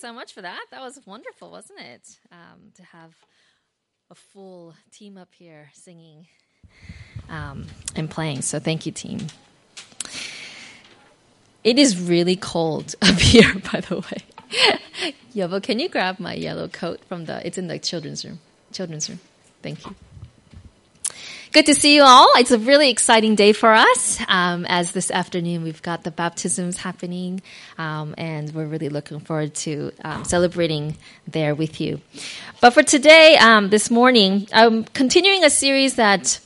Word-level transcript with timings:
so 0.00 0.12
much 0.12 0.32
for 0.32 0.42
that. 0.42 0.64
That 0.70 0.80
was 0.80 1.00
wonderful, 1.06 1.50
wasn't 1.50 1.80
it? 1.80 2.18
Um, 2.32 2.72
to 2.74 2.82
have 2.84 3.14
a 4.10 4.14
full 4.14 4.74
team 4.90 5.16
up 5.16 5.28
here 5.32 5.70
singing 5.74 6.26
um, 7.28 7.66
and 7.94 8.10
playing. 8.10 8.42
So 8.42 8.58
thank 8.58 8.86
you, 8.86 8.92
team. 8.92 9.28
It 11.62 11.78
is 11.78 12.00
really 12.00 12.36
cold 12.36 12.94
up 13.02 13.18
here, 13.18 13.54
by 13.72 13.80
the 13.80 13.96
way. 13.96 15.14
Yobo, 15.34 15.62
can 15.62 15.78
you 15.78 15.88
grab 15.88 16.18
my 16.18 16.34
yellow 16.34 16.68
coat 16.68 17.00
from 17.04 17.26
the? 17.26 17.46
It's 17.46 17.58
in 17.58 17.68
the 17.68 17.78
children's 17.78 18.24
room. 18.24 18.40
Children's 18.72 19.08
room. 19.08 19.20
Thank 19.62 19.86
you. 19.86 19.94
Good 21.52 21.66
to 21.66 21.74
see 21.74 21.96
you 21.96 22.04
all. 22.04 22.28
It's 22.36 22.52
a 22.52 22.60
really 22.60 22.90
exciting 22.90 23.34
day 23.34 23.52
for 23.52 23.72
us. 23.72 24.22
Um, 24.28 24.64
as 24.66 24.92
this 24.92 25.10
afternoon 25.10 25.64
we've 25.64 25.82
got 25.82 26.04
the 26.04 26.12
baptisms 26.12 26.76
happening, 26.76 27.42
um, 27.76 28.14
and 28.16 28.54
we're 28.54 28.66
really 28.66 28.88
looking 28.88 29.18
forward 29.18 29.56
to 29.66 29.90
um, 30.04 30.24
celebrating 30.24 30.96
there 31.26 31.56
with 31.56 31.80
you. 31.80 32.02
But 32.60 32.70
for 32.70 32.84
today, 32.84 33.36
um, 33.36 33.70
this 33.70 33.90
morning, 33.90 34.46
I'm 34.52 34.84
continuing 34.84 35.42
a 35.42 35.50
series 35.50 35.96
that 35.96 36.38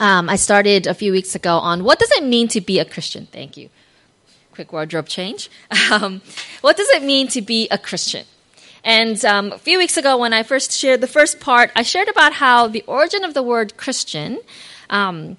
um, 0.00 0.28
I 0.28 0.36
started 0.36 0.86
a 0.86 0.92
few 0.92 1.12
weeks 1.12 1.34
ago 1.34 1.56
on 1.56 1.82
what 1.82 1.98
does 1.98 2.10
it 2.10 2.22
mean 2.22 2.48
to 2.48 2.60
be 2.60 2.78
a 2.78 2.84
Christian. 2.84 3.28
Thank 3.32 3.56
you. 3.56 3.70
Quick 4.52 4.70
wardrobe 4.70 5.08
change. 5.08 5.50
Um, 5.90 6.20
what 6.60 6.76
does 6.76 6.90
it 6.90 7.02
mean 7.02 7.28
to 7.28 7.40
be 7.40 7.68
a 7.70 7.78
Christian? 7.78 8.26
And 8.86 9.22
um, 9.24 9.50
a 9.50 9.58
few 9.58 9.78
weeks 9.78 9.96
ago, 9.96 10.16
when 10.16 10.32
I 10.32 10.44
first 10.44 10.70
shared 10.70 11.00
the 11.00 11.08
first 11.08 11.40
part, 11.40 11.72
I 11.74 11.82
shared 11.82 12.08
about 12.08 12.32
how 12.32 12.68
the 12.68 12.84
origin 12.86 13.24
of 13.24 13.34
the 13.34 13.42
word 13.42 13.76
Christian, 13.76 14.38
um, 14.88 15.36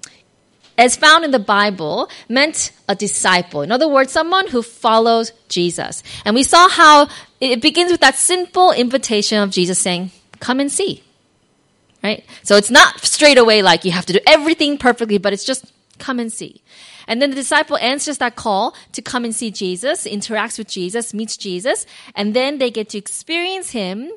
as 0.76 0.96
found 0.96 1.24
in 1.24 1.30
the 1.30 1.38
Bible, 1.38 2.10
meant 2.28 2.72
a 2.90 2.94
disciple. 2.94 3.62
In 3.62 3.72
other 3.72 3.88
words, 3.88 4.12
someone 4.12 4.48
who 4.48 4.60
follows 4.62 5.32
Jesus. 5.48 6.02
And 6.26 6.34
we 6.34 6.42
saw 6.42 6.68
how 6.68 7.08
it 7.40 7.62
begins 7.62 7.90
with 7.90 8.02
that 8.02 8.16
simple 8.16 8.70
invitation 8.70 9.38
of 9.38 9.50
Jesus 9.50 9.78
saying, 9.78 10.10
Come 10.40 10.60
and 10.60 10.70
see. 10.70 11.02
Right? 12.04 12.26
So 12.42 12.56
it's 12.56 12.70
not 12.70 13.00
straight 13.00 13.38
away 13.38 13.62
like 13.62 13.86
you 13.86 13.92
have 13.92 14.06
to 14.06 14.12
do 14.12 14.20
everything 14.26 14.76
perfectly, 14.76 15.16
but 15.16 15.32
it's 15.32 15.44
just 15.44 15.72
come 15.98 16.20
and 16.20 16.30
see. 16.30 16.60
And 17.08 17.20
then 17.20 17.30
the 17.30 17.36
disciple 17.36 17.76
answers 17.78 18.18
that 18.18 18.36
call 18.36 18.76
to 18.92 19.02
come 19.02 19.24
and 19.24 19.34
see 19.34 19.50
Jesus, 19.50 20.06
interacts 20.06 20.58
with 20.58 20.68
Jesus, 20.68 21.12
meets 21.12 21.36
Jesus, 21.36 21.86
and 22.14 22.34
then 22.34 22.58
they 22.58 22.70
get 22.70 22.90
to 22.90 22.98
experience 22.98 23.70
him 23.70 24.12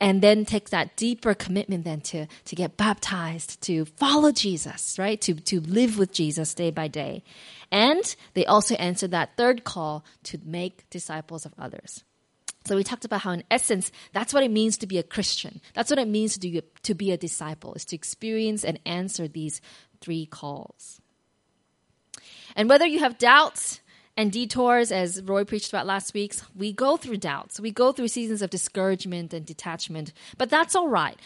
and 0.00 0.22
then 0.22 0.44
take 0.44 0.70
that 0.70 0.96
deeper 0.96 1.34
commitment 1.34 1.84
then 1.84 2.00
to, 2.02 2.26
to 2.44 2.54
get 2.54 2.76
baptized, 2.76 3.60
to 3.62 3.86
follow 3.86 4.30
Jesus, 4.30 4.98
right? 4.98 5.20
To, 5.22 5.34
to 5.34 5.60
live 5.60 5.98
with 5.98 6.12
Jesus 6.12 6.52
day 6.52 6.70
by 6.70 6.88
day. 6.88 7.24
And 7.72 8.14
they 8.34 8.44
also 8.44 8.74
answer 8.74 9.08
that 9.08 9.36
third 9.36 9.64
call 9.64 10.04
to 10.24 10.38
make 10.44 10.88
disciples 10.90 11.46
of 11.46 11.54
others. 11.58 12.04
So 12.66 12.76
we 12.76 12.84
talked 12.84 13.04
about 13.04 13.22
how, 13.22 13.32
in 13.32 13.44
essence, 13.50 13.92
that's 14.12 14.32
what 14.32 14.42
it 14.42 14.50
means 14.50 14.78
to 14.78 14.86
be 14.86 14.98
a 14.98 15.02
Christian. 15.02 15.60
That's 15.74 15.90
what 15.90 15.98
it 15.98 16.08
means 16.08 16.34
to, 16.34 16.40
do, 16.40 16.60
to 16.82 16.94
be 16.94 17.12
a 17.12 17.16
disciple, 17.16 17.74
is 17.74 17.84
to 17.86 17.96
experience 17.96 18.64
and 18.64 18.78
answer 18.86 19.28
these 19.28 19.60
three 20.00 20.26
calls. 20.26 21.00
And 22.56 22.68
whether 22.68 22.86
you 22.86 23.00
have 23.00 23.18
doubts 23.18 23.80
and 24.16 24.30
detours, 24.30 24.92
as 24.92 25.22
Roy 25.22 25.44
preached 25.44 25.70
about 25.70 25.86
last 25.86 26.14
week, 26.14 26.34
we 26.54 26.72
go 26.72 26.96
through 26.96 27.16
doubts. 27.16 27.58
We 27.58 27.70
go 27.70 27.92
through 27.92 28.08
seasons 28.08 28.42
of 28.42 28.50
discouragement 28.50 29.34
and 29.34 29.44
detachment, 29.44 30.12
but 30.38 30.50
that's 30.50 30.76
all 30.76 30.88
right. 30.88 31.18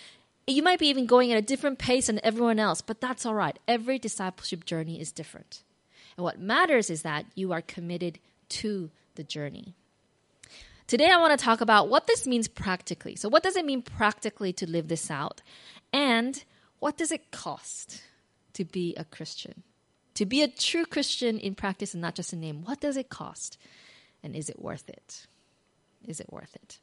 You 0.47 0.63
might 0.63 0.79
be 0.79 0.89
even 0.89 1.05
going 1.05 1.31
at 1.31 1.39
a 1.39 1.43
different 1.43 1.79
pace 1.79 2.07
than 2.07 2.21
everyone 2.25 2.59
else, 2.59 2.81
but 2.81 3.01
that's 3.01 3.27
all 3.27 3.35
right. 3.35 3.59
Every 3.69 3.99
discipleship 3.99 4.65
journey 4.65 4.99
is 4.99 5.13
different. 5.13 5.63
And 6.17 6.25
what 6.25 6.41
matters 6.41 6.89
is 6.89 7.03
that 7.03 7.27
you 7.35 7.53
are 7.53 7.61
committed 7.61 8.19
to 8.51 8.91
the 9.17 9.23
journey. 9.23 9.75
Today, 10.87 11.11
I 11.11 11.19
want 11.19 11.39
to 11.39 11.45
talk 11.45 11.61
about 11.61 11.91
what 11.91 12.07
this 12.07 12.27
means 12.27 12.49
practically. 12.49 13.15
So, 13.15 13.29
what 13.29 13.43
does 13.43 13.57
it 13.57 13.67
mean 13.67 13.83
practically 13.83 14.55
to 14.55 14.67
live 14.67 14.89
this 14.89 15.11
out? 15.11 15.43
And 15.93 16.43
what 16.79 16.97
does 16.97 17.13
it 17.13 17.31
cost 17.31 18.03
to 18.55 18.65
be 18.65 18.95
a 18.97 19.05
Christian? 19.05 19.63
To 20.19 20.27
be 20.27 20.43
a 20.43 20.49
true 20.49 20.85
Christian 20.85 21.39
in 21.39 21.55
practice 21.55 21.95
and 21.95 22.01
not 22.01 22.17
just 22.17 22.33
a 22.33 22.37
name, 22.37 22.65
what 22.65 22.81
does 22.81 22.97
it 22.97 23.09
cost? 23.09 23.57
And 24.21 24.35
is 24.35 24.51
it 24.51 24.61
worth 24.61 24.89
it? 24.89 25.29
Is 26.09 26.19
it 26.19 26.33
worth 26.33 26.57
it? 26.57 26.81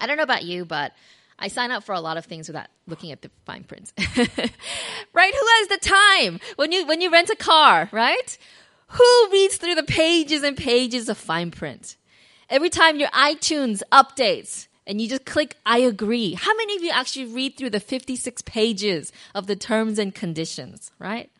I 0.00 0.08
don't 0.08 0.16
know 0.16 0.24
about 0.24 0.42
you, 0.42 0.64
but 0.64 0.90
I 1.38 1.46
sign 1.46 1.70
up 1.70 1.84
for 1.84 1.92
a 1.92 2.00
lot 2.00 2.16
of 2.16 2.24
things 2.24 2.48
without 2.48 2.66
looking 2.88 3.12
at 3.12 3.22
the 3.22 3.30
fine 3.46 3.62
print. 3.62 3.92
right? 3.96 5.32
Who 5.32 5.46
has 5.46 5.68
the 5.68 5.78
time 5.80 6.40
when 6.56 6.72
you 6.72 6.84
when 6.84 7.00
you 7.00 7.12
rent 7.12 7.30
a 7.30 7.36
car, 7.36 7.88
right? 7.92 8.36
Who 8.88 9.28
reads 9.30 9.56
through 9.56 9.76
the 9.76 9.84
pages 9.84 10.42
and 10.42 10.56
pages 10.56 11.08
of 11.08 11.18
fine 11.18 11.52
print? 11.52 11.96
Every 12.50 12.70
time 12.70 12.98
your 12.98 13.10
iTunes 13.10 13.82
updates 13.92 14.66
and 14.84 15.00
you 15.00 15.08
just 15.08 15.26
click 15.26 15.58
I 15.64 15.78
agree. 15.78 16.34
How 16.34 16.56
many 16.56 16.74
of 16.74 16.82
you 16.82 16.90
actually 16.90 17.26
read 17.26 17.56
through 17.56 17.70
the 17.70 17.78
56 17.78 18.42
pages 18.42 19.12
of 19.32 19.46
the 19.46 19.54
terms 19.54 20.00
and 20.00 20.12
conditions, 20.12 20.90
right? 20.98 21.30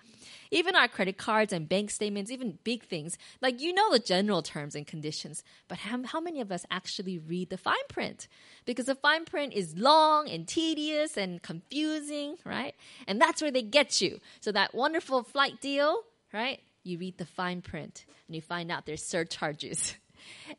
Even 0.52 0.76
our 0.76 0.86
credit 0.86 1.16
cards 1.16 1.52
and 1.52 1.68
bank 1.68 1.90
statements, 1.90 2.30
even 2.30 2.58
big 2.62 2.84
things, 2.84 3.16
like 3.40 3.60
you 3.60 3.72
know 3.72 3.90
the 3.90 3.98
general 3.98 4.42
terms 4.42 4.74
and 4.74 4.86
conditions, 4.86 5.42
but 5.66 5.78
how, 5.78 6.00
how 6.04 6.20
many 6.20 6.40
of 6.40 6.52
us 6.52 6.64
actually 6.70 7.18
read 7.18 7.50
the 7.50 7.56
fine 7.56 7.74
print? 7.88 8.28
Because 8.66 8.86
the 8.86 8.94
fine 8.94 9.24
print 9.24 9.54
is 9.54 9.76
long 9.76 10.28
and 10.28 10.46
tedious 10.46 11.16
and 11.16 11.42
confusing, 11.42 12.36
right? 12.44 12.74
And 13.08 13.20
that's 13.20 13.40
where 13.40 13.50
they 13.50 13.62
get 13.62 14.00
you. 14.00 14.20
So 14.40 14.52
that 14.52 14.74
wonderful 14.74 15.22
flight 15.22 15.60
deal, 15.60 16.02
right? 16.32 16.60
You 16.84 16.98
read 16.98 17.16
the 17.16 17.26
fine 17.26 17.62
print 17.62 18.04
and 18.28 18.36
you 18.36 18.42
find 18.42 18.70
out 18.70 18.86
there's 18.86 19.02
surcharges. 19.02 19.96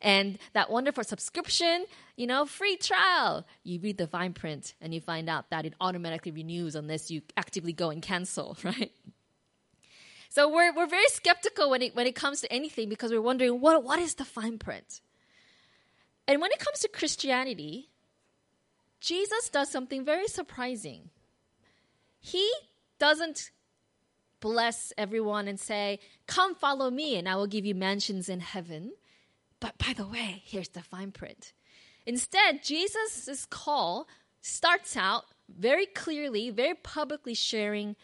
And 0.02 0.38
that 0.52 0.70
wonderful 0.70 1.04
subscription, 1.04 1.86
you 2.16 2.26
know, 2.26 2.44
free 2.44 2.76
trial. 2.76 3.46
You 3.62 3.80
read 3.80 3.96
the 3.96 4.06
fine 4.06 4.34
print 4.34 4.74
and 4.78 4.92
you 4.92 5.00
find 5.00 5.30
out 5.30 5.48
that 5.48 5.64
it 5.64 5.72
automatically 5.80 6.32
renews 6.32 6.74
unless 6.74 7.10
you 7.10 7.22
actively 7.34 7.72
go 7.72 7.88
and 7.88 8.02
cancel, 8.02 8.58
right? 8.62 8.92
So 10.34 10.48
we're, 10.48 10.74
we're 10.74 10.88
very 10.88 11.06
skeptical 11.06 11.70
when 11.70 11.80
it, 11.80 11.94
when 11.94 12.08
it 12.08 12.16
comes 12.16 12.40
to 12.40 12.52
anything 12.52 12.88
because 12.88 13.12
we're 13.12 13.22
wondering 13.22 13.60
what, 13.60 13.84
what 13.84 14.00
is 14.00 14.16
the 14.16 14.24
fine 14.24 14.58
print? 14.58 15.00
And 16.26 16.40
when 16.40 16.50
it 16.50 16.58
comes 16.58 16.80
to 16.80 16.88
Christianity, 16.88 17.88
Jesus 18.98 19.48
does 19.48 19.70
something 19.70 20.04
very 20.04 20.26
surprising. 20.26 21.10
He 22.18 22.50
doesn't 22.98 23.52
bless 24.40 24.92
everyone 24.98 25.46
and 25.46 25.60
say, 25.60 26.00
Come 26.26 26.56
follow 26.56 26.90
me, 26.90 27.14
and 27.14 27.28
I 27.28 27.36
will 27.36 27.46
give 27.46 27.64
you 27.64 27.76
mansions 27.76 28.28
in 28.28 28.40
heaven. 28.40 28.94
But 29.60 29.78
by 29.78 29.92
the 29.92 30.08
way, 30.08 30.42
here's 30.44 30.70
the 30.70 30.82
fine 30.82 31.12
print. 31.12 31.52
Instead, 32.06 32.64
Jesus' 32.64 33.46
call 33.48 34.08
starts 34.40 34.96
out 34.96 35.26
very 35.48 35.86
clearly, 35.86 36.50
very 36.50 36.74
publicly 36.74 37.34
sharing 37.34 37.94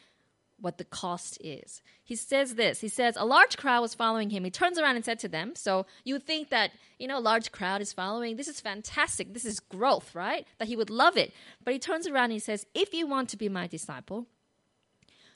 what 0.60 0.78
the 0.78 0.84
cost 0.84 1.38
is. 1.41 1.82
He 2.03 2.16
says 2.16 2.54
this. 2.54 2.81
He 2.81 2.88
says, 2.88 3.16
A 3.16 3.25
large 3.25 3.56
crowd 3.56 3.81
was 3.81 3.94
following 3.94 4.31
him. 4.31 4.44
He 4.44 4.50
turns 4.50 4.78
around 4.78 4.97
and 4.97 5.04
said 5.04 5.19
to 5.21 5.28
them, 5.28 5.54
So 5.54 5.87
you 6.04 6.19
think 6.19 6.50
that, 6.50 6.72
you 6.98 7.09
know, 7.09 7.19
a 7.19 7.21
large 7.21 7.53
crowd 7.53 7.81
is 7.81 7.93
following. 7.93 8.37
This 8.37 8.48
is 8.48 8.60
fantastic. 8.60 9.32
This 9.32 9.44
is 9.44 9.60
growth, 9.60 10.15
right? 10.15 10.47
That 10.59 10.69
he 10.69 10.76
would 10.76 10.91
love 10.91 11.16
it. 11.16 11.32
But 11.65 11.75
he 11.75 11.78
turns 11.78 12.06
around 12.06 12.25
and 12.25 12.34
he 12.34 12.38
says, 12.38 12.66
If 12.75 12.93
you 12.94 13.06
want 13.06 13.28
to 13.31 13.37
be 13.37 13.49
my 13.49 13.66
disciple, 13.66 14.26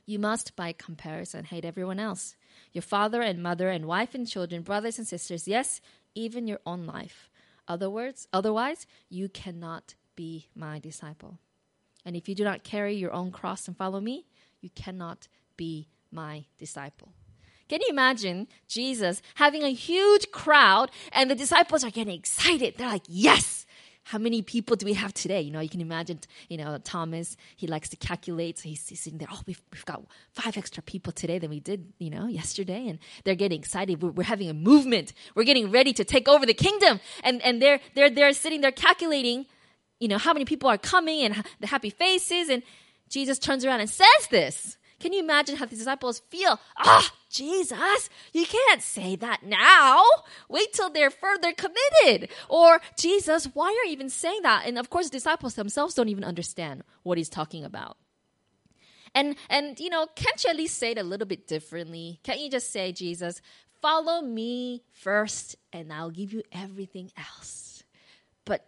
you 0.07 0.19
must, 0.19 0.55
by 0.55 0.73
comparison, 0.73 1.45
hate 1.45 1.65
everyone 1.65 1.99
else 1.99 2.37
your 2.73 2.83
father 2.83 3.23
and 3.23 3.43
mother 3.43 3.69
and 3.69 3.87
wife 3.87 4.15
and 4.15 4.29
children, 4.29 4.63
brothers 4.63 4.99
and 4.99 5.07
sisters, 5.07 5.49
yes, 5.49 5.81
even 6.15 6.47
your 6.47 6.61
own 6.67 6.87
life. 6.87 7.31
Other 7.67 7.89
words, 7.89 8.29
otherwise, 8.33 8.87
you 9.09 9.29
cannot 9.29 9.95
be 10.17 10.49
my 10.55 10.79
disciple. 10.79 11.39
And 12.04 12.15
if 12.16 12.28
you 12.28 12.34
do 12.34 12.45
not 12.45 12.65
carry 12.65 12.95
your 12.95 13.13
own 13.13 13.31
cross 13.31 13.66
and 13.66 13.77
follow 13.77 14.01
me, 14.01 14.27
you 14.65 14.71
cannot 14.75 15.28
be 15.57 15.87
my 16.11 16.47
disciple. 16.59 17.13
Can 17.69 17.81
you 17.83 17.89
imagine 17.91 18.49
Jesus 18.69 19.22
having 19.37 19.63
a 19.63 19.72
huge 19.72 20.31
crowd 20.33 20.91
and 21.13 21.31
the 21.31 21.34
disciples 21.34 21.84
are 21.84 21.91
getting 21.91 22.15
excited? 22.15 22.75
They're 22.77 22.89
like, 22.89 23.05
yes! 23.09 23.66
How 24.09 24.19
many 24.19 24.43
people 24.43 24.77
do 24.77 24.84
we 24.84 24.93
have 24.93 25.15
today? 25.15 25.41
You 25.41 25.51
know, 25.51 25.61
you 25.61 25.71
can 25.71 25.81
imagine, 25.81 26.21
you 26.51 26.59
know, 26.59 26.77
Thomas, 26.84 27.39
he 27.57 27.66
likes 27.66 27.89
to 27.89 27.97
calculate. 27.97 28.59
So 28.59 28.69
he's, 28.69 28.87
he's 28.87 29.01
sitting 29.01 29.19
there, 29.19 29.28
oh, 29.33 29.41
we've, 29.47 29.63
we've 29.72 29.87
got 29.87 30.05
five 30.31 30.59
extra 30.59 30.83
people 30.83 31.10
today 31.10 31.39
than 31.39 31.49
we 31.49 31.59
did, 31.59 31.91
you 31.99 32.10
know, 32.10 32.27
yesterday. 32.27 32.87
And 32.87 32.99
they're 33.25 33.34
getting 33.34 33.59
excited. 33.59 34.03
We're, 34.03 34.10
we're 34.10 34.25
having 34.25 34.51
a 34.51 34.55
movement. 34.55 35.15
We're 35.34 35.45
getting 35.45 35.71
ready 35.71 35.95
to 35.95 36.05
take 36.05 36.28
over 36.28 36.45
the 36.45 36.53
kingdom. 36.53 37.01
And, 37.22 37.41
and 37.41 37.63
they're, 37.63 37.81
they're, 37.95 38.10
they're 38.10 38.34
sitting 38.34 38.60
there 38.60 38.72
calculating, 38.72 39.47
you 40.01 40.09
know, 40.09 40.19
how 40.19 40.34
many 40.34 40.45
people 40.45 40.69
are 40.69 40.77
coming 40.77 41.22
and 41.22 41.43
the 41.60 41.67
happy 41.67 41.89
faces. 41.89 42.51
And, 42.51 42.63
Jesus 43.15 43.39
turns 43.39 43.65
around 43.65 43.78
and 43.78 43.89
says 43.89 44.27
this. 44.28 44.77
Can 44.99 45.13
you 45.13 45.21
imagine 45.21 45.55
how 45.55 45.66
the 45.66 45.77
disciples 45.77 46.19
feel? 46.31 46.59
Ah, 46.77 47.13
Jesus, 47.31 48.11
you 48.33 48.45
can't 48.45 48.83
say 48.83 49.15
that 49.15 49.45
now. 49.45 50.03
Wait 50.49 50.72
till 50.72 50.91
they're 50.91 51.11
further 51.11 51.53
committed. 51.53 52.28
Or, 52.49 52.81
Jesus, 52.99 53.45
why 53.55 53.66
are 53.66 53.87
you 53.87 53.93
even 53.93 54.11
saying 54.11 54.41
that? 54.43 54.66
And 54.66 54.78
of 54.78 54.91
course, 54.91 55.07
the 55.07 55.19
disciples 55.19 55.55
themselves 55.55 55.95
don't 55.95 56.09
even 56.09 56.25
understand 56.25 56.83
what 57.05 57.16
he's 57.16 57.28
talking 57.28 57.65
about. 57.65 57.99
And, 59.15 59.37
and, 59.49 59.78
you 59.78 59.91
know, 59.91 60.09
can't 60.17 60.43
you 60.43 60.51
at 60.51 60.57
least 60.57 60.77
say 60.78 60.91
it 60.91 60.99
a 60.99 61.05
little 61.05 61.28
bit 61.28 61.47
differently? 61.47 62.19
Can't 62.25 62.41
you 62.41 62.51
just 62.51 62.72
say, 62.72 62.91
Jesus, 62.91 63.41
follow 63.81 64.22
me 64.22 64.83
first 64.91 65.55
and 65.72 65.93
I'll 65.93 66.10
give 66.10 66.33
you 66.33 66.43
everything 66.51 67.13
else? 67.17 67.84
But 68.45 68.67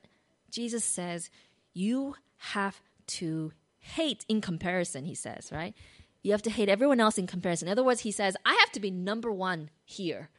Jesus 0.52 0.84
says, 0.84 1.31
you 1.75 2.14
have 2.37 2.81
to 3.06 3.52
hate 3.94 4.24
in 4.28 4.40
comparison, 4.40 5.04
he 5.04 5.14
says, 5.14 5.50
right? 5.52 5.74
You 6.22 6.32
have 6.32 6.42
to 6.42 6.50
hate 6.50 6.68
everyone 6.68 7.00
else 7.00 7.18
in 7.18 7.26
comparison. 7.26 7.68
In 7.68 7.72
other 7.72 7.84
words, 7.84 8.00
he 8.00 8.10
says, 8.10 8.36
I 8.44 8.54
have 8.54 8.72
to 8.72 8.80
be 8.80 8.90
number 8.90 9.30
one 9.30 9.70
here 9.84 10.30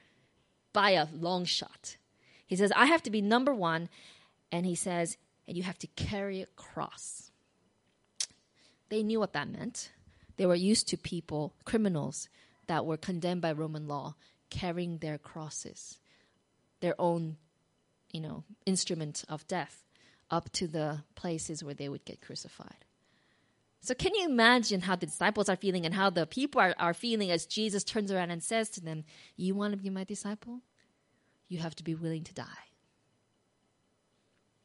by 0.74 0.92
a 0.92 1.08
long 1.14 1.46
shot. 1.46 1.98
He 2.46 2.56
says, 2.56 2.72
I 2.76 2.88
have 2.88 3.04
to 3.04 3.10
be 3.10 3.22
number 3.22 3.54
one. 3.54 3.90
And 4.52 4.66
he 4.66 4.76
says, 4.76 5.18
and 5.48 5.56
you 5.56 5.64
have 5.64 5.80
to 5.80 5.88
carry 5.88 6.42
a 6.42 6.46
cross. 6.58 7.32
They 8.90 9.04
knew 9.04 9.20
what 9.20 9.34
that 9.34 9.50
meant. 9.50 9.92
They 10.36 10.46
were 10.46 10.56
used 10.56 10.88
to 10.90 10.98
people, 10.98 11.54
criminals, 11.66 12.30
that 12.68 12.86
were 12.86 12.98
condemned 12.98 13.42
by 13.42 13.54
Roman 13.54 13.88
law, 13.88 14.16
carrying 14.50 14.98
their 14.98 15.18
crosses, 15.18 16.00
their 16.82 16.96
own, 17.00 17.38
you 18.12 18.22
know, 18.22 18.44
instrument 18.66 19.24
of 19.30 19.48
death, 19.48 19.84
up 20.30 20.52
to 20.52 20.68
the 20.68 21.04
places 21.16 21.64
where 21.64 21.74
they 21.74 21.90
would 21.90 22.06
get 22.06 22.22
crucified. 22.22 22.86
So, 23.82 23.94
can 23.94 24.16
you 24.16 24.26
imagine 24.26 24.82
how 24.82 24.96
the 24.96 25.06
disciples 25.06 25.50
are 25.50 25.56
feeling 25.56 25.86
and 25.86 25.94
how 25.94 26.10
the 26.10 26.26
people 26.26 26.60
are, 26.60 26.74
are 26.78 26.94
feeling 26.94 27.32
as 27.32 27.46
Jesus 27.46 27.84
turns 27.84 28.12
around 28.12 28.32
and 28.32 28.44
says 28.44 28.70
to 28.72 28.82
them, 28.82 29.04
You 29.36 29.56
want 29.56 29.74
to 29.74 29.78
be 29.78 29.90
my 29.90 30.04
disciple? 30.04 30.62
You 31.48 31.60
have 31.60 31.76
to 31.76 31.84
be 31.84 31.96
willing 31.96 32.24
to 32.26 32.34
die. 32.34 32.44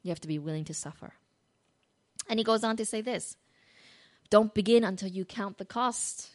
You 0.02 0.08
have 0.08 0.20
to 0.20 0.28
be 0.28 0.38
willing 0.38 0.64
to 0.64 0.74
suffer. 0.74 1.14
And 2.28 2.38
he 2.38 2.44
goes 2.44 2.64
on 2.64 2.76
to 2.76 2.84
say 2.84 3.00
this 3.00 3.36
Don't 4.30 4.54
begin 4.54 4.84
until 4.84 5.08
you 5.08 5.24
count 5.24 5.58
the 5.58 5.64
cost. 5.64 6.30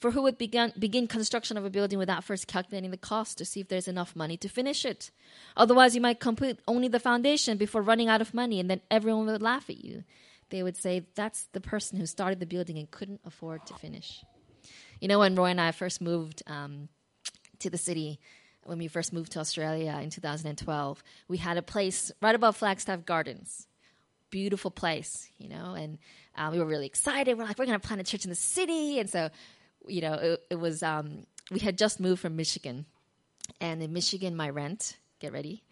For 0.00 0.10
who 0.10 0.22
would 0.22 0.38
begin, 0.38 0.72
begin 0.76 1.06
construction 1.06 1.56
of 1.56 1.64
a 1.64 1.70
building 1.70 2.00
without 2.00 2.24
first 2.24 2.48
calculating 2.48 2.90
the 2.90 2.96
cost 2.96 3.38
to 3.38 3.44
see 3.44 3.60
if 3.60 3.68
there's 3.68 3.86
enough 3.86 4.16
money 4.16 4.36
to 4.38 4.48
finish 4.48 4.84
it? 4.84 5.12
Otherwise, 5.56 5.94
you 5.94 6.00
might 6.00 6.18
complete 6.18 6.58
only 6.66 6.88
the 6.88 6.98
foundation 6.98 7.56
before 7.56 7.80
running 7.80 8.08
out 8.08 8.20
of 8.20 8.34
money, 8.34 8.58
and 8.58 8.68
then 8.68 8.80
everyone 8.90 9.26
would 9.26 9.40
laugh 9.40 9.70
at 9.70 9.84
you. 9.84 10.02
They 10.50 10.62
would 10.62 10.76
say, 10.76 11.06
That's 11.14 11.46
the 11.52 11.60
person 11.60 11.98
who 11.98 12.06
started 12.06 12.40
the 12.40 12.46
building 12.46 12.78
and 12.78 12.90
couldn't 12.90 13.20
afford 13.24 13.66
to 13.66 13.74
finish. 13.74 14.24
You 15.00 15.08
know, 15.08 15.20
when 15.20 15.34
Roy 15.34 15.46
and 15.46 15.60
I 15.60 15.72
first 15.72 16.00
moved 16.00 16.42
um, 16.46 16.88
to 17.60 17.70
the 17.70 17.78
city, 17.78 18.18
when 18.64 18.78
we 18.78 18.88
first 18.88 19.12
moved 19.12 19.32
to 19.32 19.40
Australia 19.40 19.98
in 20.02 20.10
2012, 20.10 21.02
we 21.28 21.38
had 21.38 21.56
a 21.56 21.62
place 21.62 22.10
right 22.20 22.34
above 22.34 22.56
Flagstaff 22.56 23.04
Gardens 23.04 23.66
beautiful 24.30 24.70
place, 24.70 25.30
you 25.38 25.48
know, 25.48 25.72
and 25.72 25.96
uh, 26.36 26.50
we 26.52 26.58
were 26.58 26.66
really 26.66 26.84
excited. 26.84 27.38
We're 27.38 27.44
like, 27.44 27.58
we're 27.58 27.64
going 27.64 27.80
to 27.80 27.86
plant 27.88 28.02
a 28.02 28.04
church 28.04 28.24
in 28.24 28.28
the 28.28 28.36
city. 28.36 28.98
And 28.98 29.08
so 29.08 29.30
you 29.88 30.00
know, 30.00 30.14
it, 30.14 30.42
it 30.50 30.54
was, 30.56 30.82
um, 30.82 31.26
we 31.50 31.58
had 31.60 31.78
just 31.78 32.00
moved 32.00 32.20
from 32.20 32.36
Michigan. 32.36 32.86
And 33.60 33.82
in 33.82 33.92
Michigan, 33.92 34.36
my 34.36 34.50
rent, 34.50 34.98
get 35.20 35.32
ready, 35.32 35.62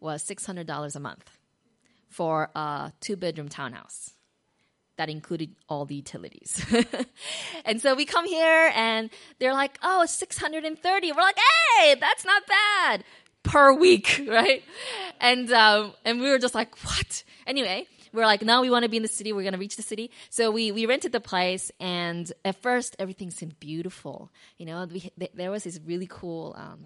was 0.00 0.24
$600 0.24 0.96
a 0.96 1.00
month 1.00 1.38
for 2.12 2.50
a 2.54 2.92
two 3.00 3.16
bedroom 3.16 3.48
townhouse 3.48 4.12
that 4.98 5.08
included 5.08 5.54
all 5.68 5.86
the 5.86 5.94
utilities. 5.94 6.64
and 7.64 7.80
so 7.80 7.94
we 7.94 8.04
come 8.04 8.26
here 8.26 8.70
and 8.74 9.10
they're 9.38 9.54
like, 9.54 9.78
oh, 9.82 10.04
630. 10.06 11.12
We're 11.12 11.20
like, 11.20 11.38
hey, 11.78 11.94
that's 11.94 12.24
not 12.24 12.42
bad 12.46 13.04
per 13.42 13.72
week, 13.72 14.22
right? 14.28 14.62
And, 15.20 15.50
um, 15.52 15.94
and 16.04 16.20
we 16.20 16.30
were 16.30 16.38
just 16.38 16.54
like, 16.54 16.76
what? 16.84 17.24
Anyway, 17.46 17.86
we're 18.12 18.26
like, 18.26 18.42
now 18.42 18.60
we 18.60 18.70
want 18.70 18.84
to 18.84 18.88
be 18.90 18.98
in 18.98 19.02
the 19.02 19.08
city. 19.08 19.32
We're 19.32 19.42
going 19.42 19.54
to 19.54 19.58
reach 19.58 19.76
the 19.76 19.82
city. 19.82 20.10
So 20.28 20.50
we, 20.50 20.70
we 20.70 20.86
rented 20.86 21.12
the 21.12 21.20
place. 21.20 21.72
And 21.80 22.30
at 22.44 22.60
first, 22.60 22.94
everything 22.98 23.30
seemed 23.30 23.58
beautiful. 23.58 24.30
You 24.58 24.66
know, 24.66 24.86
we, 24.92 25.00
th- 25.00 25.32
there 25.34 25.50
was 25.50 25.64
this 25.64 25.80
really 25.84 26.08
cool 26.08 26.54
um, 26.58 26.84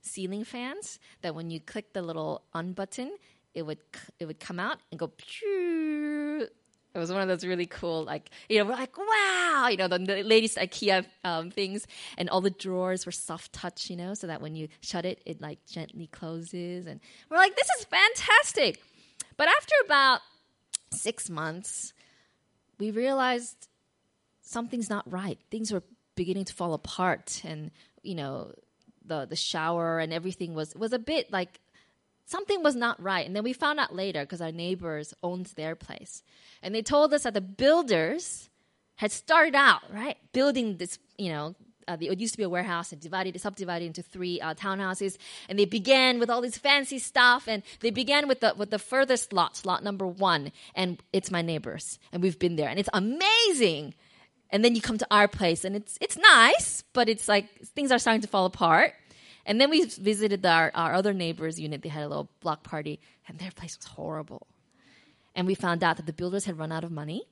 ceiling 0.00 0.44
fans 0.44 0.98
that 1.22 1.34
when 1.34 1.50
you 1.50 1.60
click 1.60 1.92
the 1.92 2.02
little 2.02 2.42
on 2.54 2.72
button, 2.72 3.10
it 3.54 3.62
would 3.62 3.78
it 4.18 4.26
would 4.26 4.40
come 4.40 4.58
out 4.58 4.78
and 4.90 4.98
go. 4.98 5.10
It 6.92 6.98
was 6.98 7.12
one 7.12 7.22
of 7.22 7.28
those 7.28 7.44
really 7.44 7.66
cool, 7.66 8.02
like 8.04 8.30
you 8.48 8.58
know, 8.58 8.64
we're 8.64 8.72
like, 8.72 8.98
wow, 8.98 9.68
you 9.70 9.76
know, 9.76 9.86
the, 9.86 9.98
the 9.98 10.22
latest 10.24 10.56
IKEA 10.56 11.06
um, 11.22 11.50
things, 11.50 11.86
and 12.18 12.28
all 12.28 12.40
the 12.40 12.50
drawers 12.50 13.06
were 13.06 13.12
soft 13.12 13.52
touch, 13.52 13.90
you 13.90 13.96
know, 13.96 14.14
so 14.14 14.26
that 14.26 14.42
when 14.42 14.56
you 14.56 14.68
shut 14.80 15.04
it, 15.04 15.22
it 15.24 15.40
like 15.40 15.64
gently 15.66 16.08
closes, 16.08 16.86
and 16.86 17.00
we're 17.30 17.36
like, 17.36 17.54
this 17.54 17.68
is 17.78 17.84
fantastic. 17.84 18.82
But 19.36 19.48
after 19.48 19.74
about 19.84 20.20
six 20.92 21.30
months, 21.30 21.92
we 22.78 22.90
realized 22.90 23.68
something's 24.42 24.90
not 24.90 25.10
right. 25.10 25.38
Things 25.50 25.72
were 25.72 25.84
beginning 26.16 26.44
to 26.46 26.54
fall 26.54 26.74
apart, 26.74 27.42
and 27.44 27.70
you 28.02 28.16
know, 28.16 28.52
the 29.04 29.26
the 29.26 29.36
shower 29.36 30.00
and 30.00 30.12
everything 30.12 30.54
was 30.54 30.74
was 30.74 30.92
a 30.92 30.98
bit 30.98 31.30
like 31.30 31.60
something 32.30 32.62
was 32.62 32.76
not 32.76 33.02
right. 33.02 33.26
And 33.26 33.34
then 33.34 33.42
we 33.42 33.52
found 33.52 33.80
out 33.80 33.94
later 33.94 34.20
because 34.20 34.40
our 34.40 34.52
neighbors 34.52 35.12
owned 35.22 35.46
their 35.56 35.74
place, 35.74 36.22
and 36.62 36.74
they 36.74 36.82
told 36.82 37.12
us 37.12 37.24
that 37.24 37.34
the 37.34 37.40
builders 37.40 38.48
had 38.96 39.10
started 39.10 39.54
out 39.54 39.80
right 39.90 40.18
building 40.32 40.76
this, 40.76 40.98
you 41.16 41.30
know, 41.30 41.54
uh, 41.88 41.96
the, 41.96 42.08
it 42.08 42.20
used 42.20 42.34
to 42.34 42.38
be 42.38 42.44
a 42.44 42.48
warehouse 42.48 42.92
and 42.92 43.00
divided, 43.00 43.38
subdivided 43.40 43.86
into 43.86 44.02
three 44.02 44.40
uh, 44.40 44.54
townhouses. 44.54 45.16
And 45.48 45.58
they 45.58 45.64
began 45.64 46.20
with 46.20 46.30
all 46.30 46.40
this 46.40 46.56
fancy 46.56 46.98
stuff. 47.00 47.48
And 47.48 47.62
they 47.80 47.90
began 47.90 48.28
with 48.28 48.40
the, 48.40 48.54
with 48.56 48.70
the 48.70 48.78
furthest 48.78 49.32
lot, 49.32 49.60
lot 49.64 49.82
number 49.82 50.06
one. 50.06 50.52
And 50.74 51.02
it's 51.12 51.30
my 51.30 51.42
neighbors. 51.42 51.98
And 52.12 52.22
we've 52.22 52.38
been 52.38 52.56
there. 52.56 52.68
And 52.68 52.78
it's 52.78 52.88
amazing. 52.92 53.94
And 54.50 54.64
then 54.64 54.74
you 54.74 54.80
come 54.80 54.98
to 54.98 55.06
our 55.10 55.28
place 55.28 55.64
and 55.64 55.74
it's, 55.76 55.96
it's 56.00 56.16
nice, 56.16 56.84
but 56.92 57.08
it's 57.08 57.28
like 57.28 57.46
things 57.74 57.90
are 57.90 57.98
starting 57.98 58.22
to 58.22 58.28
fall 58.28 58.46
apart. 58.46 58.94
And 59.50 59.60
then 59.60 59.68
we 59.68 59.84
visited 59.84 60.46
our, 60.46 60.70
our 60.76 60.94
other 60.94 61.12
neighbors' 61.12 61.58
unit. 61.58 61.82
They 61.82 61.88
had 61.88 62.04
a 62.04 62.08
little 62.08 62.30
block 62.40 62.62
party 62.62 63.00
and 63.26 63.36
their 63.40 63.50
place 63.50 63.76
was 63.76 63.86
horrible. 63.86 64.46
And 65.34 65.44
we 65.44 65.56
found 65.56 65.82
out 65.82 65.96
that 65.96 66.06
the 66.06 66.12
builders 66.12 66.44
had 66.44 66.56
run 66.56 66.70
out 66.70 66.84
of 66.84 66.92
money. 66.92 67.24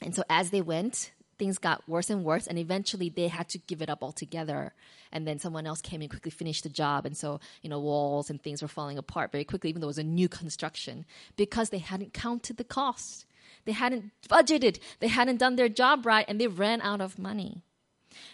And 0.00 0.14
so 0.14 0.24
as 0.30 0.48
they 0.48 0.62
went, 0.62 1.12
things 1.38 1.58
got 1.58 1.86
worse 1.86 2.08
and 2.08 2.24
worse 2.24 2.46
and 2.46 2.58
eventually 2.58 3.10
they 3.10 3.28
had 3.28 3.50
to 3.50 3.58
give 3.58 3.82
it 3.82 3.90
up 3.90 4.02
altogether 4.02 4.72
and 5.12 5.28
then 5.28 5.38
someone 5.38 5.66
else 5.66 5.82
came 5.82 6.00
and 6.00 6.08
quickly 6.08 6.30
finished 6.30 6.62
the 6.62 6.70
job 6.70 7.04
and 7.04 7.14
so 7.16 7.40
you 7.60 7.68
know 7.68 7.80
walls 7.80 8.30
and 8.30 8.40
things 8.40 8.62
were 8.62 8.68
falling 8.68 8.96
apart 8.96 9.32
very 9.32 9.42
quickly 9.42 9.68
even 9.68 9.80
though 9.80 9.88
it 9.88 9.96
was 9.96 9.98
a 9.98 10.04
new 10.04 10.28
construction 10.28 11.04
because 11.36 11.70
they 11.70 11.78
hadn't 11.78 12.14
counted 12.14 12.56
the 12.56 12.62
cost 12.62 13.26
they 13.64 13.72
hadn't 13.72 14.12
budgeted 14.28 14.78
they 15.00 15.08
hadn't 15.08 15.38
done 15.38 15.56
their 15.56 15.68
job 15.68 16.06
right 16.06 16.24
and 16.28 16.40
they 16.40 16.46
ran 16.46 16.80
out 16.82 17.00
of 17.00 17.18
money 17.18 17.62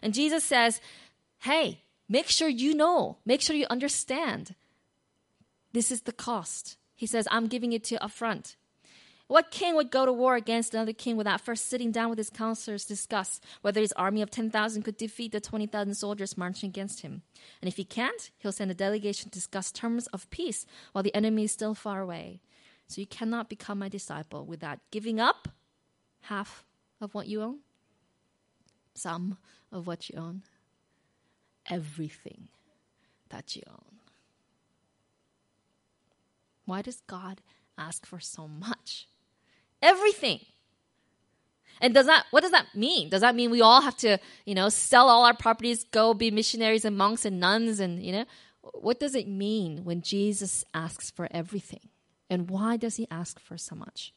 and 0.03 0.13
jesus 0.13 0.45
says 0.45 0.79
hey 1.39 1.81
make 2.11 2.29
sure 2.29 2.49
you 2.49 2.75
know. 2.75 3.17
Make 3.25 3.41
sure 3.41 3.57
you 3.57 3.67
understand. 3.71 4.55
This 5.73 5.91
is 5.91 6.03
the 6.03 6.13
cost. 6.13 6.77
He 6.95 7.07
says 7.07 7.27
i'm 7.31 7.47
giving 7.47 7.73
it 7.73 7.83
to 7.85 7.95
you 7.95 8.09
front 8.11 8.57
what 9.31 9.53
king 9.53 9.77
would 9.77 9.93
go 9.93 10.05
to 10.05 10.13
war 10.13 10.35
against 10.35 10.75
another 10.75 10.93
king 10.93 11.17
without 11.17 11.41
first 11.41 11.67
sitting 11.67 11.93
down 11.93 12.11
with 12.11 12.19
his 12.19 12.31
counselors 12.31 12.83
to 12.83 12.95
discuss 12.95 13.41
whether 13.61 13.81
his 13.81 13.93
army 13.93 14.23
of 14.23 14.31
10,000 14.33 14.83
could 14.83 14.97
defeat 14.97 15.31
the 15.31 15.41
20,000 15.41 15.95
soldiers 15.95 16.37
marching 16.37 16.69
against 16.69 17.03
him? 17.03 17.23
And 17.63 17.69
if 17.69 17.77
he 17.77 17.85
can't, 17.85 18.33
he'll 18.39 18.51
send 18.51 18.73
a 18.73 18.75
delegation 18.75 19.31
to 19.31 19.39
discuss 19.39 19.71
terms 19.71 20.09
of 20.09 20.29
peace 20.31 20.67
while 20.91 21.05
the 21.05 21.15
enemy 21.15 21.45
is 21.45 21.53
still 21.53 21.77
far 21.77 22.01
away. 22.01 22.41
So 22.89 23.01
you 23.01 23.07
cannot 23.07 23.49
become 23.49 23.79
my 23.79 23.89
disciple 23.89 24.45
without 24.45 24.81
giving 24.91 25.21
up 25.21 25.47
half 26.23 26.65
of 27.01 27.15
what 27.15 27.29
you 27.29 27.41
own, 27.41 27.59
some 28.95 29.39
of 29.71 29.87
what 29.87 30.11
you 30.11 30.19
own, 30.19 30.43
everything 31.71 32.49
that 33.31 33.57
you 33.57 33.63
own. 33.69 34.01
Why 36.67 36.83
does 36.83 37.01
God 37.07 37.41
ask 37.79 38.05
for 38.05 38.21
so 38.21 38.47
much? 38.47 39.09
Everything. 39.81 40.41
And 41.81 41.95
does 41.95 42.07
that 42.07 42.27
what 42.31 42.43
does 42.43 42.51
that 42.51 42.67
mean? 42.75 43.09
Does 43.09 43.23
that 43.23 43.35
mean 43.35 43.51
we 43.51 43.63
all 43.63 43.81
have 43.81 43.97
to, 43.99 44.19
you 44.45 44.55
know, 44.55 44.69
sell 44.69 45.09
all 45.09 45.25
our 45.25 45.35
properties, 45.35 45.85
go 45.85 46.13
be 46.13 46.31
missionaries 46.31 46.85
and 46.85 46.99
monks 46.99 47.25
and 47.25 47.41
nuns 47.41 47.81
and, 47.81 48.03
you 48.03 48.13
know, 48.13 48.25
what 48.75 49.01
does 49.01 49.15
it 49.15 49.27
mean 49.27 49.85
when 49.85 50.03
Jesus 50.03 50.65
asks 50.75 51.11
for 51.11 51.27
everything? 51.31 51.89
And 52.29 52.51
why 52.51 52.77
does 52.77 52.97
he 52.97 53.09
ask 53.11 53.41
for 53.41 53.57
so 53.57 53.75
much? 53.75 54.13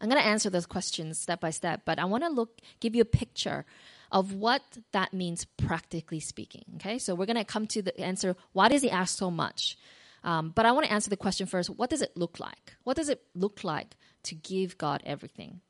I'm 0.00 0.08
going 0.08 0.20
to 0.20 0.26
answer 0.26 0.48
those 0.48 0.64
questions 0.64 1.18
step 1.18 1.40
by 1.40 1.50
step, 1.50 1.82
but 1.84 1.98
I 1.98 2.06
want 2.06 2.24
to 2.24 2.30
look 2.30 2.60
give 2.80 2.94
you 2.94 3.02
a 3.02 3.06
picture 3.06 3.66
of 4.12 4.34
what 4.34 4.62
that 4.92 5.12
means 5.12 5.44
practically 5.44 6.20
speaking, 6.20 6.64
okay? 6.76 6.98
So 6.98 7.14
we're 7.14 7.26
going 7.26 7.36
to 7.36 7.44
come 7.44 7.66
to 7.68 7.82
the 7.82 7.98
answer 8.00 8.36
why 8.52 8.68
does 8.68 8.82
he 8.82 8.90
ask 8.90 9.16
so 9.16 9.30
much? 9.30 9.76
Um, 10.22 10.50
but 10.54 10.66
I 10.66 10.72
want 10.72 10.86
to 10.86 10.92
answer 10.92 11.10
the 11.10 11.16
question 11.16 11.46
first 11.46 11.70
what 11.70 11.90
does 11.90 12.02
it 12.02 12.16
look 12.16 12.40
like? 12.40 12.74
What 12.84 12.96
does 12.96 13.08
it 13.08 13.22
look 13.34 13.64
like 13.64 13.96
to 14.24 14.34
give 14.34 14.78
God 14.78 15.02
everything? 15.06 15.60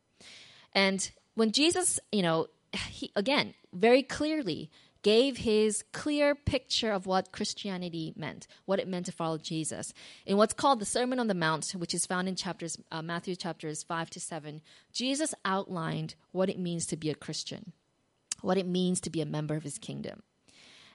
And 0.73 1.11
when 1.35 1.53
Jesus, 1.53 2.01
you 2.13 2.23
know, 2.23 2.47
he, 2.73 3.11
again, 3.17 3.55
very 3.73 4.03
clearly 4.03 4.71
gave 5.03 5.39
his 5.39 5.83
clear 5.93 6.35
picture 6.35 6.93
of 6.93 7.07
what 7.07 7.33
Christianity 7.33 8.13
meant, 8.17 8.47
what 8.67 8.79
it 8.79 8.89
meant 8.89 9.07
to 9.07 9.13
follow 9.13 9.39
Jesus. 9.39 9.95
In 10.27 10.37
what's 10.37 10.53
called 10.53 10.79
the 10.79 10.85
Sermon 10.85 11.19
on 11.19 11.27
the 11.27 11.35
Mount, 11.35 11.71
which 11.73 11.95
is 11.95 12.07
found 12.07 12.29
in 12.29 12.37
chapters 12.37 12.77
uh, 12.93 13.03
Matthew 13.03 13.35
chapters 13.35 13.83
5 13.83 14.11
to 14.11 14.21
7, 14.21 14.61
Jesus 14.93 15.35
outlined 15.45 16.15
what 16.33 16.51
it 16.51 16.59
means 16.59 16.87
to 16.87 16.97
be 16.97 17.11
a 17.11 17.15
Christian, 17.15 17.73
what 18.43 18.59
it 18.59 18.67
means 18.67 19.01
to 19.01 19.11
be 19.11 19.21
a 19.21 19.27
member 19.27 19.55
of 19.55 19.63
his 19.63 19.79
kingdom. 19.79 20.23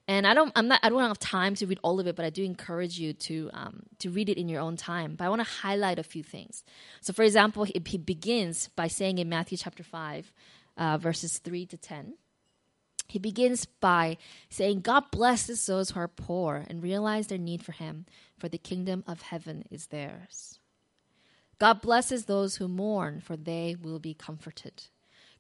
And 0.08 0.28
I 0.28 0.36
don't, 0.36 0.52
I'm 0.56 0.68
not, 0.68 0.80
I 0.84 0.90
don't 0.90 1.00
have 1.02 1.18
time 1.18 1.56
to 1.56 1.66
read 1.66 1.80
all 1.82 2.00
of 2.00 2.06
it, 2.06 2.16
but 2.16 2.26
I 2.26 2.30
do 2.30 2.44
encourage 2.44 3.00
you 3.00 3.14
to 3.14 3.50
um, 3.54 3.84
to 3.98 4.12
read 4.12 4.30
it 4.30 4.38
in 4.38 4.48
your 4.48 4.62
own 4.62 4.78
time. 4.78 5.16
But 5.16 5.26
I 5.26 5.30
want 5.30 5.40
to 5.40 5.50
highlight 5.50 5.98
a 5.98 6.04
few 6.04 6.22
things. 6.22 6.64
So, 7.02 7.12
for 7.12 7.24
example, 7.24 7.64
he, 7.64 7.82
he 7.86 7.98
begins 7.98 8.70
by 8.76 8.88
saying 8.88 9.18
in 9.18 9.30
Matthew 9.30 9.58
chapter 9.58 9.84
five, 9.84 10.32
uh, 10.78 11.00
verses 11.00 11.40
three 11.40 11.66
to 11.66 11.78
ten. 11.78 12.14
He 13.08 13.20
begins 13.20 13.66
by 13.66 14.18
saying, 14.50 14.82
God 14.82 15.12
blesses 15.12 15.66
those 15.66 15.92
who 15.92 16.00
are 16.00 16.08
poor 16.08 16.66
and 16.68 16.84
realize 16.84 17.28
their 17.28 17.38
need 17.38 17.64
for 17.64 17.72
Him, 17.72 18.06
for 18.38 18.50
the 18.50 18.58
kingdom 18.58 19.04
of 19.08 19.22
heaven 19.22 19.64
is 19.72 19.88
theirs. 19.88 20.60
God 21.58 21.82
blesses 21.82 22.26
those 22.26 22.58
who 22.58 22.68
mourn, 22.68 23.22
for 23.22 23.38
they 23.38 23.76
will 23.80 24.00
be 24.00 24.14
comforted. 24.14 24.84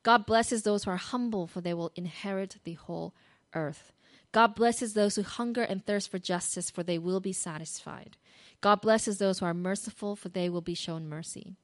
God 0.05 0.27
blesses 0.27 0.61
those 0.61 0.83
who 0.83 0.91
are 0.91 0.97
humble, 0.97 1.47
for 1.47 1.61
they 1.61 1.73
will 1.73 1.91
inherit 1.95 2.57
the 2.63 2.75
whole 2.75 3.15
earth. 3.55 3.91
God 4.31 4.53
blesses 4.53 4.93
those 4.93 5.15
who 5.15 5.23
hunger 5.23 5.63
and 5.63 5.83
thirst 5.83 6.11
for 6.11 6.19
justice, 6.19 6.69
for 6.69 6.83
they 6.83 6.99
will 6.99 7.19
be 7.19 7.33
satisfied. 7.33 8.15
God 8.61 8.81
blesses 8.81 9.17
those 9.17 9.39
who 9.39 9.47
are 9.47 9.53
merciful, 9.55 10.15
for 10.15 10.29
they 10.29 10.47
will 10.47 10.61
be 10.61 10.75
shown 10.75 11.09
mercy. 11.09 11.55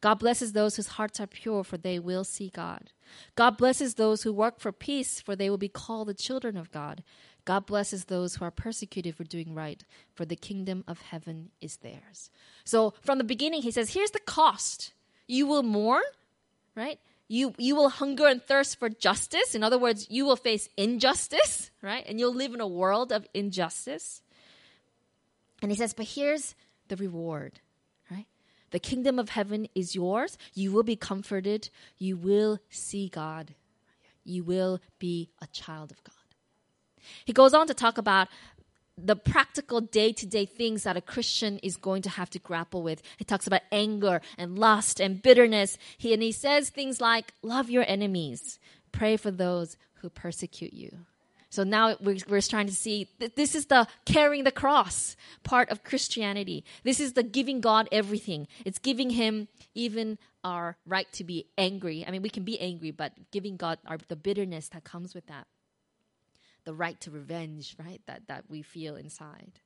God 0.00 0.20
blesses 0.20 0.52
those 0.52 0.76
whose 0.76 0.90
hearts 0.90 1.18
are 1.18 1.26
pure, 1.26 1.64
for 1.64 1.76
they 1.76 1.98
will 1.98 2.22
see 2.22 2.50
God. 2.54 2.92
God 3.34 3.56
blesses 3.56 3.94
those 3.94 4.22
who 4.22 4.32
work 4.32 4.60
for 4.60 4.70
peace, 4.70 5.20
for 5.20 5.34
they 5.34 5.50
will 5.50 5.58
be 5.58 5.68
called 5.68 6.06
the 6.06 6.14
children 6.14 6.56
of 6.56 6.70
God. 6.70 7.02
God 7.44 7.66
blesses 7.66 8.04
those 8.04 8.36
who 8.36 8.44
are 8.44 8.52
persecuted 8.52 9.16
for 9.16 9.24
doing 9.24 9.54
right, 9.56 9.82
for 10.14 10.24
the 10.24 10.36
kingdom 10.36 10.84
of 10.86 11.00
heaven 11.00 11.50
is 11.60 11.78
theirs. 11.78 12.30
So 12.62 12.94
from 13.00 13.18
the 13.18 13.24
beginning, 13.24 13.62
he 13.62 13.72
says, 13.72 13.94
here's 13.94 14.12
the 14.12 14.20
cost. 14.20 14.92
You 15.26 15.48
will 15.48 15.64
mourn, 15.64 16.04
right? 16.76 17.00
You, 17.28 17.54
you 17.58 17.76
will 17.76 17.90
hunger 17.90 18.26
and 18.26 18.42
thirst 18.42 18.78
for 18.78 18.88
justice. 18.88 19.54
In 19.54 19.62
other 19.62 19.78
words, 19.78 20.06
you 20.08 20.24
will 20.24 20.36
face 20.36 20.68
injustice, 20.76 21.70
right? 21.82 22.04
And 22.08 22.18
you'll 22.18 22.34
live 22.34 22.54
in 22.54 22.60
a 22.60 22.66
world 22.66 23.12
of 23.12 23.26
injustice. 23.34 24.22
And 25.60 25.70
he 25.70 25.76
says, 25.76 25.92
but 25.92 26.06
here's 26.06 26.54
the 26.88 26.96
reward. 26.96 27.60
Right? 28.10 28.26
The 28.70 28.78
kingdom 28.78 29.18
of 29.18 29.28
heaven 29.28 29.68
is 29.74 29.94
yours. 29.94 30.38
You 30.54 30.72
will 30.72 30.82
be 30.82 30.96
comforted. 30.96 31.68
You 31.98 32.16
will 32.16 32.60
see 32.70 33.08
God. 33.10 33.54
You 34.24 34.42
will 34.42 34.80
be 34.98 35.28
a 35.42 35.46
child 35.48 35.90
of 35.90 36.02
God. 36.04 36.14
He 37.24 37.32
goes 37.32 37.52
on 37.52 37.66
to 37.66 37.74
talk 37.74 37.98
about 37.98 38.28
the 39.02 39.16
practical 39.16 39.80
day 39.80 40.12
to 40.12 40.26
day 40.26 40.44
things 40.44 40.82
that 40.82 40.96
a 40.96 41.00
Christian 41.00 41.58
is 41.58 41.76
going 41.76 42.02
to 42.02 42.10
have 42.10 42.30
to 42.30 42.38
grapple 42.38 42.82
with. 42.82 43.02
He 43.16 43.24
talks 43.24 43.46
about 43.46 43.62
anger 43.70 44.20
and 44.36 44.58
lust 44.58 45.00
and 45.00 45.22
bitterness. 45.22 45.78
He, 45.96 46.12
and 46.12 46.22
he 46.22 46.32
says 46.32 46.70
things 46.70 47.00
like, 47.00 47.32
love 47.42 47.70
your 47.70 47.84
enemies, 47.86 48.58
pray 48.92 49.16
for 49.16 49.30
those 49.30 49.76
who 50.00 50.10
persecute 50.10 50.72
you. 50.72 50.90
So 51.50 51.64
now 51.64 51.96
we're, 52.00 52.18
we're 52.28 52.42
trying 52.42 52.66
to 52.66 52.74
see 52.74 53.08
that 53.20 53.36
this 53.36 53.54
is 53.54 53.66
the 53.66 53.86
carrying 54.04 54.44
the 54.44 54.52
cross 54.52 55.16
part 55.44 55.70
of 55.70 55.82
Christianity. 55.82 56.64
This 56.84 57.00
is 57.00 57.14
the 57.14 57.22
giving 57.22 57.60
God 57.60 57.88
everything. 57.90 58.48
It's 58.66 58.78
giving 58.78 59.10
Him 59.10 59.48
even 59.74 60.18
our 60.44 60.76
right 60.86 61.10
to 61.12 61.24
be 61.24 61.46
angry. 61.56 62.04
I 62.06 62.10
mean, 62.10 62.22
we 62.22 62.28
can 62.28 62.44
be 62.44 62.60
angry, 62.60 62.90
but 62.90 63.12
giving 63.30 63.56
God 63.56 63.78
our, 63.86 63.96
the 64.08 64.16
bitterness 64.16 64.68
that 64.70 64.84
comes 64.84 65.14
with 65.14 65.26
that, 65.28 65.46
the 66.68 66.74
right 66.74 67.00
to 67.00 67.10
revenge, 67.10 67.74
right? 67.78 68.02
That 68.06 68.28
that 68.28 68.44
we 68.50 68.60
feel 68.60 68.94
inside. 68.96 69.60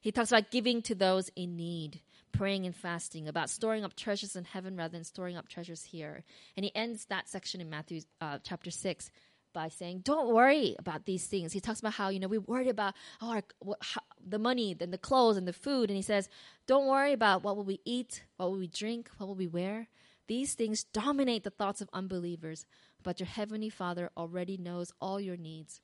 He 0.00 0.10
talks 0.10 0.32
about 0.32 0.50
giving 0.50 0.82
to 0.82 0.96
those 0.96 1.30
in 1.36 1.56
need, 1.56 2.00
praying 2.32 2.66
and 2.66 2.74
fasting, 2.74 3.28
about 3.28 3.50
storing 3.50 3.84
up 3.84 3.94
treasures 3.94 4.34
in 4.34 4.42
heaven 4.42 4.76
rather 4.76 4.90
than 4.90 5.04
storing 5.04 5.36
up 5.36 5.48
treasures 5.48 5.84
here. 5.84 6.24
And 6.56 6.64
he 6.64 6.74
ends 6.74 7.04
that 7.04 7.28
section 7.28 7.60
in 7.60 7.70
Matthew 7.70 8.00
uh, 8.20 8.38
chapter 8.42 8.72
6 8.72 9.10
by 9.52 9.68
saying, 9.68 10.00
"Don't 10.00 10.34
worry 10.34 10.74
about 10.76 11.04
these 11.04 11.28
things." 11.28 11.52
He 11.52 11.60
talks 11.60 11.78
about 11.78 11.92
how 11.92 12.08
you 12.08 12.18
know 12.18 12.26
we 12.26 12.38
worry 12.38 12.68
about 12.68 12.94
oh, 13.22 13.30
our, 13.30 13.42
what, 13.60 13.78
how, 13.80 14.02
the 14.26 14.40
money, 14.40 14.74
then 14.74 14.90
the 14.90 14.98
clothes 14.98 15.36
and 15.36 15.46
the 15.46 15.52
food, 15.52 15.88
and 15.88 15.96
he 15.96 16.02
says, 16.02 16.28
"Don't 16.66 16.88
worry 16.88 17.12
about 17.12 17.44
what 17.44 17.56
will 17.56 17.62
we 17.62 17.78
eat, 17.84 18.24
what 18.38 18.50
will 18.50 18.58
we 18.58 18.66
drink, 18.66 19.08
what 19.18 19.28
will 19.28 19.36
we 19.36 19.46
wear." 19.46 19.86
These 20.26 20.54
things 20.54 20.82
dominate 20.82 21.44
the 21.44 21.50
thoughts 21.50 21.80
of 21.80 21.90
unbelievers, 21.92 22.66
but 23.04 23.20
your 23.20 23.28
heavenly 23.28 23.70
Father 23.70 24.10
already 24.16 24.56
knows 24.56 24.92
all 25.00 25.20
your 25.20 25.36
needs. 25.36 25.80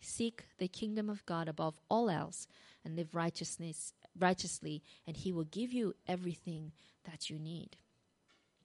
Seek 0.00 0.44
the 0.58 0.68
kingdom 0.68 1.08
of 1.08 1.24
God 1.26 1.48
above 1.48 1.78
all 1.88 2.10
else, 2.10 2.46
and 2.84 2.96
live 2.96 3.14
righteousness 3.14 3.92
righteously, 4.18 4.82
and 5.06 5.16
He 5.16 5.32
will 5.32 5.44
give 5.44 5.72
you 5.72 5.94
everything 6.06 6.72
that 7.04 7.28
you 7.28 7.38
need. 7.38 7.76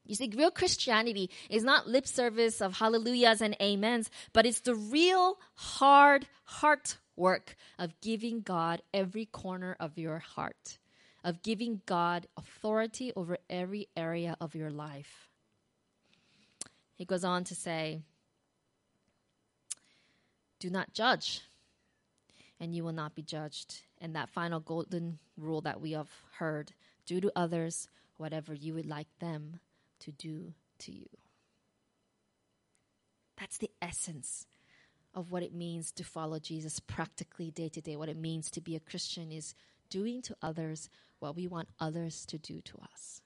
You 0.06 0.16
see, 0.16 0.32
real 0.36 0.52
Christianity 0.52 1.30
is 1.50 1.64
not 1.64 1.88
lip 1.88 2.08
service 2.08 2.62
of 2.62 2.78
hallelujahs 2.78 3.42
and 3.42 3.56
amens, 3.62 4.10
but 4.34 4.46
it's 4.46 4.62
the 4.62 4.76
real 4.76 5.38
hard 5.54 6.28
heart 6.44 6.98
work 7.16 7.56
of 7.78 8.00
giving 8.02 8.42
God 8.42 8.82
every 8.94 9.26
corner 9.26 9.76
of 9.80 9.98
your 9.98 10.20
heart, 10.20 10.80
of 11.24 11.44
giving 11.44 11.82
God 11.86 12.28
authority 12.36 13.12
over 13.16 13.38
every 13.50 13.90
area 13.96 14.36
of 14.42 14.56
your 14.56 14.72
life. 14.72 15.30
He 16.96 17.06
goes 17.06 17.24
on 17.24 17.44
to 17.46 17.56
say, 17.56 18.02
Do 20.62 20.70
not 20.70 20.94
judge, 20.94 21.42
and 22.60 22.76
you 22.76 22.84
will 22.84 22.92
not 22.92 23.16
be 23.16 23.24
judged. 23.24 23.82
And 24.00 24.16
that 24.16 24.30
final 24.30 24.60
golden 24.60 25.18
rule 25.36 25.62
that 25.62 25.82
we 25.82 25.94
have 25.94 26.12
heard 26.34 26.74
do 27.08 27.20
to 27.20 27.32
others 27.36 27.88
whatever 28.18 28.54
you 28.54 28.76
would 28.76 28.86
like 28.86 29.08
them 29.20 29.60
to 30.02 30.12
do 30.12 30.54
to 30.78 30.92
you. 30.92 31.08
That's 33.40 33.58
the 33.58 33.72
essence 33.82 34.46
of 35.16 35.32
what 35.32 35.42
it 35.42 35.52
means 35.52 35.92
to 35.94 36.04
follow 36.04 36.38
Jesus 36.38 36.80
practically 36.80 37.50
day 37.50 37.70
to 37.70 37.82
day. 37.82 37.96
What 37.96 38.10
it 38.10 38.18
means 38.18 38.52
to 38.52 38.62
be 38.62 38.76
a 38.76 38.80
Christian 38.80 39.32
is 39.32 39.56
doing 39.90 40.22
to 40.22 40.36
others 40.44 40.90
what 41.18 41.36
we 41.36 41.48
want 41.48 41.70
others 41.80 42.24
to 42.28 42.38
do 42.38 42.62
to 42.62 42.78
us. 42.94 43.22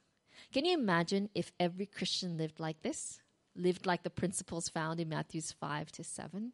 Can 0.53 0.63
you 0.63 0.73
imagine 0.73 1.29
if 1.35 1.51
every 1.59 1.85
Christian 1.85 2.37
lived 2.37 2.61
like 2.61 2.81
this? 2.81 3.19
Lived 3.57 3.85
like 3.85 4.03
the 4.03 4.09
principles 4.09 4.69
found 4.69 5.01
in 5.01 5.09
Matthew's 5.09 5.51
5 5.51 5.91
to 5.91 6.03
7? 6.05 6.53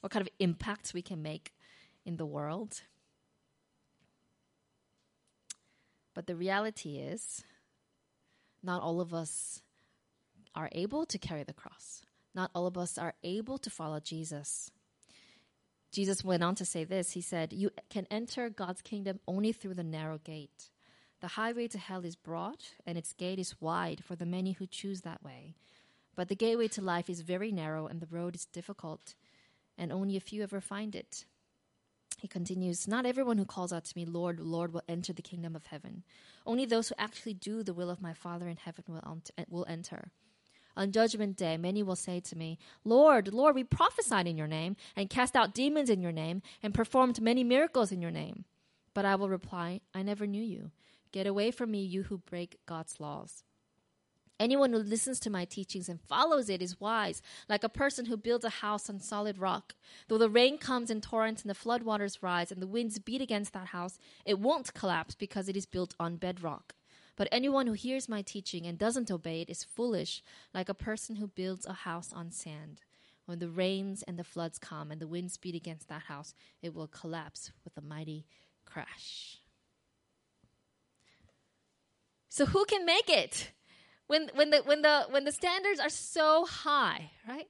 What 0.00 0.12
kind 0.12 0.26
of 0.26 0.32
impact 0.38 0.92
we 0.94 1.02
can 1.02 1.22
make 1.22 1.52
in 2.04 2.16
the 2.16 2.26
world? 2.26 2.82
But 6.14 6.26
the 6.26 6.36
reality 6.36 6.96
is, 6.96 7.44
not 8.62 8.82
all 8.82 9.00
of 9.00 9.12
us 9.12 9.62
are 10.54 10.70
able 10.72 11.04
to 11.06 11.18
carry 11.18 11.44
the 11.44 11.52
cross. 11.52 12.02
Not 12.34 12.50
all 12.54 12.66
of 12.66 12.78
us 12.78 12.98
are 12.98 13.14
able 13.22 13.58
to 13.58 13.70
follow 13.70 14.00
Jesus. 14.00 14.70
Jesus 15.92 16.24
went 16.24 16.42
on 16.42 16.54
to 16.56 16.64
say 16.64 16.84
this 16.84 17.12
He 17.12 17.20
said, 17.20 17.52
You 17.52 17.70
can 17.90 18.06
enter 18.10 18.50
God's 18.50 18.82
kingdom 18.82 19.20
only 19.26 19.52
through 19.52 19.74
the 19.74 19.84
narrow 19.84 20.18
gate. 20.18 20.70
The 21.20 21.28
highway 21.28 21.68
to 21.68 21.78
hell 21.78 22.04
is 22.04 22.16
broad, 22.16 22.58
and 22.86 22.98
its 22.98 23.12
gate 23.12 23.38
is 23.38 23.60
wide 23.60 24.04
for 24.04 24.16
the 24.16 24.26
many 24.26 24.52
who 24.52 24.66
choose 24.66 25.00
that 25.02 25.22
way. 25.22 25.54
But 26.14 26.28
the 26.28 26.34
gateway 26.34 26.68
to 26.68 26.82
life 26.82 27.08
is 27.08 27.20
very 27.20 27.52
narrow, 27.52 27.86
and 27.86 28.00
the 28.00 28.08
road 28.10 28.34
is 28.34 28.44
difficult, 28.44 29.14
and 29.78 29.92
only 29.92 30.16
a 30.16 30.20
few 30.20 30.42
ever 30.42 30.60
find 30.60 30.94
it. 30.94 31.24
He 32.18 32.28
continues, 32.28 32.88
Not 32.88 33.06
everyone 33.06 33.38
who 33.38 33.44
calls 33.44 33.72
out 33.72 33.84
to 33.84 33.96
me, 33.96 34.04
Lord, 34.04 34.40
Lord, 34.40 34.72
will 34.72 34.82
enter 34.88 35.12
the 35.12 35.22
kingdom 35.22 35.54
of 35.54 35.66
heaven. 35.66 36.02
Only 36.46 36.64
those 36.64 36.88
who 36.88 36.94
actually 36.98 37.34
do 37.34 37.62
the 37.62 37.74
will 37.74 37.90
of 37.90 38.00
my 38.00 38.14
Father 38.14 38.48
in 38.48 38.56
heaven 38.56 38.84
will, 38.88 39.22
will 39.48 39.66
enter. 39.68 40.10
On 40.76 40.92
judgment 40.92 41.36
day, 41.36 41.56
many 41.56 41.82
will 41.82 41.96
say 41.96 42.20
to 42.20 42.36
me, 42.36 42.58
Lord, 42.84 43.32
Lord, 43.32 43.54
we 43.54 43.64
prophesied 43.64 44.26
in 44.26 44.36
your 44.36 44.46
name, 44.46 44.76
and 44.94 45.10
cast 45.10 45.34
out 45.34 45.54
demons 45.54 45.90
in 45.90 46.00
your 46.00 46.12
name, 46.12 46.42
and 46.62 46.74
performed 46.74 47.20
many 47.20 47.44
miracles 47.44 47.92
in 47.92 48.02
your 48.02 48.10
name. 48.10 48.44
But 48.94 49.04
I 49.04 49.14
will 49.14 49.28
reply, 49.28 49.80
I 49.94 50.02
never 50.02 50.26
knew 50.26 50.42
you. 50.42 50.70
Get 51.12 51.26
away 51.26 51.50
from 51.50 51.70
me, 51.70 51.82
you 51.82 52.04
who 52.04 52.18
break 52.18 52.58
God's 52.66 53.00
laws. 53.00 53.44
Anyone 54.38 54.72
who 54.72 54.78
listens 54.78 55.18
to 55.20 55.30
my 55.30 55.46
teachings 55.46 55.88
and 55.88 56.00
follows 56.00 56.50
it 56.50 56.60
is 56.60 56.78
wise, 56.78 57.22
like 57.48 57.64
a 57.64 57.70
person 57.70 58.04
who 58.04 58.18
builds 58.18 58.44
a 58.44 58.50
house 58.50 58.90
on 58.90 59.00
solid 59.00 59.38
rock. 59.38 59.74
Though 60.08 60.18
the 60.18 60.28
rain 60.28 60.58
comes 60.58 60.90
in 60.90 61.00
torrents 61.00 61.42
and 61.42 61.50
the 61.50 61.54
floodwaters 61.54 62.22
rise 62.22 62.52
and 62.52 62.60
the 62.60 62.66
winds 62.66 62.98
beat 62.98 63.22
against 63.22 63.54
that 63.54 63.68
house, 63.68 63.98
it 64.26 64.38
won't 64.38 64.74
collapse 64.74 65.14
because 65.14 65.48
it 65.48 65.56
is 65.56 65.64
built 65.64 65.94
on 65.98 66.16
bedrock. 66.16 66.74
But 67.16 67.28
anyone 67.32 67.66
who 67.66 67.72
hears 67.72 68.10
my 68.10 68.20
teaching 68.20 68.66
and 68.66 68.76
doesn't 68.76 69.10
obey 69.10 69.40
it 69.40 69.48
is 69.48 69.64
foolish, 69.64 70.22
like 70.52 70.68
a 70.68 70.74
person 70.74 71.16
who 71.16 71.28
builds 71.28 71.64
a 71.64 71.72
house 71.72 72.12
on 72.12 72.30
sand. 72.30 72.82
When 73.24 73.38
the 73.38 73.48
rains 73.48 74.02
and 74.02 74.18
the 74.18 74.24
floods 74.24 74.58
come 74.58 74.90
and 74.90 75.00
the 75.00 75.06
winds 75.06 75.38
beat 75.38 75.54
against 75.54 75.88
that 75.88 76.02
house, 76.02 76.34
it 76.62 76.74
will 76.74 76.86
collapse 76.86 77.52
with 77.64 77.76
a 77.78 77.80
mighty 77.80 78.26
crash. 78.66 79.38
So, 82.28 82.44
who 82.44 82.66
can 82.66 82.84
make 82.84 83.08
it? 83.08 83.50
When 84.06 84.30
when 84.34 84.50
the 84.50 84.58
when 84.58 84.82
the 84.82 85.06
when 85.10 85.24
the 85.24 85.32
standards 85.32 85.80
are 85.80 85.88
so 85.88 86.44
high, 86.44 87.10
right? 87.28 87.48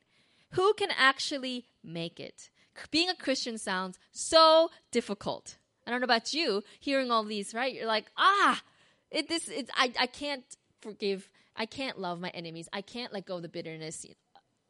Who 0.53 0.73
can 0.75 0.91
actually 0.97 1.67
make 1.83 2.21
it? 2.21 2.51
Being 2.91 3.09
a 3.09 3.15
Christian 3.15 3.59
sounds 3.59 3.99
so 4.13 4.71
difficult. 4.91 5.57
I 5.87 5.91
don't 5.91 6.01
know 6.01 6.05
about 6.05 6.35
you, 6.35 6.63
hearing 6.81 7.11
all 7.11 7.25
these, 7.25 7.55
right? 7.55 7.73
You're 7.73 7.87
like, 7.87 8.07
ah, 8.17 8.63
it 9.11 9.29
this 9.29 9.49
it's 9.49 9.71
I 9.75 9.93
I 9.99 10.07
can't 10.07 10.45
forgive, 10.81 11.29
I 11.55 11.67
can't 11.67 11.99
love 11.99 12.21
my 12.21 12.31
enemies, 12.31 12.69
I 12.73 12.83
can't 12.83 13.13
let 13.13 13.27
go 13.27 13.37
of 13.37 13.43
the 13.43 13.49
bitterness 13.49 14.07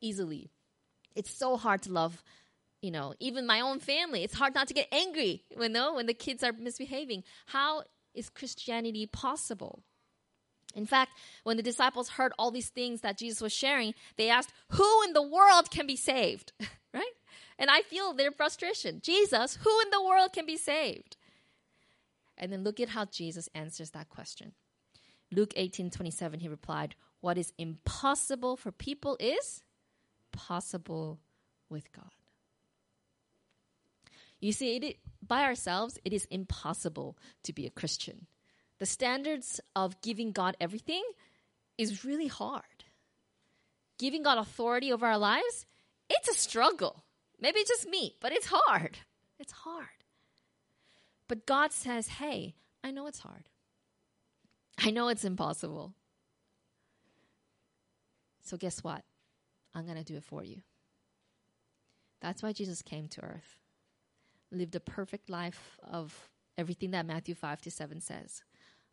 easily. 0.01 0.51
It's 1.15 1.31
so 1.31 1.57
hard 1.57 1.83
to 1.83 1.93
love 1.93 2.23
you 2.83 2.91
know, 2.91 3.15
even 3.19 3.47
my 3.47 3.61
own 3.61 3.81
family, 3.81 4.23
it's 4.23 4.35
hard 4.35 4.55
not 4.55 4.69
to 4.69 4.75
get 4.75 4.87
angry 4.93 5.43
when 5.57 5.73
no, 5.73 5.95
when 5.95 6.07
the 6.07 6.15
kids 6.15 6.45
are 6.45 6.53
misbehaving. 6.53 7.25
How 7.47 7.83
is 8.15 8.29
Christianity 8.29 9.07
possible? 9.07 9.83
In 10.77 10.87
fact, 10.87 11.13
when 11.43 11.57
the 11.57 11.63
disciples 11.63 12.11
heard 12.11 12.33
all 12.39 12.53
these 12.53 12.69
things 12.69 13.01
that 13.01 13.19
Jesus 13.19 13.41
was 13.41 13.53
sharing, 13.53 13.95
they 14.17 14.31
asked, 14.31 14.53
Who 14.73 15.03
in 15.05 15.13
the 15.13 15.23
world 15.23 15.71
can 15.71 15.87
be 15.87 15.97
saved? 15.97 16.53
right? 16.95 17.13
And 17.59 17.71
I 17.71 17.83
feel 17.83 18.13
their 18.13 18.31
frustration. 18.31 19.01
Jesus, 19.03 19.59
who 19.63 19.81
in 19.81 19.91
the 19.91 20.05
world 20.05 20.33
can 20.33 20.47
be 20.47 20.57
saved? 20.57 21.17
And 22.39 22.53
then 22.53 22.63
look 22.63 22.79
at 22.79 22.91
how 22.91 23.07
Jesus 23.07 23.49
answers 23.55 23.91
that 23.91 24.11
question. 24.11 24.53
Luke 25.33 25.55
18 25.57 25.91
27, 25.91 26.41
he 26.41 26.49
replied, 26.49 26.95
What 27.21 27.39
is 27.39 27.53
impossible 27.59 28.57
for 28.57 28.71
people 28.71 29.17
is 29.19 29.63
possible 30.33 31.19
with 31.69 31.91
God. 31.93 32.11
You 34.39 34.53
see, 34.53 34.77
it, 34.77 34.97
by 35.27 35.43
ourselves, 35.43 35.99
it 36.05 36.13
is 36.13 36.27
impossible 36.27 37.17
to 37.45 37.53
be 37.53 37.67
a 37.67 37.71
Christian. 37.71 38.27
The 38.79 38.87
standards 38.87 39.61
of 39.75 40.01
giving 40.03 40.33
God 40.33 40.57
everything 40.61 41.03
is 41.79 42.05
really 42.05 42.27
hard. 42.27 42.63
Giving 43.99 44.23
God 44.23 44.39
authority 44.39 44.93
over 44.93 45.07
our 45.07 45.19
lives, 45.19 45.67
it's 46.11 46.29
a 46.29 46.35
struggle. 46.35 47.05
Maybe 47.41 47.61
it's 47.61 47.71
just 47.71 47.89
me, 47.89 48.15
but 48.21 48.33
it's 48.33 48.47
hard. 48.51 48.99
It's 49.39 49.53
hard. 49.53 49.87
But 51.29 51.47
God 51.47 51.73
says, 51.73 52.09
hey, 52.09 52.55
I 52.85 52.91
know 52.91 53.07
it's 53.07 53.21
hard. 53.21 53.49
I 54.79 54.91
know 54.91 55.09
it's 55.09 55.25
impossible. 55.25 55.95
So 58.43 58.57
guess 58.57 58.85
what? 58.85 59.03
I'm 59.75 59.85
going 59.85 59.99
to 59.99 60.05
do 60.05 60.17
it 60.17 60.25
for 60.25 60.45
you. 60.45 60.63
That's 62.21 62.43
why 62.43 62.53
Jesus 62.53 62.83
came 62.83 63.09
to 63.09 63.23
earth 63.23 63.59
lived 64.51 64.75
a 64.75 64.81
perfect 64.81 65.31
life 65.31 65.79
of 65.83 66.29
everything 66.57 66.93
that 66.93 67.07
Matthew 67.07 67.35
5 67.35 67.61
to 67.63 67.71
7 67.71 68.01
says 68.01 68.43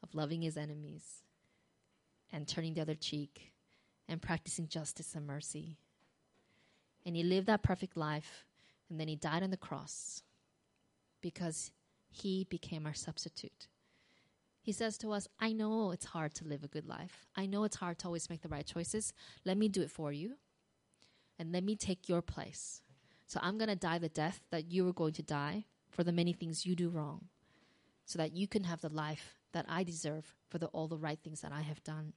of 0.03 0.13
loving 0.13 0.41
his 0.41 0.57
enemies 0.57 1.23
and 2.31 2.47
turning 2.47 2.73
the 2.73 2.81
other 2.81 2.95
cheek 2.95 3.53
and 4.07 4.21
practicing 4.21 4.67
justice 4.67 5.15
and 5.15 5.25
mercy. 5.25 5.77
And 7.05 7.15
he 7.15 7.23
lived 7.23 7.47
that 7.47 7.63
perfect 7.63 7.97
life 7.97 8.45
and 8.89 8.99
then 8.99 9.07
he 9.07 9.15
died 9.15 9.43
on 9.43 9.49
the 9.49 9.57
cross 9.57 10.21
because 11.21 11.71
he 12.11 12.45
became 12.49 12.85
our 12.85 12.93
substitute. 12.93 13.67
He 14.61 14.71
says 14.71 14.97
to 14.99 15.11
us, 15.11 15.27
I 15.39 15.51
know 15.51 15.91
it's 15.91 16.05
hard 16.05 16.33
to 16.35 16.45
live 16.45 16.63
a 16.63 16.67
good 16.67 16.87
life. 16.87 17.25
I 17.35 17.45
know 17.45 17.63
it's 17.63 17.77
hard 17.77 17.99
to 17.99 18.07
always 18.07 18.29
make 18.29 18.41
the 18.41 18.49
right 18.49 18.65
choices. 18.65 19.13
Let 19.45 19.57
me 19.57 19.67
do 19.67 19.81
it 19.81 19.91
for 19.91 20.11
you. 20.11 20.35
And 21.39 21.51
let 21.51 21.63
me 21.63 21.75
take 21.75 22.07
your 22.07 22.21
place. 22.21 22.81
So 23.25 23.39
I'm 23.41 23.57
going 23.57 23.69
to 23.69 23.75
die 23.75 23.97
the 23.97 24.09
death 24.09 24.41
that 24.51 24.71
you 24.71 24.85
were 24.85 24.93
going 24.93 25.13
to 25.13 25.23
die 25.23 25.65
for 25.89 26.03
the 26.03 26.11
many 26.11 26.33
things 26.33 26.65
you 26.65 26.75
do 26.75 26.89
wrong, 26.89 27.25
so 28.05 28.17
that 28.17 28.35
you 28.35 28.47
can 28.47 28.63
have 28.63 28.81
the 28.81 28.89
life 28.89 29.35
that 29.53 29.65
I 29.69 29.83
deserve 29.83 30.35
for 30.49 30.57
the, 30.57 30.67
all 30.67 30.87
the 30.87 30.97
right 30.97 31.19
things 31.23 31.41
that 31.41 31.51
I 31.51 31.61
have 31.61 31.83
done. 31.83 32.13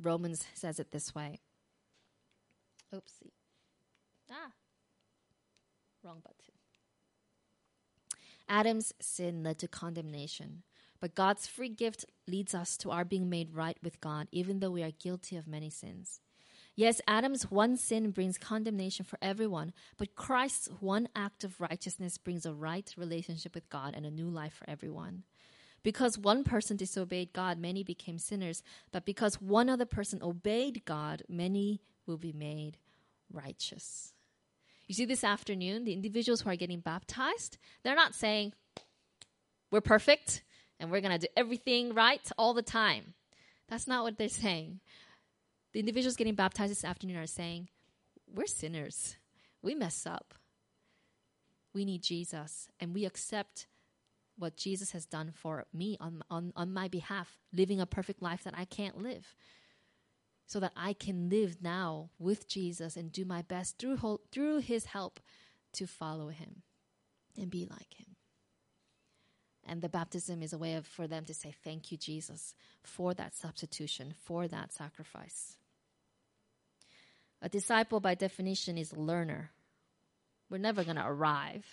Romans 0.00 0.46
says 0.54 0.78
it 0.78 0.90
this 0.90 1.14
way. 1.14 1.40
Oopsie. 2.94 3.32
Ah. 4.30 4.52
Wrong 6.04 6.20
button. 6.22 6.36
Adam's 8.48 8.94
sin 9.00 9.42
led 9.42 9.58
to 9.58 9.68
condemnation, 9.68 10.62
but 11.00 11.14
God's 11.14 11.46
free 11.46 11.68
gift 11.68 12.06
leads 12.26 12.54
us 12.54 12.76
to 12.78 12.90
our 12.90 13.04
being 13.04 13.28
made 13.28 13.54
right 13.54 13.76
with 13.82 14.00
God, 14.00 14.28
even 14.32 14.60
though 14.60 14.70
we 14.70 14.82
are 14.82 14.90
guilty 14.90 15.36
of 15.36 15.46
many 15.46 15.68
sins. 15.68 16.20
Yes, 16.78 17.00
Adam's 17.08 17.50
one 17.50 17.76
sin 17.76 18.12
brings 18.12 18.38
condemnation 18.38 19.04
for 19.04 19.18
everyone, 19.20 19.72
but 19.96 20.14
Christ's 20.14 20.68
one 20.78 21.08
act 21.16 21.42
of 21.42 21.60
righteousness 21.60 22.18
brings 22.18 22.46
a 22.46 22.54
right 22.54 22.88
relationship 22.96 23.56
with 23.56 23.68
God 23.68 23.94
and 23.96 24.06
a 24.06 24.12
new 24.12 24.28
life 24.28 24.52
for 24.52 24.70
everyone. 24.70 25.24
Because 25.82 26.16
one 26.16 26.44
person 26.44 26.76
disobeyed 26.76 27.32
God, 27.32 27.58
many 27.58 27.82
became 27.82 28.16
sinners, 28.16 28.62
but 28.92 29.04
because 29.04 29.42
one 29.42 29.68
other 29.68 29.86
person 29.86 30.22
obeyed 30.22 30.84
God, 30.84 31.24
many 31.28 31.80
will 32.06 32.16
be 32.16 32.32
made 32.32 32.76
righteous. 33.32 34.12
You 34.86 34.94
see, 34.94 35.04
this 35.04 35.24
afternoon, 35.24 35.82
the 35.82 35.94
individuals 35.94 36.42
who 36.42 36.50
are 36.50 36.54
getting 36.54 36.78
baptized, 36.78 37.58
they're 37.82 37.96
not 37.96 38.14
saying, 38.14 38.52
we're 39.72 39.80
perfect 39.80 40.44
and 40.78 40.92
we're 40.92 41.00
going 41.00 41.18
to 41.18 41.26
do 41.26 41.32
everything 41.36 41.92
right 41.92 42.30
all 42.38 42.54
the 42.54 42.62
time. 42.62 43.14
That's 43.68 43.88
not 43.88 44.04
what 44.04 44.16
they're 44.16 44.28
saying. 44.28 44.78
The 45.72 45.80
individuals 45.80 46.16
getting 46.16 46.34
baptized 46.34 46.70
this 46.70 46.84
afternoon 46.84 47.16
are 47.16 47.26
saying, 47.26 47.68
We're 48.26 48.46
sinners. 48.46 49.16
We 49.62 49.74
mess 49.74 50.06
up. 50.06 50.34
We 51.74 51.84
need 51.84 52.02
Jesus, 52.02 52.68
and 52.80 52.94
we 52.94 53.04
accept 53.04 53.66
what 54.38 54.56
Jesus 54.56 54.92
has 54.92 55.04
done 55.04 55.32
for 55.34 55.66
me 55.72 55.96
on, 56.00 56.22
on, 56.30 56.52
on 56.56 56.72
my 56.72 56.88
behalf, 56.88 57.38
living 57.52 57.80
a 57.80 57.86
perfect 57.86 58.22
life 58.22 58.44
that 58.44 58.54
I 58.56 58.64
can't 58.64 58.98
live. 58.98 59.34
So 60.46 60.60
that 60.60 60.72
I 60.74 60.94
can 60.94 61.28
live 61.28 61.58
now 61.60 62.10
with 62.18 62.48
Jesus 62.48 62.96
and 62.96 63.12
do 63.12 63.26
my 63.26 63.42
best 63.42 63.78
through, 63.78 64.20
through 64.32 64.60
his 64.60 64.86
help 64.86 65.20
to 65.74 65.86
follow 65.86 66.28
him 66.28 66.62
and 67.36 67.50
be 67.50 67.66
like 67.66 67.94
him. 67.98 68.16
And 69.68 69.82
the 69.82 69.88
baptism 69.88 70.42
is 70.42 70.52
a 70.52 70.58
way 70.58 70.74
of, 70.74 70.86
for 70.86 71.06
them 71.06 71.24
to 71.26 71.34
say, 71.34 71.54
Thank 71.62 71.92
you, 71.92 71.98
Jesus, 71.98 72.54
for 72.82 73.12
that 73.14 73.36
substitution, 73.36 74.14
for 74.24 74.48
that 74.48 74.72
sacrifice. 74.72 75.58
A 77.42 77.48
disciple, 77.48 78.00
by 78.00 78.14
definition, 78.14 78.78
is 78.78 78.92
a 78.92 78.98
learner. 78.98 79.50
We're 80.50 80.58
never 80.58 80.82
going 80.82 80.96
to 80.96 81.06
arrive. 81.06 81.66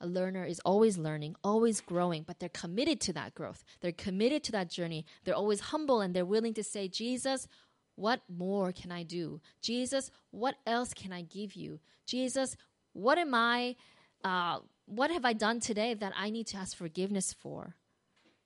A 0.00 0.06
learner 0.06 0.44
is 0.44 0.60
always 0.64 0.96
learning, 0.96 1.34
always 1.42 1.80
growing, 1.80 2.22
but 2.22 2.38
they're 2.38 2.48
committed 2.50 3.00
to 3.02 3.12
that 3.14 3.34
growth. 3.34 3.64
They're 3.80 3.90
committed 3.90 4.44
to 4.44 4.52
that 4.52 4.70
journey. 4.70 5.06
They're 5.24 5.34
always 5.34 5.60
humble 5.60 6.00
and 6.00 6.14
they're 6.14 6.24
willing 6.24 6.54
to 6.54 6.62
say, 6.62 6.86
Jesus, 6.86 7.48
what 7.96 8.20
more 8.28 8.70
can 8.70 8.92
I 8.92 9.02
do? 9.02 9.40
Jesus, 9.60 10.12
what 10.30 10.54
else 10.66 10.94
can 10.94 11.12
I 11.12 11.22
give 11.22 11.54
you? 11.54 11.80
Jesus, 12.06 12.56
what 12.92 13.18
am 13.18 13.34
I 13.34 13.74
uh, 14.22 14.60
what 14.88 15.10
have 15.10 15.24
I 15.24 15.32
done 15.32 15.60
today 15.60 15.94
that 15.94 16.12
I 16.16 16.30
need 16.30 16.46
to 16.48 16.56
ask 16.56 16.76
forgiveness 16.76 17.32
for? 17.32 17.74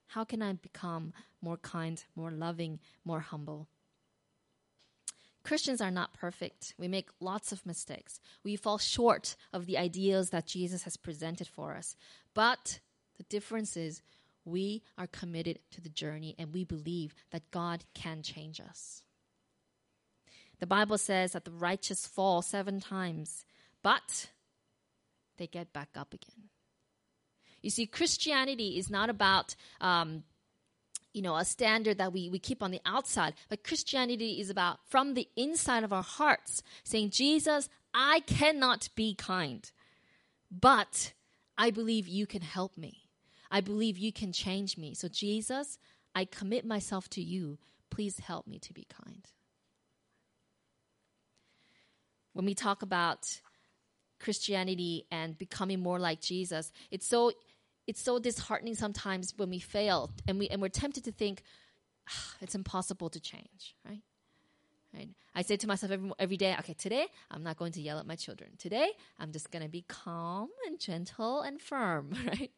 How 0.08 0.24
can 0.24 0.42
I 0.42 0.52
become 0.52 1.12
more 1.40 1.56
kind, 1.56 2.02
more 2.14 2.30
loving, 2.30 2.80
more 3.04 3.20
humble? 3.20 3.68
Christians 5.42 5.80
are 5.80 5.90
not 5.90 6.14
perfect. 6.14 6.74
We 6.78 6.86
make 6.86 7.08
lots 7.20 7.50
of 7.52 7.66
mistakes. 7.66 8.20
We 8.44 8.56
fall 8.56 8.78
short 8.78 9.36
of 9.52 9.66
the 9.66 9.78
ideals 9.78 10.30
that 10.30 10.46
Jesus 10.46 10.84
has 10.84 10.96
presented 10.96 11.48
for 11.48 11.74
us. 11.74 11.96
But 12.34 12.80
the 13.16 13.24
difference 13.24 13.76
is 13.76 14.02
we 14.44 14.82
are 14.98 15.06
committed 15.06 15.60
to 15.72 15.80
the 15.80 15.88
journey 15.88 16.34
and 16.38 16.52
we 16.52 16.64
believe 16.64 17.14
that 17.30 17.50
God 17.50 17.84
can 17.94 18.22
change 18.22 18.60
us. 18.60 19.02
The 20.60 20.66
Bible 20.66 20.98
says 20.98 21.32
that 21.32 21.44
the 21.44 21.50
righteous 21.50 22.06
fall 22.06 22.40
seven 22.40 22.78
times, 22.78 23.44
but 23.82 24.30
they 25.38 25.46
get 25.46 25.72
back 25.72 25.90
up 25.96 26.14
again. 26.14 26.48
You 27.62 27.70
see, 27.70 27.86
Christianity 27.86 28.78
is 28.78 28.90
not 28.90 29.08
about, 29.08 29.54
um, 29.80 30.24
you 31.12 31.22
know, 31.22 31.36
a 31.36 31.44
standard 31.44 31.98
that 31.98 32.12
we, 32.12 32.28
we 32.28 32.38
keep 32.38 32.62
on 32.62 32.70
the 32.70 32.80
outside, 32.84 33.34
but 33.48 33.64
Christianity 33.64 34.40
is 34.40 34.50
about 34.50 34.78
from 34.88 35.14
the 35.14 35.28
inside 35.36 35.84
of 35.84 35.92
our 35.92 36.02
hearts 36.02 36.62
saying, 36.82 37.10
Jesus, 37.10 37.68
I 37.94 38.20
cannot 38.20 38.88
be 38.96 39.14
kind, 39.14 39.70
but 40.50 41.12
I 41.56 41.70
believe 41.70 42.08
you 42.08 42.26
can 42.26 42.42
help 42.42 42.76
me. 42.76 43.02
I 43.50 43.60
believe 43.60 43.98
you 43.98 44.12
can 44.12 44.32
change 44.32 44.78
me. 44.78 44.94
So, 44.94 45.08
Jesus, 45.08 45.78
I 46.14 46.24
commit 46.24 46.64
myself 46.64 47.08
to 47.10 47.22
you. 47.22 47.58
Please 47.90 48.18
help 48.18 48.46
me 48.46 48.58
to 48.60 48.72
be 48.72 48.86
kind. 49.04 49.28
When 52.32 52.46
we 52.46 52.54
talk 52.54 52.80
about 52.80 53.40
Christianity 54.22 55.06
and 55.10 55.36
becoming 55.36 55.80
more 55.80 55.98
like 55.98 56.20
Jesus. 56.20 56.72
It's 56.90 57.06
so 57.06 57.32
it's 57.86 58.00
so 58.00 58.18
disheartening 58.18 58.74
sometimes 58.74 59.34
when 59.36 59.50
we 59.50 59.58
fail 59.58 60.12
and 60.26 60.38
we 60.38 60.48
and 60.48 60.62
we're 60.62 60.68
tempted 60.68 61.04
to 61.04 61.12
think 61.12 61.42
ah, 62.08 62.34
it's 62.40 62.54
impossible 62.54 63.10
to 63.10 63.20
change, 63.20 63.74
right? 63.86 64.02
Right? 64.94 65.10
I 65.34 65.40
say 65.40 65.56
to 65.56 65.66
myself 65.66 65.90
every, 65.90 66.10
every 66.18 66.36
day, 66.36 66.54
okay, 66.58 66.74
today 66.74 67.06
I'm 67.30 67.42
not 67.42 67.56
going 67.56 67.72
to 67.72 67.80
yell 67.80 67.98
at 67.98 68.06
my 68.06 68.14
children. 68.14 68.50
Today 68.58 68.90
I'm 69.18 69.32
just 69.32 69.50
going 69.50 69.62
to 69.62 69.68
be 69.68 69.84
calm 69.88 70.50
and 70.66 70.78
gentle 70.78 71.40
and 71.40 71.60
firm, 71.60 72.10
right? 72.26 72.50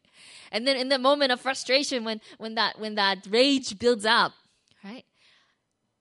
And 0.51 0.67
then 0.67 0.77
in 0.77 0.89
the 0.89 0.99
moment 0.99 1.31
of 1.31 1.41
frustration 1.41 2.03
when 2.03 2.21
when 2.37 2.55
that 2.55 2.79
when 2.79 2.95
that 2.95 3.25
rage 3.29 3.79
builds 3.79 4.05
up? 4.05 4.33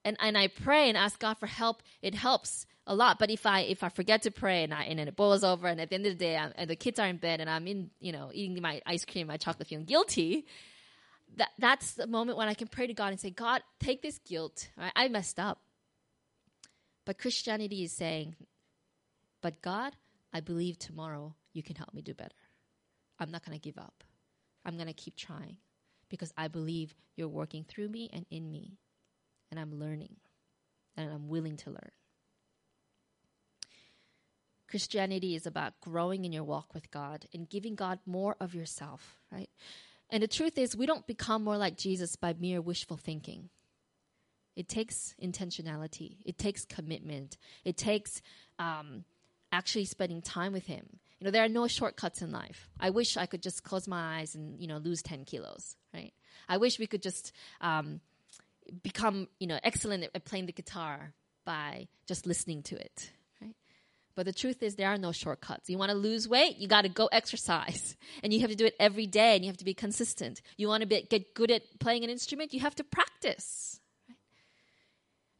And 0.04 0.16
and 0.20 0.36
I 0.36 0.48
pray 0.48 0.88
and 0.88 0.98
ask 0.98 1.18
God 1.18 1.38
for 1.38 1.46
help, 1.46 1.82
it 2.02 2.14
helps 2.14 2.66
a 2.86 2.94
lot. 2.94 3.18
But 3.18 3.30
if 3.30 3.46
I 3.46 3.60
if 3.60 3.82
I 3.82 3.88
forget 3.88 4.22
to 4.22 4.30
pray 4.30 4.64
and 4.64 4.74
I 4.74 4.84
and 4.84 5.00
it 5.00 5.16
boils 5.16 5.44
over 5.44 5.66
and 5.66 5.80
at 5.80 5.88
the 5.88 5.94
end 5.94 6.06
of 6.06 6.12
the 6.12 6.18
day 6.18 6.36
I'm, 6.36 6.52
and 6.56 6.68
the 6.68 6.76
kids 6.76 6.98
are 6.98 7.06
in 7.06 7.16
bed 7.16 7.40
and 7.40 7.48
I'm 7.48 7.66
in 7.66 7.90
you 8.00 8.12
know 8.12 8.30
eating 8.32 8.60
my 8.60 8.82
ice 8.86 9.04
cream, 9.04 9.28
my 9.28 9.36
chocolate, 9.36 9.68
feeling 9.68 9.86
guilty. 9.86 10.46
That 11.36 11.50
that's 11.58 11.92
the 11.92 12.06
moment 12.06 12.38
when 12.38 12.48
I 12.48 12.54
can 12.54 12.68
pray 12.68 12.86
to 12.86 12.94
God 12.94 13.08
and 13.08 13.18
say, 13.18 13.30
God, 13.30 13.62
take 13.80 14.02
this 14.02 14.18
guilt. 14.18 14.68
Right? 14.76 14.92
I 14.94 15.08
messed 15.08 15.40
up. 15.40 15.60
But 17.04 17.18
Christianity 17.18 17.82
is 17.84 17.92
saying, 17.92 18.36
But 19.42 19.60
God, 19.62 19.96
I 20.32 20.40
believe 20.40 20.78
tomorrow 20.78 21.34
you 21.52 21.62
can 21.62 21.76
help 21.76 21.94
me 21.94 22.02
do 22.02 22.14
better. 22.14 22.34
I'm 23.18 23.30
not 23.30 23.44
going 23.44 23.58
to 23.58 23.62
give 23.62 23.78
up. 23.78 24.04
I'm 24.64 24.76
going 24.76 24.88
to 24.88 24.94
keep 24.94 25.16
trying 25.16 25.58
because 26.08 26.32
I 26.36 26.48
believe 26.48 26.94
you're 27.16 27.28
working 27.28 27.64
through 27.64 27.88
me 27.88 28.10
and 28.12 28.26
in 28.30 28.50
me. 28.50 28.78
And 29.54 29.60
I'm 29.60 29.78
learning 29.78 30.16
and 30.96 31.12
I'm 31.12 31.28
willing 31.28 31.56
to 31.58 31.70
learn. 31.70 31.92
Christianity 34.68 35.36
is 35.36 35.46
about 35.46 35.80
growing 35.80 36.24
in 36.24 36.32
your 36.32 36.42
walk 36.42 36.74
with 36.74 36.90
God 36.90 37.26
and 37.32 37.48
giving 37.48 37.76
God 37.76 38.00
more 38.04 38.34
of 38.40 38.52
yourself, 38.52 39.20
right? 39.30 39.48
And 40.10 40.24
the 40.24 40.26
truth 40.26 40.58
is, 40.58 40.76
we 40.76 40.86
don't 40.86 41.06
become 41.06 41.44
more 41.44 41.56
like 41.56 41.76
Jesus 41.76 42.16
by 42.16 42.34
mere 42.36 42.60
wishful 42.60 42.96
thinking. 42.96 43.48
It 44.56 44.68
takes 44.68 45.14
intentionality. 45.22 46.16
It 46.26 46.36
takes 46.36 46.64
commitment. 46.64 47.38
It 47.64 47.76
takes 47.76 48.22
um, 48.58 49.04
actually 49.52 49.84
spending 49.84 50.20
time 50.20 50.52
with 50.52 50.66
Him. 50.66 50.98
You 51.20 51.26
know, 51.26 51.30
there 51.30 51.44
are 51.44 51.48
no 51.48 51.68
shortcuts 51.68 52.22
in 52.22 52.32
life. 52.32 52.68
I 52.80 52.90
wish 52.90 53.16
I 53.16 53.26
could 53.26 53.40
just 53.40 53.62
close 53.62 53.86
my 53.86 54.18
eyes 54.18 54.34
and 54.34 54.60
you 54.60 54.66
know 54.66 54.78
lose 54.78 55.00
ten 55.00 55.24
kilos. 55.24 55.76
Right? 55.94 56.12
I 56.48 56.56
wish 56.56 56.80
we 56.80 56.88
could 56.88 57.02
just 57.04 57.30
um, 57.60 58.00
become 58.82 59.28
you 59.38 59.46
know 59.46 59.58
excellent 59.62 60.04
at 60.14 60.24
playing 60.24 60.46
the 60.46 60.52
guitar 60.52 61.12
by 61.44 61.88
just 62.06 62.26
listening 62.26 62.62
to 62.64 62.76
it. 62.76 63.10
But 64.16 64.26
the 64.26 64.32
truth 64.32 64.62
is, 64.62 64.76
there 64.76 64.88
are 64.88 64.96
no 64.96 65.10
shortcuts. 65.10 65.68
You 65.68 65.76
want 65.76 65.90
to 65.90 65.96
lose 65.96 66.28
weight, 66.28 66.58
you 66.58 66.68
got 66.68 66.82
to 66.82 66.88
go 66.88 67.06
exercise, 67.06 67.96
and 68.22 68.32
you 68.32 68.40
have 68.40 68.50
to 68.50 68.56
do 68.56 68.64
it 68.64 68.76
every 68.78 69.06
day, 69.06 69.34
and 69.34 69.44
you 69.44 69.50
have 69.50 69.56
to 69.56 69.64
be 69.64 69.74
consistent. 69.74 70.40
You 70.56 70.68
want 70.68 70.88
to 70.88 71.02
get 71.02 71.34
good 71.34 71.50
at 71.50 71.62
playing 71.80 72.04
an 72.04 72.10
instrument, 72.10 72.54
you 72.54 72.60
have 72.60 72.76
to 72.76 72.84
practice. 72.84 73.80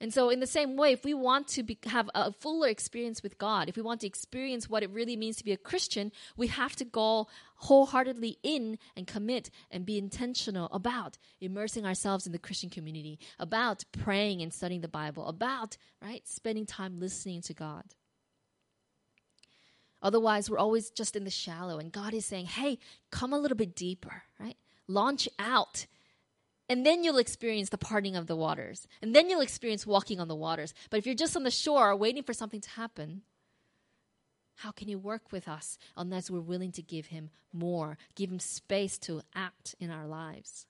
And 0.01 0.13
so, 0.13 0.29
in 0.29 0.41
the 0.41 0.47
same 0.47 0.77
way, 0.77 0.93
if 0.93 1.05
we 1.05 1.15
want 1.15 1.47
to 1.49 1.63
be, 1.63 1.79
have 1.87 2.11
a 2.15 2.33
fuller 2.33 2.69
experience 2.69 3.23
with 3.23 3.39
God, 3.39 3.69
if 3.69 3.77
we 3.77 3.83
want 3.83 4.01
to 4.01 4.07
experience 4.07 4.69
what 4.69 4.83
it 4.83 4.91
really 4.91 5.17
means 5.17 5.37
to 5.37 5.45
be 5.45 5.53
a 5.53 5.57
Christian, 5.57 6.11
we 6.37 6.49
have 6.49 6.75
to 6.77 6.85
go 6.85 7.29
wholeheartedly 7.57 8.39
in 8.43 8.79
and 8.97 9.07
commit 9.07 9.51
and 9.71 9.87
be 9.87 9.97
intentional 9.97 10.67
about 10.73 11.17
immersing 11.41 11.87
ourselves 11.87 12.27
in 12.27 12.33
the 12.33 12.39
Christian 12.39 12.71
community, 12.71 13.19
about 13.39 13.85
praying 13.93 14.43
and 14.43 14.53
studying 14.53 14.81
the 14.81 14.89
Bible, 14.89 15.27
about, 15.29 15.77
right, 16.03 16.27
spending 16.27 16.67
time 16.67 16.99
listening 16.99 17.41
to 17.43 17.55
God. 17.55 17.85
Otherwise, 20.03 20.51
we're 20.51 20.59
always 20.59 20.91
just 20.91 21.17
in 21.17 21.25
the 21.25 21.31
shallow, 21.31 21.79
and 21.79 21.91
God 21.91 22.13
is 22.13 22.27
saying, 22.27 22.47
hey, 22.47 22.79
come 23.11 23.33
a 23.33 23.39
little 23.39 23.57
bit 23.57 23.75
deeper, 23.75 24.25
right? 24.39 24.57
Launch 24.87 25.29
out 25.39 25.87
and 26.69 26.87
then 26.87 27.05
you'll 27.05 27.19
experience 27.19 27.69
the 27.69 27.79
parting 27.79 28.17
of 28.17 28.27
the 28.27 28.37
waters. 28.37 28.87
And 29.03 29.15
then 29.15 29.29
you'll 29.29 29.43
experience 29.43 29.87
walking 29.87 30.19
on 30.19 30.29
the 30.29 30.35
waters. 30.35 30.73
But 30.91 30.99
if 30.99 31.07
you're 31.07 31.15
just 31.15 31.37
on 31.37 31.43
the 31.43 31.51
shore 31.51 31.95
waiting 31.95 32.23
for 32.23 32.33
something 32.33 32.61
to 32.63 32.71
happen, 32.71 33.23
how 34.57 34.71
can 34.71 34.89
He 34.89 34.97
work 34.97 35.31
with 35.31 35.47
us 35.47 35.79
unless 35.97 36.31
we're 36.31 36.41
willing 36.41 36.73
to 36.73 36.83
give 36.83 37.07
Him 37.07 37.31
more, 37.53 37.99
give 38.15 38.31
Him 38.31 38.39
space 38.39 38.97
to 38.99 39.21
act 39.35 39.75
in 39.79 39.91
our 39.91 40.07
lives? 40.07 40.67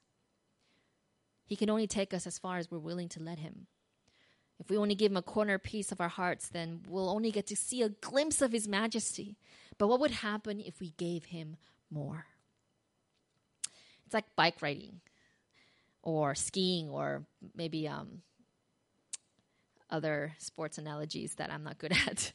He 1.46 1.56
can 1.56 1.70
only 1.70 1.86
take 1.86 2.12
us 2.12 2.26
as 2.26 2.38
far 2.38 2.58
as 2.58 2.70
we're 2.70 2.78
willing 2.78 3.08
to 3.10 3.22
let 3.22 3.38
Him. 3.38 3.66
If 4.58 4.70
we 4.70 4.76
only 4.76 4.94
give 4.96 5.12
Him 5.12 5.16
a 5.16 5.22
corner 5.22 5.58
piece 5.58 5.92
of 5.92 6.00
our 6.00 6.08
hearts, 6.08 6.48
then 6.48 6.80
we'll 6.88 7.10
only 7.10 7.30
get 7.30 7.46
to 7.48 7.56
see 7.56 7.82
a 7.82 7.88
glimpse 7.88 8.42
of 8.42 8.50
His 8.50 8.66
majesty. 8.66 9.36
But 9.78 9.86
what 9.86 10.00
would 10.00 10.10
happen 10.10 10.60
if 10.60 10.80
we 10.80 10.90
gave 10.96 11.26
Him 11.26 11.56
more? 11.88 12.26
It's 14.06 14.14
like 14.14 14.34
bike 14.34 14.60
riding 14.60 15.00
or 16.04 16.34
skiing 16.36 16.90
or 16.90 17.24
maybe 17.56 17.88
um, 17.88 18.22
other 19.90 20.34
sports 20.38 20.78
analogies 20.78 21.34
that 21.36 21.52
I'm 21.52 21.64
not 21.64 21.78
good 21.78 21.92
at. 22.06 22.32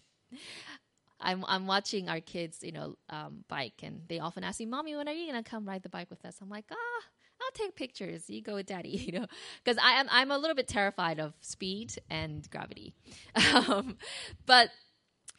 I'm 1.22 1.44
I'm 1.48 1.68
watching 1.68 2.08
our 2.10 2.22
kids, 2.22 2.60
you 2.62 2.72
know, 2.72 2.96
um, 3.10 3.44
bike, 3.50 3.82
and 3.84 4.02
they 4.08 4.20
often 4.20 4.44
ask 4.44 4.60
me, 4.60 4.66
"Mommy, 4.66 4.96
when 4.96 5.08
are 5.08 5.14
you 5.14 5.28
gonna 5.28 5.44
come 5.44 5.68
ride 5.68 5.84
the 5.84 5.90
bike 5.90 6.10
with 6.10 6.24
us?" 6.26 6.38
I'm 6.42 6.50
like, 6.50 6.66
"Ah, 6.72 7.04
I'll 7.42 7.52
take 7.54 7.76
pictures. 7.76 8.30
You 8.30 8.42
go 8.42 8.56
with 8.56 8.68
Daddy," 8.68 8.90
you 9.08 9.12
know, 9.20 9.26
because 9.64 9.78
I 9.84 9.94
am 10.00 10.08
I'm 10.10 10.32
a 10.32 10.38
little 10.38 10.56
bit 10.56 10.68
terrified 10.70 11.20
of 11.20 11.34
speed 11.42 11.94
and 12.10 12.50
gravity, 12.50 12.94
um, 13.54 13.98
but 14.46 14.70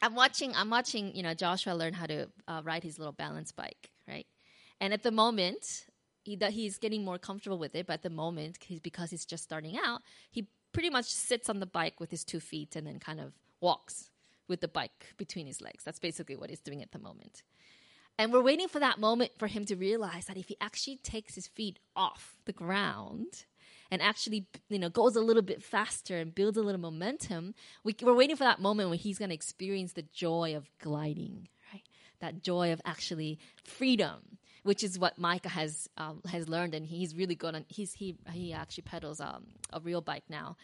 I'm 0.01 0.15
watching 0.15 0.53
I'm 0.55 0.69
watching 0.69 1.15
you 1.15 1.23
know 1.23 1.33
Joshua 1.33 1.73
learn 1.73 1.93
how 1.93 2.05
to 2.05 2.27
uh, 2.47 2.61
ride 2.63 2.83
his 2.83 2.99
little 2.99 3.13
balance 3.13 3.51
bike, 3.51 3.89
right? 4.07 4.27
And 4.79 4.93
at 4.93 5.03
the 5.03 5.11
moment, 5.11 5.85
he 6.23 6.35
that 6.37 6.53
he's 6.53 6.77
getting 6.77 7.03
more 7.03 7.17
comfortable 7.17 7.57
with 7.57 7.75
it. 7.75 7.87
But 7.87 7.93
at 7.93 8.01
the 8.03 8.09
moment, 8.09 8.57
he's, 8.61 8.79
because 8.79 9.11
he's 9.11 9.25
just 9.25 9.43
starting 9.43 9.77
out, 9.83 10.01
he 10.29 10.47
pretty 10.73 10.89
much 10.89 11.05
sits 11.05 11.49
on 11.49 11.59
the 11.59 11.65
bike 11.65 11.99
with 11.99 12.11
his 12.11 12.23
two 12.23 12.39
feet 12.39 12.75
and 12.75 12.87
then 12.87 12.99
kind 12.99 13.19
of 13.19 13.33
walks 13.59 14.09
with 14.47 14.61
the 14.61 14.67
bike 14.67 15.13
between 15.17 15.47
his 15.47 15.61
legs. 15.61 15.83
That's 15.83 15.99
basically 15.99 16.35
what 16.35 16.49
he's 16.49 16.59
doing 16.59 16.81
at 16.81 16.91
the 16.91 16.99
moment. 16.99 17.43
And 18.17 18.31
we're 18.31 18.43
waiting 18.43 18.67
for 18.67 18.79
that 18.79 18.99
moment 18.99 19.31
for 19.37 19.47
him 19.47 19.65
to 19.65 19.75
realize 19.75 20.25
that 20.25 20.37
if 20.37 20.47
he 20.47 20.57
actually 20.61 20.97
takes 20.97 21.35
his 21.35 21.47
feet 21.47 21.79
off 21.95 22.35
the 22.45 22.53
ground 22.53 23.45
and 23.89 24.01
actually, 24.01 24.45
you 24.69 24.79
know, 24.79 24.89
goes 24.89 25.15
a 25.15 25.21
little 25.21 25.41
bit 25.41 25.63
faster 25.63 26.17
and 26.17 26.35
builds 26.35 26.57
a 26.57 26.61
little 26.61 26.79
momentum, 26.79 27.55
we, 27.83 27.95
are 28.05 28.13
waiting 28.13 28.35
for 28.35 28.43
that 28.43 28.59
moment 28.59 28.89
when 28.89 28.99
he's 28.99 29.17
going 29.17 29.29
to 29.29 29.35
experience 29.35 29.93
the 29.93 30.05
joy 30.13 30.55
of 30.55 30.69
gliding, 30.79 31.47
right? 31.73 31.83
That 32.19 32.43
joy 32.43 32.71
of 32.73 32.81
actually 32.85 33.39
freedom 33.63 34.37
which 34.63 34.83
is 34.83 34.99
what 34.99 35.17
Micah 35.17 35.49
has 35.49 35.89
um, 35.97 36.21
has 36.29 36.47
learned, 36.47 36.73
and 36.73 36.85
he's 36.85 37.15
really 37.15 37.35
good. 37.35 37.55
And 37.55 37.65
he's 37.67 37.93
he 37.93 38.15
he 38.31 38.53
actually 38.53 38.83
pedals 38.83 39.19
um, 39.19 39.45
a 39.71 39.79
real 39.79 40.01
bike 40.01 40.23
now. 40.29 40.57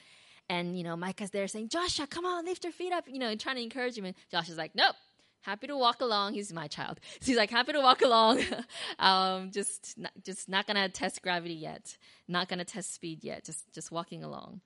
And 0.50 0.78
you 0.78 0.84
know, 0.84 0.96
Micah's 0.96 1.32
there 1.32 1.48
saying, 1.48 1.70
"Joshua, 1.70 2.08
come 2.08 2.26
on, 2.26 2.46
lift 2.46 2.64
your 2.64 2.74
feet 2.74 2.94
up," 2.94 3.06
you 3.08 3.20
know, 3.20 3.30
and 3.30 3.40
trying 3.40 3.58
to 3.58 3.64
encourage 3.64 3.98
him. 3.98 4.06
And 4.06 4.16
Josh 4.32 4.50
is 4.50 4.58
like, 4.58 4.76
"Nope." 4.76 4.96
Happy 5.42 5.68
to 5.68 5.78
walk 5.78 6.02
along. 6.02 6.34
He's 6.34 6.52
my 6.52 6.68
child. 6.68 7.00
So 7.22 7.26
he's 7.28 7.38
like, 7.38 7.50
happy 7.50 7.72
to 7.72 7.80
walk 7.80 8.02
along. 8.02 8.44
um, 9.00 9.52
just, 9.52 9.98
not, 9.98 10.12
just 10.26 10.50
not 10.50 10.68
gonna 10.68 10.90
test 10.90 11.22
gravity 11.22 11.54
yet. 11.54 11.96
Not 12.28 12.50
gonna 12.50 12.66
test 12.66 12.94
speed 12.94 13.24
yet. 13.24 13.46
Just, 13.46 13.64
just 13.72 13.90
walking 13.90 14.26
along. 14.26 14.60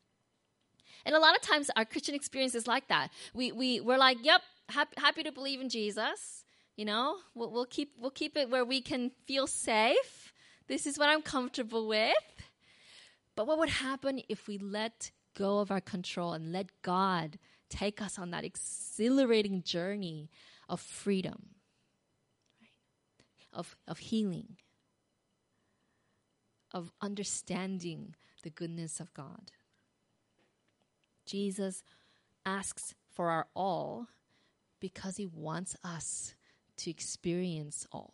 And 1.05 1.13
a 1.13 1.19
lot 1.19 1.35
of 1.35 1.41
times 1.41 1.69
our 1.75 1.85
Christian 1.85 2.15
experience 2.15 2.55
is 2.55 2.65
like 2.65 2.87
that. 2.87 3.09
We, 3.33 3.51
we, 3.51 3.79
we're 3.79 3.97
like, 3.97 4.17
yep, 4.23 4.41
happy, 4.69 4.93
happy 4.97 5.23
to 5.23 5.31
believe 5.31 5.61
in 5.61 5.69
Jesus. 5.69 6.45
You 6.81 6.85
know, 6.85 7.17
we'll, 7.35 7.51
we'll 7.51 7.67
keep 7.67 7.93
we'll 7.99 8.09
keep 8.09 8.35
it 8.35 8.49
where 8.49 8.65
we 8.65 8.81
can 8.81 9.11
feel 9.27 9.45
safe. 9.45 10.33
This 10.67 10.87
is 10.87 10.97
what 10.97 11.09
I'm 11.09 11.21
comfortable 11.21 11.87
with. 11.87 12.09
But 13.35 13.45
what 13.45 13.59
would 13.59 13.69
happen 13.69 14.23
if 14.27 14.47
we 14.47 14.57
let 14.57 15.11
go 15.37 15.59
of 15.59 15.69
our 15.69 15.79
control 15.79 16.33
and 16.33 16.51
let 16.51 16.69
God 16.81 17.37
take 17.69 18.01
us 18.01 18.17
on 18.17 18.31
that 18.31 18.43
exhilarating 18.43 19.61
journey 19.61 20.31
of 20.67 20.79
freedom, 20.79 21.49
of, 23.53 23.75
of 23.87 23.99
healing, 23.99 24.57
of 26.73 26.91
understanding 26.99 28.15
the 28.41 28.49
goodness 28.49 28.99
of 28.99 29.13
God? 29.13 29.51
Jesus 31.27 31.83
asks 32.43 32.95
for 33.13 33.29
our 33.29 33.45
all 33.55 34.07
because 34.79 35.17
he 35.17 35.27
wants 35.27 35.75
us 35.83 36.33
to 36.81 36.89
experience 36.89 37.87
all. 37.91 38.13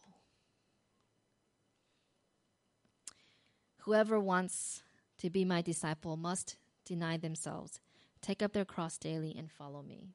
Whoever 3.80 4.20
wants 4.20 4.84
to 5.20 5.30
be 5.30 5.46
my 5.46 5.62
disciple 5.62 6.18
must 6.18 6.58
deny 6.84 7.18
themselves, 7.18 7.80
take 8.22 8.42
up 8.42 8.52
their 8.52 8.66
cross 8.66 8.98
daily, 8.98 9.34
and 9.38 9.50
follow 9.50 9.82
me. 9.82 10.10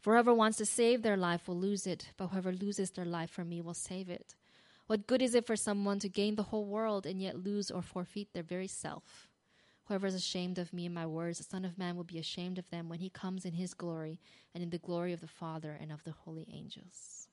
For 0.00 0.14
whoever 0.14 0.34
wants 0.34 0.58
to 0.58 0.66
save 0.66 1.02
their 1.02 1.16
life 1.16 1.46
will 1.46 1.58
lose 1.58 1.86
it, 1.86 2.10
but 2.16 2.28
whoever 2.28 2.52
loses 2.52 2.90
their 2.90 3.04
life 3.04 3.30
for 3.30 3.44
me 3.44 3.60
will 3.60 3.74
save 3.74 4.08
it. 4.08 4.34
What 4.88 5.06
good 5.06 5.22
is 5.22 5.36
it 5.36 5.46
for 5.46 5.54
someone 5.54 6.00
to 6.00 6.08
gain 6.08 6.34
the 6.34 6.44
whole 6.44 6.64
world 6.64 7.06
and 7.06 7.22
yet 7.22 7.44
lose 7.44 7.70
or 7.70 7.82
forfeit 7.82 8.32
their 8.32 8.42
very 8.42 8.66
self? 8.66 9.29
Whoever 9.90 10.06
is 10.06 10.14
ashamed 10.14 10.58
of 10.60 10.72
me 10.72 10.86
and 10.86 10.94
my 10.94 11.04
words, 11.04 11.38
the 11.38 11.44
Son 11.44 11.64
of 11.64 11.76
Man 11.76 11.96
will 11.96 12.04
be 12.04 12.20
ashamed 12.20 12.58
of 12.58 12.70
them 12.70 12.88
when 12.88 13.00
he 13.00 13.10
comes 13.10 13.44
in 13.44 13.54
his 13.54 13.74
glory 13.74 14.20
and 14.54 14.62
in 14.62 14.70
the 14.70 14.78
glory 14.78 15.12
of 15.12 15.20
the 15.20 15.26
Father 15.26 15.76
and 15.80 15.90
of 15.90 16.04
the 16.04 16.12
holy 16.12 16.46
angels. 16.54 17.26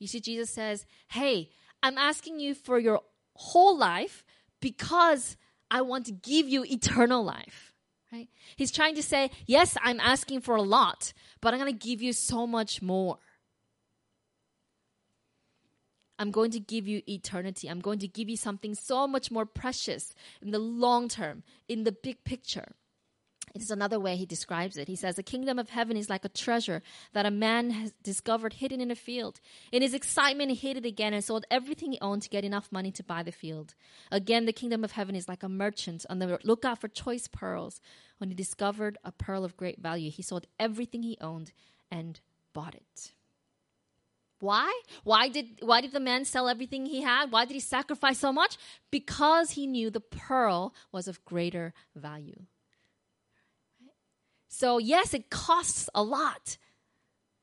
You 0.00 0.08
see, 0.08 0.18
Jesus 0.18 0.50
says, 0.50 0.86
Hey, 1.06 1.50
I'm 1.80 1.96
asking 1.96 2.40
you 2.40 2.56
for 2.56 2.80
your 2.80 3.02
whole 3.36 3.78
life 3.78 4.24
because 4.58 5.36
I 5.70 5.82
want 5.82 6.06
to 6.06 6.12
give 6.12 6.48
you 6.48 6.64
eternal 6.64 7.22
life. 7.22 7.72
Right? 8.12 8.28
He's 8.56 8.72
trying 8.72 8.96
to 8.96 9.02
say, 9.02 9.30
Yes, 9.46 9.76
I'm 9.84 10.00
asking 10.00 10.40
for 10.40 10.56
a 10.56 10.62
lot, 10.62 11.12
but 11.40 11.54
I'm 11.54 11.60
going 11.60 11.72
to 11.72 11.88
give 11.88 12.02
you 12.02 12.12
so 12.12 12.44
much 12.44 12.82
more. 12.82 13.18
I'm 16.18 16.30
going 16.30 16.50
to 16.52 16.60
give 16.60 16.86
you 16.86 17.02
eternity. 17.08 17.68
I'm 17.68 17.80
going 17.80 17.98
to 18.00 18.08
give 18.08 18.28
you 18.28 18.36
something 18.36 18.74
so 18.74 19.06
much 19.06 19.30
more 19.30 19.46
precious 19.46 20.14
in 20.40 20.50
the 20.50 20.58
long 20.58 21.08
term, 21.08 21.42
in 21.68 21.84
the 21.84 21.92
big 21.92 22.22
picture. 22.24 22.72
It 23.54 23.60
is 23.60 23.70
another 23.70 24.00
way 24.00 24.16
he 24.16 24.24
describes 24.24 24.78
it. 24.78 24.88
He 24.88 24.96
says, 24.96 25.16
The 25.16 25.22
kingdom 25.22 25.58
of 25.58 25.68
heaven 25.68 25.96
is 25.96 26.08
like 26.08 26.24
a 26.24 26.30
treasure 26.30 26.82
that 27.12 27.26
a 27.26 27.30
man 27.30 27.70
has 27.70 27.92
discovered 28.02 28.54
hidden 28.54 28.80
in 28.80 28.90
a 28.90 28.94
field. 28.94 29.40
In 29.70 29.82
his 29.82 29.92
excitement, 29.92 30.50
he 30.50 30.56
hid 30.56 30.78
it 30.78 30.86
again 30.86 31.12
and 31.12 31.22
sold 31.22 31.44
everything 31.50 31.92
he 31.92 32.00
owned 32.00 32.22
to 32.22 32.30
get 32.30 32.44
enough 32.44 32.72
money 32.72 32.90
to 32.92 33.04
buy 33.04 33.22
the 33.22 33.32
field. 33.32 33.74
Again, 34.10 34.46
the 34.46 34.54
kingdom 34.54 34.84
of 34.84 34.92
heaven 34.92 35.14
is 35.14 35.28
like 35.28 35.42
a 35.42 35.48
merchant 35.48 36.06
on 36.08 36.18
the 36.18 36.38
lookout 36.44 36.80
for 36.80 36.88
choice 36.88 37.28
pearls. 37.28 37.80
When 38.18 38.30
he 38.30 38.34
discovered 38.34 38.96
a 39.04 39.12
pearl 39.12 39.44
of 39.44 39.56
great 39.56 39.80
value, 39.80 40.10
he 40.10 40.22
sold 40.22 40.46
everything 40.58 41.02
he 41.02 41.18
owned 41.20 41.52
and 41.90 42.20
bought 42.54 42.74
it. 42.74 43.12
Why? 44.42 44.72
Why 45.04 45.28
did, 45.28 45.60
why 45.60 45.82
did 45.82 45.92
the 45.92 46.00
man 46.00 46.24
sell 46.24 46.48
everything 46.48 46.84
he 46.84 47.00
had? 47.00 47.30
Why 47.30 47.44
did 47.44 47.54
he 47.54 47.60
sacrifice 47.60 48.18
so 48.18 48.32
much? 48.32 48.56
Because 48.90 49.52
he 49.52 49.68
knew 49.68 49.88
the 49.88 50.00
pearl 50.00 50.74
was 50.90 51.06
of 51.06 51.24
greater 51.24 51.72
value. 51.94 52.42
So, 54.48 54.78
yes, 54.78 55.14
it 55.14 55.30
costs 55.30 55.88
a 55.94 56.02
lot 56.02 56.56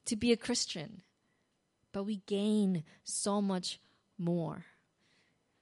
to 0.07 0.17
be 0.17 0.33
a 0.33 0.35
Christian, 0.35 1.01
but 1.93 2.03
we 2.03 2.17
gain 2.25 2.83
so 3.05 3.41
much 3.41 3.79
more. 4.17 4.65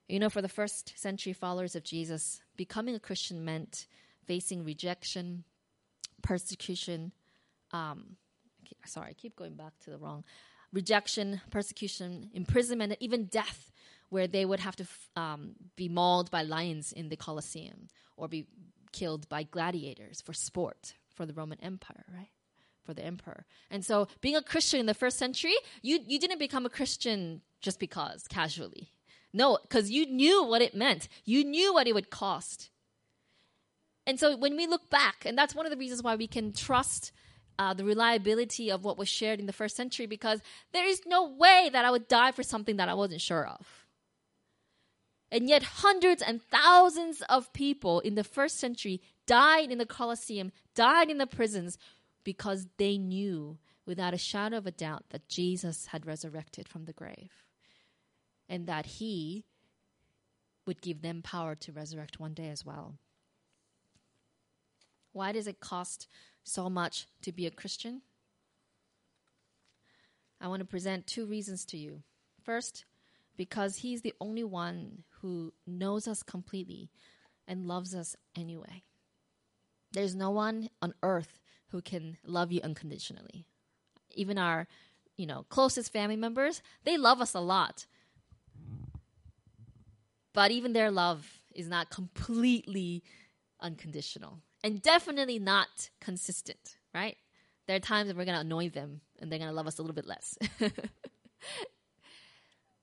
You 0.08 0.18
know, 0.18 0.32
for 0.32 0.42
the 0.42 0.50
first 0.50 0.94
century 0.98 1.34
followers 1.34 1.76
of 1.76 1.84
Jesus, 1.84 2.42
becoming 2.56 2.96
a 2.96 3.00
Christian 3.00 3.46
meant 3.46 3.86
facing 4.26 4.64
rejection, 4.64 5.44
persecution. 6.24 7.12
Um, 7.72 8.16
sorry, 8.86 9.12
I 9.12 9.14
keep 9.14 9.36
going 9.36 9.54
back 9.54 9.74
to 9.84 9.92
the 9.92 10.00
wrong 10.00 10.24
rejection, 10.74 11.42
persecution, 11.52 12.30
imprisonment, 12.34 12.94
and 12.94 13.02
even 13.02 13.26
death, 13.26 13.72
where 14.10 14.28
they 14.28 14.46
would 14.46 14.60
have 14.60 14.76
to 14.76 14.88
um, 15.16 15.52
be 15.76 15.90
mauled 15.90 16.32
by 16.32 16.42
lions 16.42 16.92
in 16.92 17.10
the 17.10 17.18
Colosseum 17.18 17.88
or 18.16 18.28
be 18.28 18.46
killed 18.92 19.28
by 19.30 19.44
gladiators 19.44 20.22
for 20.22 20.34
sport 20.34 20.94
for 21.14 21.26
the 21.26 21.34
Roman 21.34 21.60
Empire, 21.62 22.06
right? 22.14 22.30
For 22.84 22.94
the 22.94 23.04
emperor. 23.04 23.46
And 23.70 23.84
so 23.84 24.08
being 24.22 24.36
a 24.36 24.42
Christian 24.42 24.80
in 24.80 24.86
the 24.86 24.94
first 24.94 25.18
century, 25.18 25.56
you, 25.82 26.00
you 26.06 26.20
didn't 26.20 26.40
become 26.40 26.66
a 26.66 26.70
Christian 26.70 27.42
just 27.60 27.80
because, 27.80 28.28
casually. 28.28 28.92
No, 29.34 29.58
because 29.62 29.92
you 29.92 30.06
knew 30.06 30.44
what 30.44 30.62
it 30.62 30.74
meant. 30.74 31.10
You 31.26 31.44
knew 31.44 31.74
what 31.74 31.88
it 31.88 31.94
would 31.94 32.10
cost. 32.10 32.70
And 34.06 34.18
so 34.20 34.38
when 34.38 34.56
we 34.56 34.68
look 34.68 34.90
back, 34.90 35.26
and 35.26 35.38
that's 35.38 35.54
one 35.54 35.66
of 35.66 35.72
the 35.72 35.78
reasons 35.78 36.02
why 36.02 36.16
we 36.16 36.28
can 36.28 36.54
trust 36.54 37.12
uh, 37.60 37.74
the 37.74 37.84
reliability 37.84 38.72
of 38.72 38.84
what 38.84 38.98
was 38.98 39.10
shared 39.10 39.40
in 39.40 39.46
the 39.46 39.54
first 39.54 39.76
century 39.76 40.06
because 40.06 40.42
there 40.74 40.88
is 40.88 41.02
no 41.06 41.28
way 41.28 41.70
that 41.72 41.86
I 41.86 41.92
would 41.92 42.08
die 42.08 42.32
for 42.32 42.44
something 42.44 42.78
that 42.78 42.90
I 42.90 42.94
wasn't 42.94 43.22
sure 43.22 43.46
of. 43.48 43.88
And 45.32 45.50
yet, 45.50 45.64
hundreds 45.64 46.22
and 46.22 46.42
thousands 46.42 47.22
of 47.28 47.52
people 47.52 48.00
in 48.00 48.16
the 48.16 48.24
first 48.24 48.60
century 48.60 49.02
died 49.26 49.72
in 49.72 49.78
the 49.78 49.86
Colosseum, 49.86 50.54
died 50.74 51.10
in 51.10 51.18
the 51.18 51.28
prisons 51.28 51.78
because 52.24 52.68
they 52.78 52.98
knew 52.98 53.58
without 53.86 54.14
a 54.14 54.18
shadow 54.18 54.58
of 54.58 54.68
a 54.68 54.72
doubt 54.72 55.06
that 55.10 55.28
Jesus 55.28 55.88
had 55.88 56.06
resurrected 56.06 56.68
from 56.68 56.86
the 56.86 56.94
grave 56.94 57.32
and 58.48 58.68
that 58.68 58.86
he 58.86 59.46
would 60.66 60.82
give 60.82 61.02
them 61.02 61.22
power 61.22 61.56
to 61.56 61.72
resurrect 61.72 62.20
one 62.20 62.34
day 62.34 62.50
as 62.50 62.66
well. 62.66 62.96
Why 65.14 65.32
does 65.32 65.48
it 65.48 65.60
cost 65.60 66.08
so 66.48 66.70
much 66.70 67.08
to 67.22 67.32
be 67.32 67.46
a 67.46 67.52
Christian? 67.52 68.02
I 70.40 70.48
want 70.48 70.62
to 70.62 70.66
present 70.66 71.08
two 71.08 71.26
reasons 71.26 71.66
to 71.66 71.78
you. 71.78 72.04
First, 72.44 72.86
because 73.36 73.78
He's 73.78 74.02
the 74.02 74.14
only 74.22 74.44
one 74.44 75.04
who 75.22 75.54
knows 75.66 76.08
us 76.08 76.24
completely 76.24 76.90
and 77.48 77.68
loves 77.68 77.94
us 77.94 78.16
anyway. 78.36 78.84
There's 79.92 80.16
no 80.16 80.30
one 80.30 80.70
on 80.82 80.94
earth 81.04 81.40
who 81.70 81.82
can 81.82 82.18
love 82.26 82.52
you 82.52 82.62
unconditionally. 82.64 83.46
Even 84.16 84.38
our, 84.38 84.68
you 85.18 85.26
know, 85.26 85.46
closest 85.50 85.92
family 85.92 86.16
members, 86.16 86.62
they 86.84 86.98
love 86.98 87.20
us 87.22 87.34
a 87.34 87.40
lot. 87.40 87.86
But 90.34 90.52
even 90.52 90.74
their 90.74 90.92
love 90.92 91.42
is 91.54 91.68
not 91.68 91.90
completely 91.90 93.04
unconditional 93.60 94.44
and 94.64 94.82
definitely 94.82 95.40
not 95.40 95.90
consistent, 96.00 96.78
right? 96.94 97.18
There 97.68 97.76
are 97.76 97.80
times 97.80 98.08
that 98.08 98.18
we're 98.18 98.26
going 98.26 98.36
to 98.36 98.42
annoy 98.42 98.70
them 98.70 99.02
and 99.20 99.32
they're 99.32 99.40
going 99.40 99.50
to 99.50 99.56
love 99.56 99.68
us 99.68 99.78
a 99.78 99.82
little 99.82 99.96
bit 99.96 100.08
less. 100.08 100.38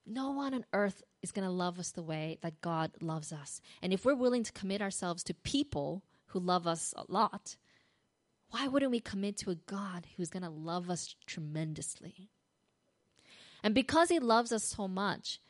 no 0.07 0.31
one 0.33 0.55
on 0.55 0.65
earth 0.73 1.03
is 1.23 1.33
going 1.33 1.47
to 1.47 1.53
love 1.53 1.79
us 1.79 1.91
the 1.91 2.03
way 2.03 2.39
that 2.43 2.61
God 2.61 2.93
loves 3.01 3.33
us. 3.33 3.61
And 3.83 3.93
if 3.93 4.05
we're 4.05 4.15
willing 4.15 4.45
to 4.45 4.53
commit 4.53 4.83
ourselves 4.83 5.23
to 5.25 5.35
people 5.35 6.03
who 6.27 6.39
love 6.39 6.67
us 6.67 6.93
a 6.97 7.05
lot, 7.11 7.57
why 8.51 8.69
wouldn't 8.69 8.93
we 8.93 9.01
commit 9.01 9.37
to 9.39 9.51
a 9.51 9.55
God 9.55 10.07
who's 10.17 10.31
going 10.31 10.43
to 10.43 10.51
love 10.51 10.91
us 10.91 11.17
tremendously? 11.27 12.29
And 13.63 13.75
because 13.75 14.11
He 14.11 14.19
loves 14.19 14.53
us 14.53 14.65
so 14.65 14.87
much, 14.87 15.41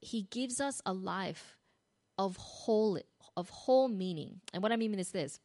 He 0.00 0.22
gives 0.22 0.60
us 0.60 0.82
a 0.84 0.92
life 0.92 1.56
of 2.18 2.36
whole 2.36 2.98
of 3.36 3.48
whole 3.50 3.88
meaning. 3.88 4.40
And 4.52 4.62
what 4.62 4.72
I 4.72 4.76
mean 4.76 4.98
is 4.98 5.10
this. 5.10 5.40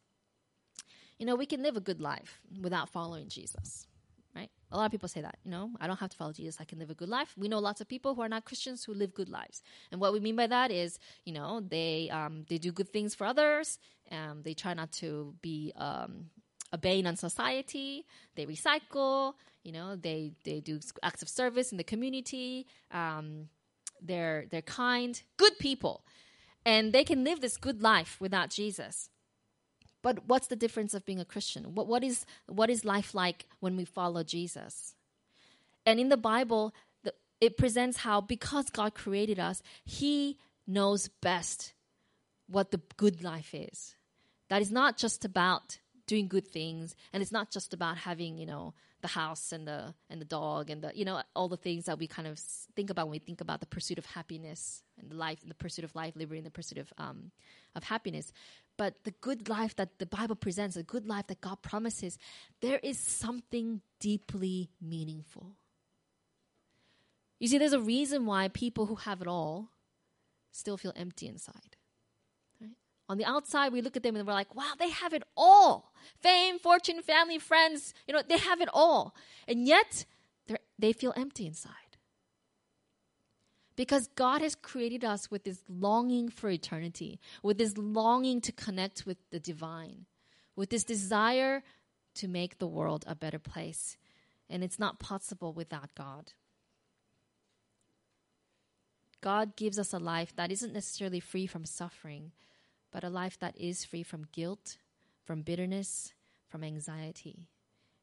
You 1.18 1.26
know, 1.26 1.34
we 1.34 1.46
can 1.46 1.62
live 1.62 1.76
a 1.76 1.80
good 1.80 2.00
life 2.00 2.40
without 2.60 2.90
following 2.90 3.28
Jesus. 3.28 3.86
Right? 4.34 4.50
A 4.70 4.76
lot 4.76 4.84
of 4.84 4.90
people 4.90 5.08
say 5.08 5.22
that, 5.22 5.38
you 5.44 5.50
know, 5.50 5.70
I 5.80 5.86
don't 5.86 5.98
have 5.98 6.10
to 6.10 6.16
follow 6.16 6.32
Jesus, 6.32 6.58
I 6.60 6.64
can 6.64 6.78
live 6.78 6.90
a 6.90 6.94
good 6.94 7.08
life. 7.08 7.32
We 7.38 7.48
know 7.48 7.58
lots 7.58 7.80
of 7.80 7.88
people 7.88 8.14
who 8.14 8.20
are 8.20 8.28
not 8.28 8.44
Christians 8.44 8.84
who 8.84 8.92
live 8.92 9.14
good 9.14 9.30
lives. 9.30 9.62
And 9.90 9.98
what 9.98 10.12
we 10.12 10.20
mean 10.20 10.36
by 10.36 10.46
that 10.46 10.70
is, 10.70 10.98
you 11.24 11.32
know, 11.32 11.60
they 11.60 12.10
um, 12.10 12.44
they 12.50 12.58
do 12.58 12.70
good 12.70 12.90
things 12.90 13.14
for 13.14 13.26
others, 13.26 13.78
um, 14.12 14.42
they 14.42 14.52
try 14.52 14.74
not 14.74 14.92
to 14.92 15.34
be 15.40 15.72
um, 15.76 16.26
a 16.70 16.76
bane 16.78 17.06
on 17.06 17.16
society. 17.16 18.04
They 18.34 18.44
recycle. 18.44 19.34
You 19.64 19.72
know, 19.72 19.96
they 19.96 20.32
they 20.44 20.60
do 20.60 20.80
acts 21.02 21.22
of 21.22 21.28
service 21.28 21.72
in 21.72 21.78
the 21.78 21.84
community. 21.84 22.66
Um, 22.92 23.48
they're 24.02 24.44
they're 24.50 24.62
kind, 24.62 25.20
good 25.38 25.58
people 25.58 26.04
and 26.66 26.92
they 26.92 27.04
can 27.04 27.22
live 27.22 27.40
this 27.40 27.56
good 27.56 27.80
life 27.80 28.16
without 28.20 28.50
Jesus. 28.50 29.08
But 30.02 30.26
what's 30.26 30.48
the 30.48 30.56
difference 30.56 30.94
of 30.94 31.06
being 31.06 31.20
a 31.20 31.24
Christian? 31.24 31.74
What, 31.74 31.86
what, 31.86 32.02
is, 32.02 32.26
what 32.48 32.68
is 32.68 32.84
life 32.84 33.14
like 33.14 33.46
when 33.60 33.76
we 33.76 33.84
follow 33.84 34.24
Jesus? 34.24 34.96
And 35.86 36.00
in 36.00 36.08
the 36.08 36.16
Bible, 36.16 36.74
the, 37.04 37.14
it 37.40 37.56
presents 37.56 37.98
how 37.98 38.20
because 38.20 38.68
God 38.68 38.94
created 38.94 39.38
us, 39.38 39.62
He 39.84 40.38
knows 40.66 41.08
best 41.22 41.72
what 42.48 42.72
the 42.72 42.80
good 42.96 43.22
life 43.22 43.54
is. 43.54 43.94
That 44.48 44.60
is 44.60 44.72
not 44.72 44.96
just 44.96 45.24
about 45.24 45.78
doing 46.06 46.28
good 46.28 46.46
things. 46.46 46.94
And 47.12 47.22
it's 47.22 47.32
not 47.32 47.50
just 47.50 47.74
about 47.74 47.98
having 47.98 48.38
you 48.38 48.46
know 48.46 48.74
the 49.02 49.08
house 49.08 49.52
and 49.52 49.66
the 49.66 49.94
and 50.08 50.20
the 50.20 50.24
dog 50.24 50.70
and 50.70 50.82
the 50.82 50.92
you 50.94 51.04
know 51.04 51.22
all 51.34 51.48
the 51.48 51.56
things 51.56 51.84
that 51.84 51.98
we 51.98 52.06
kind 52.06 52.28
of 52.28 52.38
think 52.38 52.90
about 52.90 53.06
when 53.06 53.12
we 53.12 53.18
think 53.18 53.40
about 53.40 53.60
the 53.60 53.66
pursuit 53.66 53.98
of 53.98 54.06
happiness 54.06 54.82
and 54.98 55.12
life 55.12 55.38
the 55.46 55.54
pursuit 55.54 55.84
of 55.84 55.94
life 55.94 56.14
liberty 56.16 56.38
and 56.38 56.46
the 56.46 56.50
pursuit 56.50 56.78
of 56.78 56.92
um 56.98 57.30
of 57.74 57.84
happiness. 57.84 58.32
But 58.78 59.04
the 59.04 59.10
good 59.10 59.48
life 59.48 59.76
that 59.76 59.98
the 59.98 60.06
bible 60.06 60.36
presents 60.36 60.76
the 60.76 60.82
good 60.82 61.06
life 61.06 61.26
that 61.28 61.40
god 61.40 61.62
promises 61.62 62.18
there 62.60 62.78
is 62.82 62.98
something 62.98 63.80
deeply 64.00 64.70
meaningful. 64.80 65.52
You 67.38 67.48
see 67.48 67.58
there's 67.58 67.74
a 67.74 67.80
reason 67.80 68.24
why 68.24 68.48
people 68.48 68.86
who 68.86 68.94
have 68.94 69.20
it 69.20 69.26
all 69.26 69.68
still 70.52 70.78
feel 70.78 70.92
empty 70.96 71.26
inside 71.26 71.75
on 73.08 73.18
the 73.18 73.24
outside, 73.24 73.72
we 73.72 73.82
look 73.82 73.96
at 73.96 74.02
them 74.02 74.16
and 74.16 74.26
we're 74.26 74.32
like, 74.32 74.54
wow, 74.54 74.72
they 74.78 74.90
have 74.90 75.12
it 75.12 75.22
all. 75.36 75.92
Fame, 76.20 76.58
fortune, 76.58 77.02
family, 77.02 77.38
friends, 77.38 77.94
you 78.06 78.14
know, 78.14 78.22
they 78.26 78.38
have 78.38 78.60
it 78.60 78.68
all. 78.72 79.14
And 79.46 79.66
yet, 79.66 80.04
they 80.78 80.92
feel 80.92 81.12
empty 81.16 81.46
inside. 81.46 81.72
Because 83.76 84.08
God 84.08 84.40
has 84.40 84.54
created 84.54 85.04
us 85.04 85.30
with 85.30 85.44
this 85.44 85.62
longing 85.68 86.30
for 86.30 86.48
eternity, 86.48 87.20
with 87.42 87.58
this 87.58 87.76
longing 87.76 88.40
to 88.40 88.52
connect 88.52 89.06
with 89.06 89.18
the 89.30 89.38
divine, 89.38 90.06
with 90.56 90.70
this 90.70 90.82
desire 90.84 91.62
to 92.14 92.26
make 92.26 92.58
the 92.58 92.66
world 92.66 93.04
a 93.06 93.14
better 93.14 93.38
place. 93.38 93.96
And 94.48 94.64
it's 94.64 94.78
not 94.78 94.98
possible 94.98 95.52
without 95.52 95.94
God. 95.94 96.32
God 99.20 99.56
gives 99.56 99.78
us 99.78 99.92
a 99.92 99.98
life 99.98 100.34
that 100.36 100.50
isn't 100.50 100.72
necessarily 100.72 101.20
free 101.20 101.46
from 101.46 101.66
suffering, 101.66 102.32
but 102.96 103.04
a 103.04 103.10
life 103.10 103.38
that 103.40 103.54
is 103.60 103.84
free 103.84 104.02
from 104.02 104.24
guilt, 104.32 104.78
from 105.22 105.42
bitterness, 105.42 106.14
from 106.48 106.64
anxiety. 106.64 107.46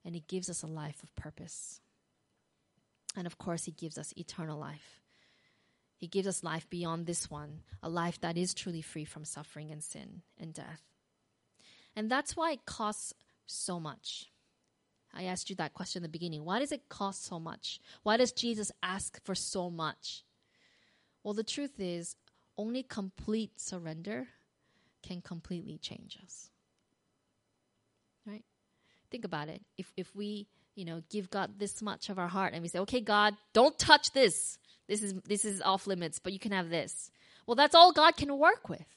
And 0.05 0.13
He 0.13 0.23
gives 0.27 0.51
us 0.51 0.61
a 0.61 0.67
life 0.67 1.01
of 1.01 1.15
purpose. 1.15 1.81
And 3.17 3.25
of 3.25 3.39
course, 3.39 3.65
He 3.65 3.71
gives 3.71 3.97
us 3.97 4.13
eternal 4.15 4.59
life. 4.59 5.01
He 5.97 6.05
gives 6.05 6.27
us 6.27 6.43
life 6.43 6.69
beyond 6.69 7.07
this 7.07 7.27
one, 7.27 7.61
a 7.81 7.89
life 7.89 8.21
that 8.21 8.37
is 8.37 8.53
truly 8.53 8.83
free 8.83 9.03
from 9.03 9.25
suffering 9.25 9.71
and 9.71 9.83
sin 9.83 10.21
and 10.39 10.53
death. 10.53 10.83
And 11.95 12.07
that's 12.07 12.37
why 12.37 12.51
it 12.51 12.67
costs 12.67 13.15
so 13.47 13.79
much. 13.79 14.29
I 15.11 15.23
asked 15.23 15.49
you 15.49 15.55
that 15.55 15.73
question 15.73 16.01
in 16.01 16.03
the 16.03 16.09
beginning. 16.09 16.45
Why 16.45 16.59
does 16.59 16.71
it 16.71 16.87
cost 16.87 17.25
so 17.25 17.39
much? 17.39 17.79
Why 18.03 18.17
does 18.17 18.31
Jesus 18.31 18.71
ask 18.83 19.19
for 19.25 19.33
so 19.33 19.71
much? 19.71 20.23
Well, 21.23 21.33
the 21.33 21.43
truth 21.43 21.79
is, 21.79 22.15
only 22.59 22.83
complete 22.83 23.59
surrender 23.59 24.27
can 25.03 25.21
completely 25.21 25.77
change 25.77 26.17
us. 26.23 26.49
Right? 28.25 28.43
Think 29.11 29.25
about 29.25 29.49
it. 29.49 29.61
If 29.77 29.91
if 29.97 30.15
we, 30.15 30.47
you 30.75 30.85
know, 30.85 31.03
give 31.09 31.29
God 31.29 31.59
this 31.59 31.81
much 31.81 32.09
of 32.09 32.17
our 32.17 32.29
heart 32.29 32.53
and 32.53 32.63
we 32.63 32.69
say, 32.69 32.79
"Okay, 32.79 33.01
God, 33.01 33.35
don't 33.53 33.77
touch 33.77 34.11
this. 34.13 34.57
This 34.87 35.03
is 35.03 35.13
this 35.27 35.45
is 35.45 35.61
off 35.61 35.85
limits, 35.85 36.19
but 36.19 36.33
you 36.33 36.39
can 36.39 36.51
have 36.51 36.69
this." 36.69 37.11
Well, 37.45 37.55
that's 37.55 37.75
all 37.75 37.91
God 37.91 38.15
can 38.15 38.37
work 38.37 38.69
with. 38.69 38.87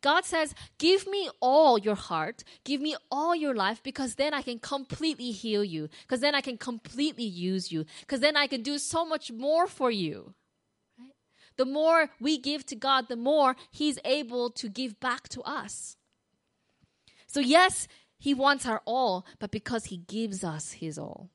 God 0.00 0.24
says, 0.24 0.54
Give 0.78 1.06
me 1.06 1.28
all 1.40 1.78
your 1.78 1.94
heart, 1.94 2.44
give 2.64 2.80
me 2.80 2.96
all 3.10 3.34
your 3.34 3.54
life, 3.54 3.82
because 3.82 4.14
then 4.14 4.34
I 4.34 4.42
can 4.42 4.58
completely 4.58 5.32
heal 5.32 5.64
you, 5.64 5.88
because 6.02 6.20
then 6.20 6.34
I 6.34 6.40
can 6.40 6.56
completely 6.56 7.24
use 7.24 7.72
you, 7.72 7.84
because 8.00 8.20
then 8.20 8.36
I 8.36 8.46
can 8.46 8.62
do 8.62 8.78
so 8.78 9.04
much 9.04 9.32
more 9.32 9.66
for 9.66 9.90
you. 9.90 10.34
The 11.58 11.66
more 11.66 12.08
we 12.18 12.38
give 12.38 12.64
to 12.66 12.76
God, 12.76 13.08
the 13.08 13.16
more 13.16 13.56
He's 13.70 13.98
able 14.04 14.48
to 14.52 14.68
give 14.68 14.98
back 15.00 15.28
to 15.30 15.42
us. 15.42 15.96
So, 17.26 17.40
yes, 17.40 17.86
He 18.18 18.32
wants 18.32 18.64
our 18.64 18.80
all, 18.86 19.26
but 19.38 19.50
because 19.50 19.86
He 19.86 19.98
gives 19.98 20.42
us 20.42 20.72
His 20.72 20.98
all. 20.98 21.30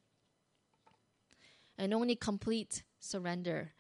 And 1.78 1.94
only 1.94 2.16
complete 2.16 2.84
surrender 3.00 3.74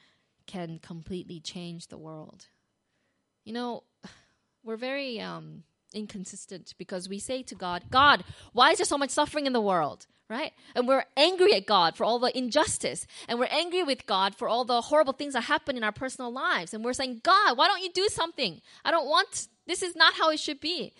can 0.46 0.80
completely 0.80 1.40
change 1.40 1.88
the 1.88 1.98
world. 1.98 2.48
You 3.46 3.54
know, 3.54 3.84
we're 4.64 4.78
very 4.78 5.22
um, 5.22 5.64
inconsistent 5.94 6.74
because 6.78 7.08
we 7.08 7.20
say 7.20 7.44
to 7.44 7.56
God, 7.56 7.86
God, 7.90 8.24
why 8.52 8.72
is 8.72 8.80
there 8.80 8.86
so 8.86 8.98
much 8.98 9.12
suffering 9.12 9.46
in 9.46 9.54
the 9.54 9.62
world? 9.62 10.08
Right? 10.34 10.52
And 10.74 10.88
we're 10.88 11.06
angry 11.16 11.54
at 11.54 11.68
God 11.68 11.96
for 11.96 12.06
all 12.06 12.18
the 12.18 12.36
injustice. 12.36 13.06
And 13.28 13.38
we're 13.38 13.46
angry 13.52 13.84
with 13.84 14.08
God 14.08 14.34
for 14.34 14.50
all 14.50 14.66
the 14.66 14.82
horrible 14.82 15.14
things 15.14 15.34
that 15.34 15.42
happen 15.42 15.78
in 15.78 15.84
our 15.84 15.92
personal 15.92 16.32
lives. 16.32 16.74
And 16.74 16.84
we're 16.84 16.94
saying, 16.94 17.22
God, 17.24 17.56
why 17.56 17.68
don't 17.68 17.84
you 17.84 17.92
do 17.92 18.08
something? 18.10 18.60
I 18.84 18.90
don't 18.90 19.06
want, 19.06 19.48
this 19.68 19.84
is 19.84 19.96
not 19.96 20.16
how 20.16 20.32
it 20.32 20.40
should 20.40 20.60
be. 20.60 20.92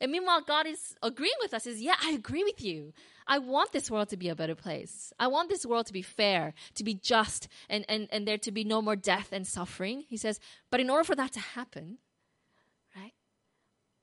And 0.00 0.10
meanwhile, 0.10 0.40
God 0.40 0.66
is 0.66 0.94
agreeing 1.02 1.34
with 1.42 1.52
us, 1.52 1.66
is, 1.66 1.82
yeah, 1.82 1.96
I 2.02 2.12
agree 2.12 2.44
with 2.44 2.64
you. 2.64 2.94
I 3.26 3.36
want 3.36 3.72
this 3.72 3.90
world 3.90 4.08
to 4.08 4.16
be 4.16 4.30
a 4.30 4.34
better 4.34 4.54
place. 4.54 5.12
I 5.20 5.26
want 5.26 5.50
this 5.50 5.66
world 5.66 5.84
to 5.88 5.92
be 5.92 6.00
fair, 6.00 6.54
to 6.76 6.82
be 6.82 6.94
just, 6.94 7.46
and, 7.68 7.84
and, 7.90 8.08
and 8.10 8.26
there 8.26 8.38
to 8.38 8.50
be 8.50 8.64
no 8.64 8.80
more 8.80 8.96
death 8.96 9.32
and 9.32 9.46
suffering. 9.46 10.04
He 10.08 10.16
says, 10.16 10.40
but 10.70 10.80
in 10.80 10.88
order 10.88 11.04
for 11.04 11.14
that 11.16 11.32
to 11.32 11.40
happen, 11.40 11.98
right, 12.96 13.12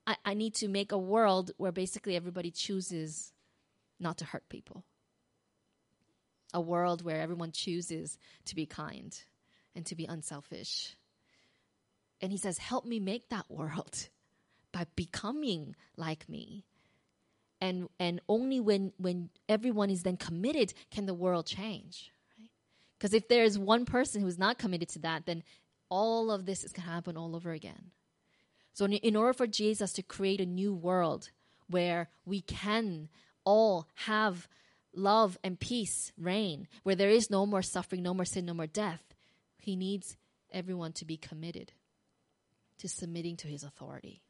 I, 0.05 0.17
I 0.23 0.33
need 0.35 0.53
to 0.55 0.67
make 0.67 0.91
a 0.91 0.97
world 0.99 1.53
where 1.57 1.71
basically 1.71 2.15
everybody 2.15 2.51
chooses 2.51 3.31
not 3.99 4.17
to 4.19 4.25
hurt 4.25 4.47
people. 4.49 4.83
A 6.53 6.61
world 6.61 7.03
where 7.03 7.19
everyone 7.19 7.51
chooses 7.51 8.17
to 8.45 8.55
be 8.55 8.65
kind 8.65 9.17
and 9.75 9.85
to 9.87 9.95
be 9.95 10.05
unselfish. 10.05 10.95
And 12.21 12.31
he 12.31 12.37
says, 12.37 12.57
Help 12.57 12.85
me 12.85 12.99
make 12.99 13.29
that 13.29 13.49
world 13.49 14.09
by 14.71 14.85
becoming 14.95 15.75
like 15.97 16.27
me. 16.29 16.63
And, 17.61 17.87
and 17.99 18.21
only 18.27 18.59
when, 18.59 18.91
when 18.97 19.29
everyone 19.47 19.89
is 19.89 20.03
then 20.03 20.17
committed 20.17 20.73
can 20.91 21.05
the 21.05 21.13
world 21.13 21.45
change. 21.45 22.11
Because 22.97 23.13
right? 23.13 23.21
if 23.21 23.27
there 23.27 23.43
is 23.43 23.57
one 23.57 23.85
person 23.85 24.21
who's 24.21 24.37
not 24.37 24.57
committed 24.57 24.89
to 24.89 24.99
that, 24.99 25.25
then 25.25 25.43
all 25.89 26.31
of 26.31 26.45
this 26.45 26.63
is 26.63 26.73
going 26.73 26.85
to 26.85 26.91
happen 26.91 27.17
all 27.17 27.35
over 27.35 27.51
again. 27.51 27.91
So, 28.73 28.85
in 28.85 29.15
order 29.15 29.31
for 29.31 29.47
Jesus 29.47 29.93
to 29.93 30.03
create 30.03 30.41
a 30.41 30.45
new 30.45 30.73
world 30.73 31.29
where 31.69 32.09
we 32.25 32.41
can 32.41 33.07
all 33.45 33.87
have 33.95 34.47
love 34.93 35.37
and 35.43 35.59
peace 35.59 36.11
reign, 36.17 36.67
where 36.83 36.95
there 36.95 37.09
is 37.09 37.29
no 37.29 37.45
more 37.45 37.61
suffering, 37.61 38.03
no 38.03 38.13
more 38.13 38.25
sin, 38.25 38.45
no 38.45 38.53
more 38.53 38.67
death, 38.67 39.03
he 39.59 39.75
needs 39.75 40.17
everyone 40.51 40.93
to 40.93 41.05
be 41.05 41.17
committed 41.17 41.71
to 42.77 42.87
submitting 42.87 43.37
to 43.37 43.47
his 43.47 43.63
authority. 43.63 44.21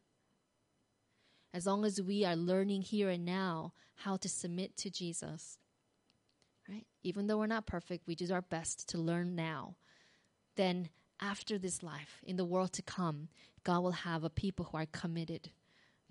As 1.53 1.65
long 1.65 1.85
as 1.85 2.01
we 2.01 2.25
are 2.25 2.35
learning 2.35 2.81
here 2.81 3.09
and 3.09 3.25
now 3.25 3.73
how 3.95 4.17
to 4.17 4.29
submit 4.29 4.75
to 4.77 4.89
Jesus, 4.89 5.57
right? 6.67 6.85
Even 7.03 7.27
though 7.27 7.37
we're 7.37 7.47
not 7.47 7.65
perfect, 7.65 8.07
we 8.07 8.15
do 8.15 8.31
our 8.33 8.41
best 8.41 8.89
to 8.89 8.97
learn 8.97 9.35
now. 9.35 9.75
Then 10.55 10.89
after 11.21 11.57
this 11.57 11.81
life, 11.81 12.21
in 12.23 12.35
the 12.35 12.45
world 12.45 12.73
to 12.73 12.81
come, 12.81 13.29
God 13.63 13.81
will 13.81 13.91
have 13.91 14.23
a 14.23 14.29
people 14.29 14.65
who 14.65 14.77
are 14.77 14.85
committed 14.85 15.49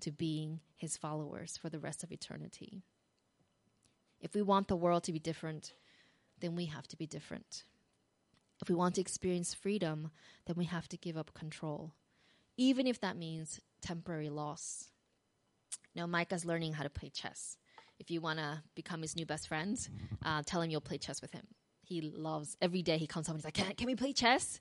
to 0.05 0.11
being 0.11 0.61
his 0.77 0.97
followers 0.97 1.57
for 1.57 1.69
the 1.69 1.79
rest 1.79 2.03
of 2.03 2.13
eternity. 2.13 2.83
If 4.21 4.35
we 4.35 4.43
want 4.43 4.69
the 4.69 4.77
world 4.77 5.05
to 5.05 5.13
be 5.13 5.19
different, 5.19 5.75
then 6.41 6.57
we 6.57 6.67
have 6.67 6.87
to 6.89 6.97
be 6.97 7.07
different. 7.07 7.65
If 8.63 8.69
we 8.69 8.75
want 8.75 8.95
to 8.95 9.01
experience 9.01 9.53
freedom, 9.53 10.11
then 10.47 10.57
we 10.57 10.65
have 10.67 10.89
to 10.89 10.97
give 10.97 11.17
up 11.17 11.35
control, 11.35 11.93
even 12.57 12.87
if 12.87 13.01
that 13.01 13.17
means 13.17 13.61
temporary 13.83 14.31
loss. 14.31 14.89
Now, 15.95 16.07
Micah's 16.07 16.45
learning 16.45 16.75
how 16.75 16.85
to 16.85 16.91
play 16.91 17.11
chess. 17.11 17.57
If 17.99 18.11
you 18.11 18.21
want 18.21 18.39
to 18.39 18.63
become 18.75 19.03
his 19.03 19.17
new 19.17 19.27
best 19.27 19.49
friend, 19.49 19.79
uh, 20.25 20.43
tell 20.47 20.63
him 20.63 20.71
you'll 20.71 20.81
play 20.81 20.99
chess 20.99 21.21
with 21.21 21.33
him 21.33 21.47
he 21.85 22.01
loves 22.01 22.57
every 22.61 22.83
day 22.83 22.99
he 22.99 23.07
comes 23.07 23.27
home 23.27 23.37
and 23.37 23.41
he's 23.41 23.45
like, 23.45 23.55
Can, 23.55 23.75
can 23.75 23.87
we 23.87 23.95
play 23.95 24.13
chess? 24.13 24.61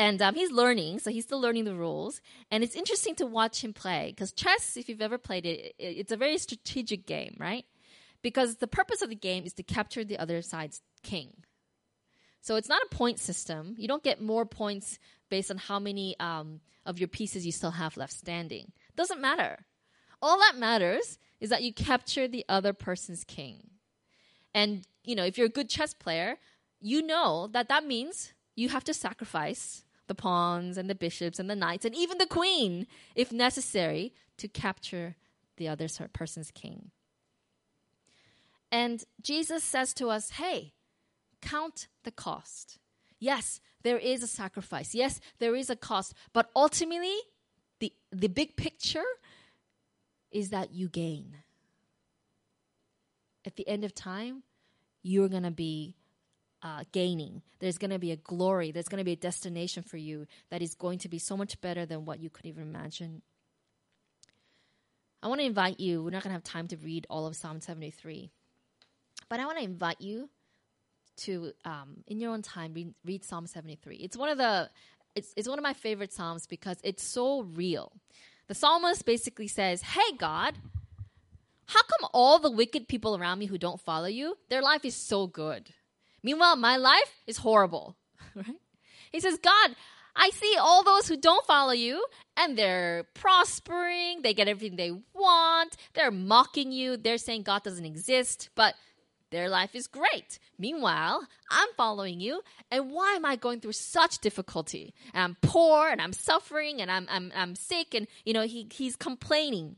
And 0.00 0.22
um, 0.22 0.34
he's 0.34 0.50
learning, 0.50 1.00
so 1.00 1.10
he's 1.10 1.24
still 1.24 1.42
learning 1.42 1.64
the 1.64 1.74
rules. 1.74 2.22
And 2.50 2.64
it's 2.64 2.74
interesting 2.74 3.14
to 3.16 3.26
watch 3.26 3.62
him 3.62 3.74
play 3.74 4.14
because 4.16 4.32
chess, 4.32 4.78
if 4.78 4.88
you've 4.88 5.02
ever 5.02 5.18
played 5.18 5.44
it, 5.44 5.74
it, 5.78 5.84
it's 5.84 6.10
a 6.10 6.16
very 6.16 6.38
strategic 6.38 7.04
game, 7.04 7.36
right? 7.38 7.66
Because 8.22 8.56
the 8.56 8.66
purpose 8.66 9.02
of 9.02 9.10
the 9.10 9.14
game 9.14 9.44
is 9.44 9.52
to 9.52 9.62
capture 9.62 10.02
the 10.02 10.18
other 10.18 10.40
side's 10.40 10.80
king. 11.02 11.44
So 12.40 12.56
it's 12.56 12.68
not 12.68 12.80
a 12.82 12.96
point 12.96 13.18
system. 13.18 13.74
You 13.76 13.88
don't 13.88 14.02
get 14.02 14.22
more 14.22 14.46
points 14.46 14.98
based 15.28 15.50
on 15.50 15.58
how 15.58 15.78
many 15.78 16.18
um, 16.18 16.60
of 16.86 16.98
your 16.98 17.08
pieces 17.08 17.44
you 17.44 17.52
still 17.52 17.72
have 17.72 17.98
left 17.98 18.14
standing. 18.14 18.72
Doesn't 18.96 19.20
matter. 19.20 19.66
All 20.22 20.38
that 20.38 20.56
matters 20.56 21.18
is 21.40 21.50
that 21.50 21.62
you 21.62 21.74
capture 21.74 22.26
the 22.26 22.46
other 22.48 22.72
person's 22.72 23.22
king. 23.22 23.68
And, 24.54 24.86
you 25.04 25.14
know, 25.14 25.26
if 25.26 25.36
you're 25.36 25.48
a 25.48 25.50
good 25.50 25.68
chess 25.68 25.92
player, 25.92 26.38
you 26.80 27.02
know 27.02 27.50
that 27.52 27.68
that 27.68 27.84
means 27.84 28.32
you 28.56 28.70
have 28.70 28.84
to 28.84 28.94
sacrifice 28.94 29.84
the 30.10 30.14
pawns 30.16 30.76
and 30.76 30.90
the 30.90 30.94
bishops 30.96 31.38
and 31.38 31.48
the 31.48 31.54
knights 31.54 31.84
and 31.84 31.94
even 31.94 32.18
the 32.18 32.26
queen, 32.26 32.88
if 33.14 33.30
necessary, 33.30 34.12
to 34.38 34.48
capture 34.48 35.14
the 35.56 35.68
other 35.68 35.86
person's 36.12 36.50
king. 36.50 36.90
And 38.72 39.04
Jesus 39.22 39.62
says 39.62 39.94
to 39.94 40.08
us, 40.08 40.30
hey, 40.30 40.72
count 41.40 41.86
the 42.02 42.10
cost. 42.10 42.80
Yes, 43.20 43.60
there 43.84 43.98
is 43.98 44.24
a 44.24 44.26
sacrifice. 44.26 44.96
Yes, 44.96 45.20
there 45.38 45.54
is 45.54 45.70
a 45.70 45.76
cost. 45.76 46.12
But 46.32 46.50
ultimately, 46.56 47.16
the, 47.78 47.92
the 48.10 48.28
big 48.28 48.56
picture 48.56 49.10
is 50.32 50.50
that 50.50 50.72
you 50.72 50.88
gain 50.88 51.36
at 53.46 53.54
the 53.54 53.68
end 53.68 53.84
of 53.84 53.94
time, 53.94 54.42
you're 55.02 55.28
going 55.28 55.44
to 55.44 55.52
be 55.52 55.94
uh, 56.62 56.84
gaining. 56.92 57.42
There's 57.58 57.78
going 57.78 57.90
to 57.90 57.98
be 57.98 58.12
a 58.12 58.16
glory. 58.16 58.70
There's 58.70 58.88
going 58.88 58.98
to 58.98 59.04
be 59.04 59.12
a 59.12 59.16
destination 59.16 59.82
for 59.82 59.96
you 59.96 60.26
that 60.50 60.62
is 60.62 60.74
going 60.74 60.98
to 61.00 61.08
be 61.08 61.18
so 61.18 61.36
much 61.36 61.60
better 61.60 61.86
than 61.86 62.04
what 62.04 62.20
you 62.20 62.30
could 62.30 62.46
even 62.46 62.62
imagine. 62.62 63.22
I 65.22 65.28
want 65.28 65.40
to 65.40 65.46
invite 65.46 65.80
you, 65.80 66.02
we're 66.02 66.10
not 66.10 66.22
going 66.22 66.30
to 66.30 66.34
have 66.34 66.44
time 66.44 66.68
to 66.68 66.76
read 66.78 67.06
all 67.10 67.26
of 67.26 67.36
Psalm 67.36 67.60
73, 67.60 68.30
but 69.28 69.38
I 69.38 69.44
want 69.44 69.58
to 69.58 69.64
invite 69.64 70.00
you 70.00 70.30
to, 71.18 71.52
um, 71.66 71.98
in 72.06 72.20
your 72.20 72.32
own 72.32 72.40
time, 72.40 72.72
read, 72.72 72.94
read 73.04 73.24
Psalm 73.24 73.46
73. 73.46 73.96
It's 73.96 74.16
one 74.16 74.30
of 74.30 74.38
the, 74.38 74.70
it's, 75.14 75.34
it's 75.36 75.48
one 75.48 75.58
of 75.58 75.62
my 75.62 75.74
favorite 75.74 76.12
Psalms 76.12 76.46
because 76.46 76.78
it's 76.82 77.02
so 77.02 77.42
real. 77.42 77.92
The 78.48 78.54
psalmist 78.54 79.04
basically 79.04 79.46
says, 79.46 79.82
Hey, 79.82 80.16
God, 80.18 80.54
how 81.66 81.82
come 81.82 82.08
all 82.12 82.38
the 82.38 82.50
wicked 82.50 82.88
people 82.88 83.16
around 83.16 83.38
me 83.38 83.46
who 83.46 83.58
don't 83.58 83.80
follow 83.80 84.08
you, 84.08 84.36
their 84.48 84.62
life 84.62 84.84
is 84.84 84.96
so 84.96 85.26
good? 85.26 85.70
Meanwhile, 86.22 86.56
my 86.56 86.76
life 86.76 87.22
is 87.26 87.38
horrible, 87.38 87.96
right? 88.34 88.56
He 89.10 89.20
says, 89.20 89.38
God, 89.38 89.74
I 90.14 90.30
see 90.30 90.56
all 90.58 90.82
those 90.82 91.08
who 91.08 91.16
don't 91.16 91.46
follow 91.46 91.72
you 91.72 92.04
and 92.36 92.56
they're 92.56 93.04
prospering, 93.14 94.22
they 94.22 94.34
get 94.34 94.48
everything 94.48 94.76
they 94.76 94.92
want, 95.14 95.76
they're 95.94 96.10
mocking 96.10 96.72
you, 96.72 96.96
they're 96.96 97.18
saying 97.18 97.42
God 97.42 97.62
doesn't 97.62 97.84
exist, 97.84 98.50
but 98.54 98.74
their 99.30 99.48
life 99.48 99.74
is 99.74 99.86
great. 99.86 100.38
Meanwhile, 100.58 101.26
I'm 101.50 101.68
following 101.76 102.20
you, 102.20 102.42
and 102.70 102.90
why 102.90 103.12
am 103.14 103.24
I 103.24 103.36
going 103.36 103.60
through 103.60 103.72
such 103.72 104.18
difficulty? 104.18 104.92
And 105.14 105.22
I'm 105.22 105.36
poor 105.40 105.88
and 105.88 106.02
I'm 106.02 106.12
suffering 106.12 106.80
and 106.80 106.90
I'm 106.90 107.06
I'm 107.08 107.32
I'm 107.34 107.54
sick 107.54 107.94
and 107.94 108.08
you 108.24 108.32
know 108.32 108.42
he 108.42 108.66
he's 108.72 108.96
complaining. 108.96 109.76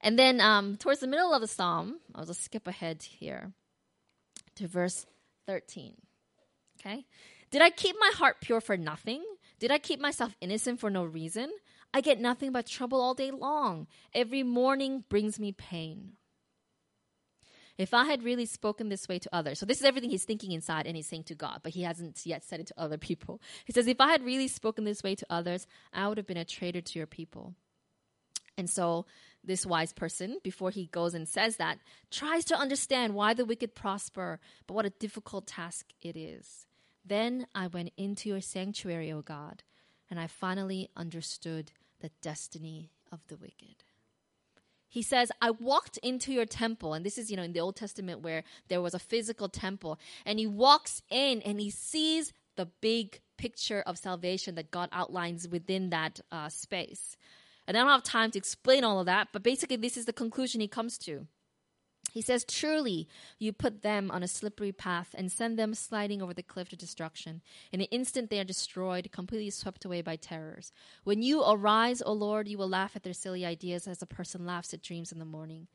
And 0.00 0.18
then 0.18 0.40
um, 0.40 0.76
towards 0.76 1.00
the 1.00 1.06
middle 1.06 1.32
of 1.32 1.40
the 1.40 1.48
psalm, 1.48 2.00
I'll 2.14 2.24
just 2.24 2.44
skip 2.44 2.66
ahead 2.66 3.02
here 3.02 3.52
to 4.56 4.68
verse 4.68 5.06
13. 5.46 5.94
Okay? 6.80 7.04
Did 7.50 7.62
I 7.62 7.70
keep 7.70 7.96
my 7.98 8.10
heart 8.14 8.36
pure 8.40 8.60
for 8.60 8.76
nothing? 8.76 9.22
Did 9.58 9.70
I 9.70 9.78
keep 9.78 10.00
myself 10.00 10.34
innocent 10.40 10.80
for 10.80 10.90
no 10.90 11.04
reason? 11.04 11.50
I 11.94 12.00
get 12.00 12.20
nothing 12.20 12.52
but 12.52 12.66
trouble 12.66 13.00
all 13.00 13.14
day 13.14 13.30
long. 13.30 13.86
Every 14.14 14.42
morning 14.42 15.04
brings 15.08 15.38
me 15.38 15.52
pain. 15.52 16.12
If 17.78 17.94
I 17.94 18.04
had 18.04 18.22
really 18.22 18.46
spoken 18.46 18.88
this 18.88 19.08
way 19.08 19.18
to 19.18 19.28
others, 19.32 19.58
so 19.58 19.66
this 19.66 19.78
is 19.78 19.84
everything 19.84 20.10
he's 20.10 20.24
thinking 20.24 20.52
inside 20.52 20.86
and 20.86 20.94
he's 20.94 21.06
saying 21.06 21.24
to 21.24 21.34
God, 21.34 21.60
but 21.62 21.72
he 21.72 21.82
hasn't 21.82 22.20
yet 22.24 22.44
said 22.44 22.60
it 22.60 22.66
to 22.68 22.74
other 22.76 22.98
people. 22.98 23.40
He 23.64 23.72
says, 23.72 23.86
If 23.86 24.00
I 24.00 24.10
had 24.10 24.24
really 24.24 24.48
spoken 24.48 24.84
this 24.84 25.02
way 25.02 25.14
to 25.14 25.26
others, 25.30 25.66
I 25.92 26.08
would 26.08 26.18
have 26.18 26.26
been 26.26 26.36
a 26.36 26.44
traitor 26.44 26.80
to 26.80 26.98
your 26.98 27.06
people. 27.06 27.54
And 28.58 28.68
so 28.68 29.06
this 29.44 29.66
wise 29.66 29.92
person, 29.92 30.38
before 30.42 30.70
he 30.70 30.86
goes 30.86 31.14
and 31.14 31.28
says 31.28 31.56
that, 31.56 31.78
tries 32.10 32.44
to 32.46 32.58
understand 32.58 33.14
why 33.14 33.34
the 33.34 33.44
wicked 33.44 33.74
prosper, 33.74 34.38
but 34.66 34.74
what 34.74 34.86
a 34.86 34.90
difficult 34.90 35.46
task 35.46 35.86
it 36.00 36.16
is. 36.16 36.66
Then 37.04 37.46
I 37.54 37.66
went 37.66 37.92
into 37.96 38.28
your 38.28 38.40
sanctuary, 38.40 39.10
O 39.12 39.22
God, 39.22 39.62
and 40.08 40.20
I 40.20 40.26
finally 40.26 40.90
understood 40.96 41.72
the 42.00 42.10
destiny 42.20 42.90
of 43.10 43.26
the 43.28 43.36
wicked. 43.36 43.84
He 44.88 45.00
says, 45.00 45.32
I 45.40 45.52
walked 45.52 45.96
into 46.02 46.34
your 46.34 46.44
temple. 46.44 46.92
And 46.92 47.04
this 47.04 47.16
is, 47.16 47.30
you 47.30 47.36
know, 47.38 47.42
in 47.42 47.54
the 47.54 47.60
Old 47.60 47.76
Testament 47.76 48.20
where 48.20 48.44
there 48.68 48.82
was 48.82 48.92
a 48.92 48.98
physical 48.98 49.48
temple. 49.48 49.98
And 50.26 50.38
he 50.38 50.46
walks 50.46 51.00
in 51.08 51.40
and 51.42 51.58
he 51.58 51.70
sees 51.70 52.34
the 52.56 52.66
big 52.82 53.20
picture 53.38 53.82
of 53.86 53.96
salvation 53.96 54.54
that 54.56 54.70
God 54.70 54.90
outlines 54.92 55.48
within 55.48 55.88
that 55.90 56.20
uh, 56.30 56.50
space. 56.50 57.16
And 57.66 57.76
I 57.76 57.80
don't 57.80 57.90
have 57.90 58.02
time 58.02 58.30
to 58.32 58.38
explain 58.38 58.84
all 58.84 59.00
of 59.00 59.06
that, 59.06 59.28
but 59.32 59.42
basically, 59.42 59.76
this 59.76 59.96
is 59.96 60.06
the 60.06 60.12
conclusion 60.12 60.60
he 60.60 60.68
comes 60.68 60.98
to. 60.98 61.26
He 62.12 62.20
says, 62.20 62.44
Truly, 62.44 63.08
you 63.38 63.52
put 63.52 63.82
them 63.82 64.10
on 64.10 64.22
a 64.22 64.28
slippery 64.28 64.72
path 64.72 65.14
and 65.14 65.32
send 65.32 65.58
them 65.58 65.72
sliding 65.74 66.20
over 66.20 66.34
the 66.34 66.42
cliff 66.42 66.68
to 66.68 66.76
destruction. 66.76 67.40
In 67.72 67.80
an 67.80 67.86
instant, 67.90 68.28
they 68.28 68.38
are 68.38 68.44
destroyed, 68.44 69.10
completely 69.12 69.48
swept 69.48 69.84
away 69.84 70.02
by 70.02 70.16
terrors. 70.16 70.72
When 71.04 71.22
you 71.22 71.42
arise, 71.42 72.02
O 72.02 72.12
Lord, 72.12 72.48
you 72.48 72.58
will 72.58 72.68
laugh 72.68 72.94
at 72.94 73.02
their 73.02 73.14
silly 73.14 73.46
ideas 73.46 73.88
as 73.88 74.02
a 74.02 74.06
person 74.06 74.44
laughs 74.44 74.74
at 74.74 74.82
dreams 74.82 75.10
in 75.10 75.18
the 75.18 75.24
morning. 75.24 75.68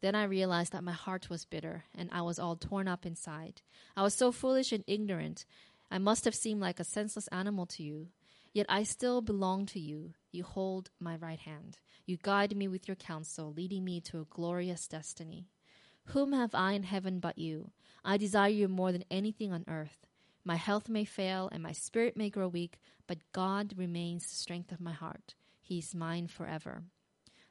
Then 0.00 0.14
I 0.14 0.24
realized 0.24 0.72
that 0.72 0.82
my 0.82 0.92
heart 0.92 1.28
was 1.28 1.44
bitter 1.44 1.84
and 1.94 2.08
I 2.10 2.22
was 2.22 2.38
all 2.38 2.56
torn 2.56 2.88
up 2.88 3.04
inside. 3.04 3.60
I 3.96 4.02
was 4.02 4.14
so 4.14 4.32
foolish 4.32 4.72
and 4.72 4.82
ignorant. 4.86 5.44
I 5.90 5.98
must 5.98 6.24
have 6.24 6.34
seemed 6.34 6.60
like 6.60 6.80
a 6.80 6.84
senseless 6.84 7.28
animal 7.28 7.66
to 7.66 7.82
you. 7.82 8.08
Yet 8.52 8.66
I 8.68 8.82
still 8.82 9.20
belong 9.20 9.66
to 9.66 9.78
you. 9.78 10.14
You 10.32 10.44
hold 10.44 10.90
my 10.98 11.16
right 11.16 11.38
hand. 11.38 11.78
You 12.06 12.16
guide 12.16 12.56
me 12.56 12.66
with 12.66 12.88
your 12.88 12.96
counsel, 12.96 13.52
leading 13.52 13.84
me 13.84 14.00
to 14.00 14.20
a 14.20 14.24
glorious 14.24 14.88
destiny. 14.88 15.46
Whom 16.06 16.32
have 16.32 16.54
I 16.54 16.72
in 16.72 16.84
heaven 16.84 17.20
but 17.20 17.36
you? 17.36 17.70
I 18.02 18.16
desire 18.16 18.48
you 18.48 18.66
more 18.66 18.92
than 18.92 19.04
anything 19.10 19.52
on 19.52 19.64
earth. 19.68 20.06
My 20.42 20.56
health 20.56 20.88
may 20.88 21.04
fail 21.04 21.50
and 21.52 21.62
my 21.62 21.72
spirit 21.72 22.16
may 22.16 22.30
grow 22.30 22.48
weak, 22.48 22.80
but 23.06 23.18
God 23.32 23.74
remains 23.76 24.26
the 24.26 24.34
strength 24.34 24.72
of 24.72 24.80
my 24.80 24.92
heart. 24.92 25.34
He 25.60 25.78
is 25.78 25.94
mine 25.94 26.28
forever. 26.28 26.82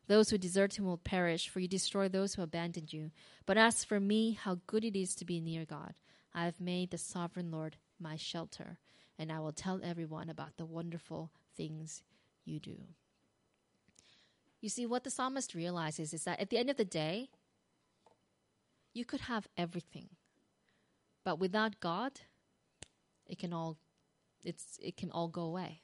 Those 0.08 0.32
who 0.32 0.40
desert 0.40 0.78
him 0.78 0.86
will 0.86 0.98
perish, 0.98 1.48
for 1.48 1.60
you 1.60 1.68
destroy 1.68 2.10
those 2.10 2.34
who 2.34 2.42
abandon 2.42 2.88
you. 2.90 3.12
But 3.46 3.58
as 3.58 3.86
for 3.86 4.00
me, 4.00 4.32
how 4.34 4.60
good 4.66 4.84
it 4.84 4.98
is 5.00 5.16
to 5.16 5.26
be 5.26 5.40
near 5.40 5.66
God. 5.66 5.94
I 6.34 6.46
have 6.46 6.60
made 6.60 6.90
the 6.90 6.98
sovereign 6.98 7.52
Lord 7.52 7.78
my 8.00 8.16
shelter, 8.16 8.80
and 9.20 9.32
I 9.32 9.40
will 9.40 9.54
tell 9.54 9.80
everyone 9.84 10.30
about 10.30 10.58
the 10.58 10.66
wonderful 10.66 11.32
things 11.56 12.02
you 12.46 12.60
do. 12.60 12.78
You 14.62 14.70
see, 14.70 14.86
what 14.86 15.04
the 15.04 15.10
psalmist 15.10 15.56
realizes 15.56 16.14
is 16.14 16.24
that 16.26 16.40
at 16.40 16.50
the 16.50 16.58
end 16.58 16.70
of 16.70 16.78
the 16.78 16.86
day, 16.86 17.30
you 18.94 19.06
could 19.06 19.22
have 19.22 19.48
everything, 19.58 20.10
but 21.24 21.40
without 21.40 21.80
God, 21.80 22.22
it 23.26 23.40
can 23.40 23.54
all 23.54 23.78
it's 24.44 24.78
it 24.82 24.98
can 24.98 25.10
all 25.12 25.30
go 25.30 25.44
away, 25.44 25.82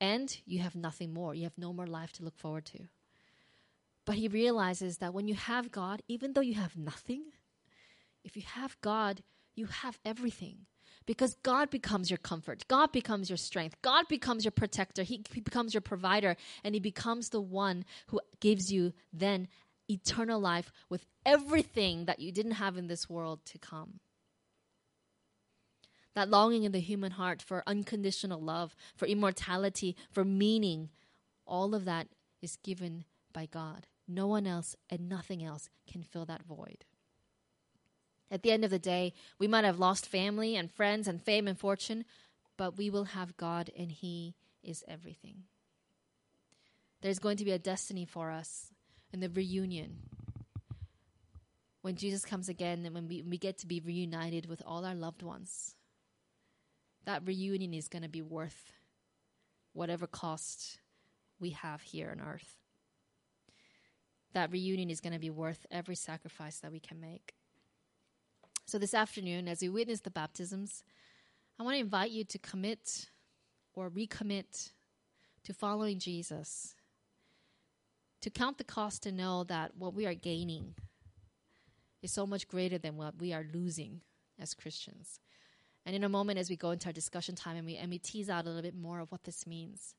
and 0.00 0.40
you 0.44 0.60
have 0.60 0.74
nothing 0.74 1.12
more. 1.12 1.34
You 1.34 1.44
have 1.44 1.58
no 1.58 1.72
more 1.72 1.86
life 1.86 2.12
to 2.14 2.24
look 2.24 2.38
forward 2.38 2.66
to. 2.66 2.88
But 4.04 4.16
he 4.16 4.28
realizes 4.28 4.98
that 4.98 5.12
when 5.12 5.28
you 5.28 5.34
have 5.34 5.70
God, 5.70 6.02
even 6.08 6.32
though 6.32 6.40
you 6.40 6.54
have 6.54 6.76
nothing, 6.76 7.24
if 8.24 8.36
you 8.36 8.42
have 8.42 8.80
God, 8.80 9.22
you 9.54 9.66
have 9.66 9.98
everything 10.04 10.66
because 11.08 11.36
God 11.42 11.70
becomes 11.70 12.10
your 12.10 12.18
comfort. 12.18 12.66
God 12.68 12.92
becomes 12.92 13.30
your 13.30 13.38
strength. 13.38 13.80
God 13.80 14.06
becomes 14.08 14.44
your 14.44 14.52
protector. 14.52 15.04
He, 15.04 15.24
he, 15.32 15.40
becomes 15.40 15.72
your 15.72 15.80
provider 15.80 16.36
and 16.62 16.74
he 16.74 16.80
becomes 16.80 17.30
the 17.30 17.40
one 17.40 17.86
who 18.08 18.20
gives 18.40 18.70
you 18.70 18.92
then 19.10 19.48
eternal 19.88 20.38
life 20.38 20.70
with 20.90 21.06
everything 21.24 22.04
that 22.04 22.18
you 22.18 22.30
didn't 22.30 22.52
have 22.52 22.76
in 22.76 22.88
this 22.88 23.08
world 23.08 23.40
to 23.46 23.58
come. 23.58 24.00
That 26.14 26.28
longing 26.28 26.64
in 26.64 26.72
the 26.72 26.78
human 26.78 27.12
heart 27.12 27.40
for 27.40 27.62
unconditional 27.66 28.42
love, 28.42 28.76
for 28.94 29.06
immortality, 29.06 29.96
for 30.10 30.26
meaning, 30.26 30.90
all 31.46 31.74
of 31.74 31.86
that 31.86 32.08
is 32.42 32.56
given 32.56 33.06
by 33.32 33.46
God. 33.46 33.86
No 34.06 34.26
one 34.26 34.46
else 34.46 34.76
and 34.90 35.08
nothing 35.08 35.42
else 35.42 35.70
can 35.90 36.02
fill 36.02 36.26
that 36.26 36.42
void. 36.42 36.84
At 38.30 38.42
the 38.42 38.50
end 38.50 38.64
of 38.64 38.70
the 38.70 38.78
day, 38.78 39.14
we 39.38 39.48
might 39.48 39.64
have 39.64 39.78
lost 39.78 40.06
family 40.06 40.56
and 40.56 40.70
friends 40.70 41.08
and 41.08 41.22
fame 41.22 41.48
and 41.48 41.58
fortune, 41.58 42.04
but 42.56 42.76
we 42.76 42.90
will 42.90 43.04
have 43.04 43.36
God 43.36 43.70
and 43.76 43.90
He 43.90 44.34
is 44.62 44.84
everything. 44.86 45.44
There's 47.00 47.18
going 47.18 47.36
to 47.38 47.44
be 47.44 47.52
a 47.52 47.58
destiny 47.58 48.04
for 48.04 48.30
us 48.30 48.72
in 49.12 49.20
the 49.20 49.28
reunion. 49.28 49.98
When 51.80 51.96
Jesus 51.96 52.24
comes 52.24 52.48
again 52.48 52.84
and 52.84 52.94
when 52.94 53.08
we, 53.08 53.22
we 53.22 53.38
get 53.38 53.58
to 53.58 53.66
be 53.66 53.80
reunited 53.80 54.46
with 54.46 54.62
all 54.66 54.84
our 54.84 54.94
loved 54.94 55.22
ones, 55.22 55.76
that 57.06 57.26
reunion 57.26 57.72
is 57.72 57.88
going 57.88 58.02
to 58.02 58.08
be 58.08 58.20
worth 58.20 58.72
whatever 59.72 60.06
cost 60.06 60.80
we 61.40 61.50
have 61.50 61.80
here 61.80 62.10
on 62.10 62.20
earth. 62.20 62.56
That 64.34 64.50
reunion 64.50 64.90
is 64.90 65.00
going 65.00 65.12
to 65.12 65.18
be 65.18 65.30
worth 65.30 65.64
every 65.70 65.94
sacrifice 65.94 66.58
that 66.58 66.72
we 66.72 66.80
can 66.80 67.00
make. 67.00 67.37
So, 68.68 68.76
this 68.76 68.92
afternoon, 68.92 69.48
as 69.48 69.62
we 69.62 69.70
witness 69.70 70.00
the 70.00 70.10
baptisms, 70.10 70.84
I 71.58 71.62
want 71.62 71.76
to 71.76 71.80
invite 71.80 72.10
you 72.10 72.22
to 72.24 72.38
commit 72.38 73.06
or 73.72 73.88
recommit 73.88 74.72
to 75.44 75.54
following 75.54 75.98
Jesus 75.98 76.74
to 78.20 78.28
count 78.28 78.58
the 78.58 78.64
cost 78.64 79.04
to 79.04 79.10
know 79.10 79.44
that 79.44 79.78
what 79.78 79.94
we 79.94 80.04
are 80.04 80.12
gaining 80.12 80.74
is 82.02 82.12
so 82.12 82.26
much 82.26 82.46
greater 82.46 82.76
than 82.76 82.98
what 82.98 83.18
we 83.18 83.32
are 83.32 83.46
losing 83.54 84.02
as 84.38 84.52
Christians. 84.52 85.18
And 85.86 85.96
in 85.96 86.04
a 86.04 86.08
moment, 86.10 86.38
as 86.38 86.50
we 86.50 86.56
go 86.56 86.72
into 86.72 86.88
our 86.88 86.92
discussion 86.92 87.34
time 87.34 87.56
and 87.56 87.64
we, 87.64 87.76
and 87.76 87.90
we 87.90 87.98
tease 87.98 88.28
out 88.28 88.44
a 88.44 88.48
little 88.48 88.60
bit 88.60 88.76
more 88.76 89.00
of 89.00 89.10
what 89.10 89.24
this 89.24 89.46
means, 89.46 89.94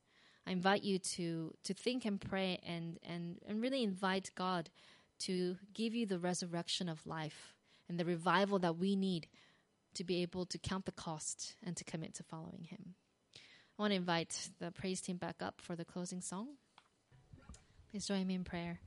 I 0.46 0.52
invite 0.52 0.84
you 0.84 1.00
to, 1.00 1.56
to 1.64 1.74
think 1.74 2.06
and 2.06 2.22
pray 2.22 2.60
and, 2.64 3.00
and, 3.02 3.38
and 3.48 3.64
really 3.64 3.82
invite 3.82 4.30
God 4.36 4.70
to 5.22 5.58
give 5.74 5.96
you 5.96 6.06
the 6.06 6.20
resurrection 6.20 6.88
of 6.88 7.08
life 7.08 7.56
and 7.90 8.00
the 8.00 8.06
revival 8.06 8.60
that 8.60 8.78
we 8.78 8.96
need 8.96 9.28
to 9.96 10.04
be 10.04 10.22
able 10.22 10.46
to 10.46 10.58
count 10.58 10.86
the 10.86 10.92
cost 10.92 11.56
and 11.66 11.76
to 11.76 11.84
commit 11.84 12.14
to 12.16 12.24
following 12.24 12.64
Him. 12.70 12.94
I 13.78 13.82
want 13.82 13.92
to 13.92 13.98
invite 13.98 14.50
the 14.60 14.72
praise 14.72 15.02
team 15.02 15.18
back 15.18 15.38
up 15.42 15.60
for 15.62 15.76
the 15.76 15.86
closing 15.86 16.22
song. 16.22 16.50
Please 17.90 18.06
join 18.06 18.28
me 18.28 18.36
in 18.36 18.44
prayer. 18.44 18.80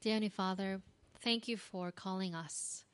Dear 0.00 0.14
Heavenly 0.14 0.30
Father, 0.30 0.80
thank 1.22 1.48
you 1.48 1.56
for 1.56 1.92
calling 1.92 2.34
us 2.34 2.84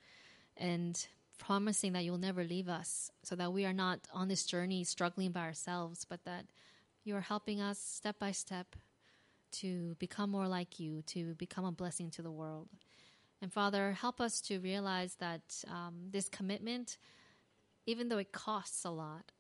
and 0.57 1.07
promising 1.39 1.93
that 1.93 2.05
you'll 2.05 2.19
never 2.19 2.45
leave 2.45 2.69
us 2.69 3.11
so 3.23 3.35
that 3.37 3.53
we 3.53 3.65
are 3.65 3.73
not 3.73 4.01
on 4.12 4.29
this 4.29 4.45
journey 4.45 4.85
struggling 4.85 5.33
by 5.33 5.41
ourselves, 5.41 6.05
but 6.09 6.25
that 6.25 6.45
you 7.05 7.17
are 7.17 7.21
helping 7.21 7.61
us 7.61 7.79
step 7.79 8.19
by 8.19 8.33
step 8.33 8.77
to 9.53 9.95
become 9.99 10.31
more 10.31 10.49
like 10.49 10.81
you, 10.81 11.03
to 11.03 11.35
become 11.35 11.65
a 11.65 11.73
blessing 11.73 12.11
to 12.11 12.23
the 12.23 12.31
world. 12.31 12.69
And 13.45 13.53
Father, 13.53 13.93
help 13.93 14.23
us 14.23 14.41
to 14.41 14.59
realize 14.59 15.17
that 15.17 15.43
um, 15.69 16.09
this 16.11 16.31
commitment, 16.31 16.97
even 17.85 18.09
though 18.09 18.17
it 18.17 18.33
costs 18.33 18.87
a 18.87 18.91
lot, 18.91 19.33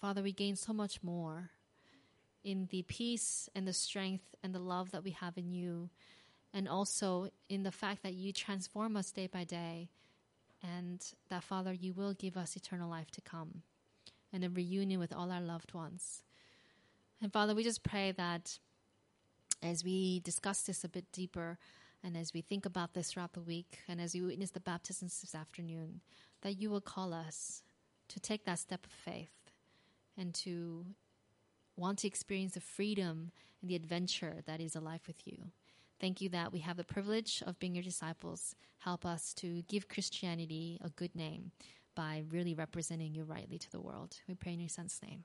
Father, 0.00 0.22
we 0.22 0.30
gain 0.30 0.54
so 0.54 0.72
much 0.72 1.02
more 1.02 1.50
in 2.44 2.68
the 2.70 2.82
peace 2.82 3.48
and 3.52 3.66
the 3.66 3.72
strength 3.72 4.36
and 4.44 4.54
the 4.54 4.60
love 4.60 4.92
that 4.92 5.02
we 5.02 5.10
have 5.10 5.36
in 5.36 5.50
you, 5.50 5.90
and 6.52 6.68
also 6.68 7.28
in 7.48 7.64
the 7.64 7.72
fact 7.72 8.04
that 8.04 8.14
you 8.14 8.32
transform 8.32 8.96
us 8.96 9.10
day 9.10 9.26
by 9.26 9.42
day, 9.42 9.88
and 10.62 11.04
that, 11.28 11.42
Father, 11.42 11.72
you 11.72 11.92
will 11.92 12.14
give 12.14 12.36
us 12.36 12.54
eternal 12.54 12.88
life 12.88 13.10
to 13.10 13.20
come 13.20 13.62
and 14.32 14.44
a 14.44 14.48
reunion 14.48 15.00
with 15.00 15.12
all 15.12 15.32
our 15.32 15.40
loved 15.40 15.74
ones. 15.74 16.22
And 17.20 17.32
Father, 17.32 17.56
we 17.56 17.64
just 17.64 17.82
pray 17.82 18.12
that 18.12 18.60
as 19.60 19.82
we 19.82 20.20
discuss 20.20 20.62
this 20.62 20.84
a 20.84 20.88
bit 20.88 21.10
deeper, 21.10 21.58
and 22.04 22.16
as 22.16 22.34
we 22.34 22.42
think 22.42 22.66
about 22.66 22.92
this 22.92 23.12
throughout 23.12 23.32
the 23.32 23.40
week, 23.40 23.78
and 23.88 24.00
as 24.00 24.14
we 24.14 24.20
witness 24.20 24.50
the 24.50 24.60
baptisms 24.60 25.20
this 25.22 25.34
afternoon, 25.34 26.02
that 26.42 26.60
you 26.60 26.68
will 26.68 26.82
call 26.82 27.14
us 27.14 27.62
to 28.08 28.20
take 28.20 28.44
that 28.44 28.58
step 28.58 28.84
of 28.84 28.92
faith 28.92 29.32
and 30.16 30.34
to 30.34 30.84
want 31.76 31.98
to 32.00 32.06
experience 32.06 32.52
the 32.52 32.60
freedom 32.60 33.32
and 33.62 33.70
the 33.70 33.74
adventure 33.74 34.42
that 34.46 34.60
is 34.60 34.76
a 34.76 34.80
life 34.80 35.06
with 35.06 35.26
you. 35.26 35.50
Thank 35.98 36.20
you 36.20 36.28
that 36.28 36.52
we 36.52 36.58
have 36.60 36.76
the 36.76 36.84
privilege 36.84 37.42
of 37.46 37.58
being 37.58 37.74
your 37.74 37.82
disciples. 37.82 38.54
Help 38.78 39.06
us 39.06 39.32
to 39.34 39.62
give 39.62 39.88
Christianity 39.88 40.78
a 40.84 40.90
good 40.90 41.16
name 41.16 41.52
by 41.94 42.24
really 42.30 42.54
representing 42.54 43.14
you 43.14 43.24
rightly 43.24 43.58
to 43.58 43.70
the 43.70 43.80
world. 43.80 44.18
We 44.28 44.34
pray 44.34 44.52
in 44.52 44.60
your 44.60 44.68
son's 44.68 45.00
name. 45.02 45.24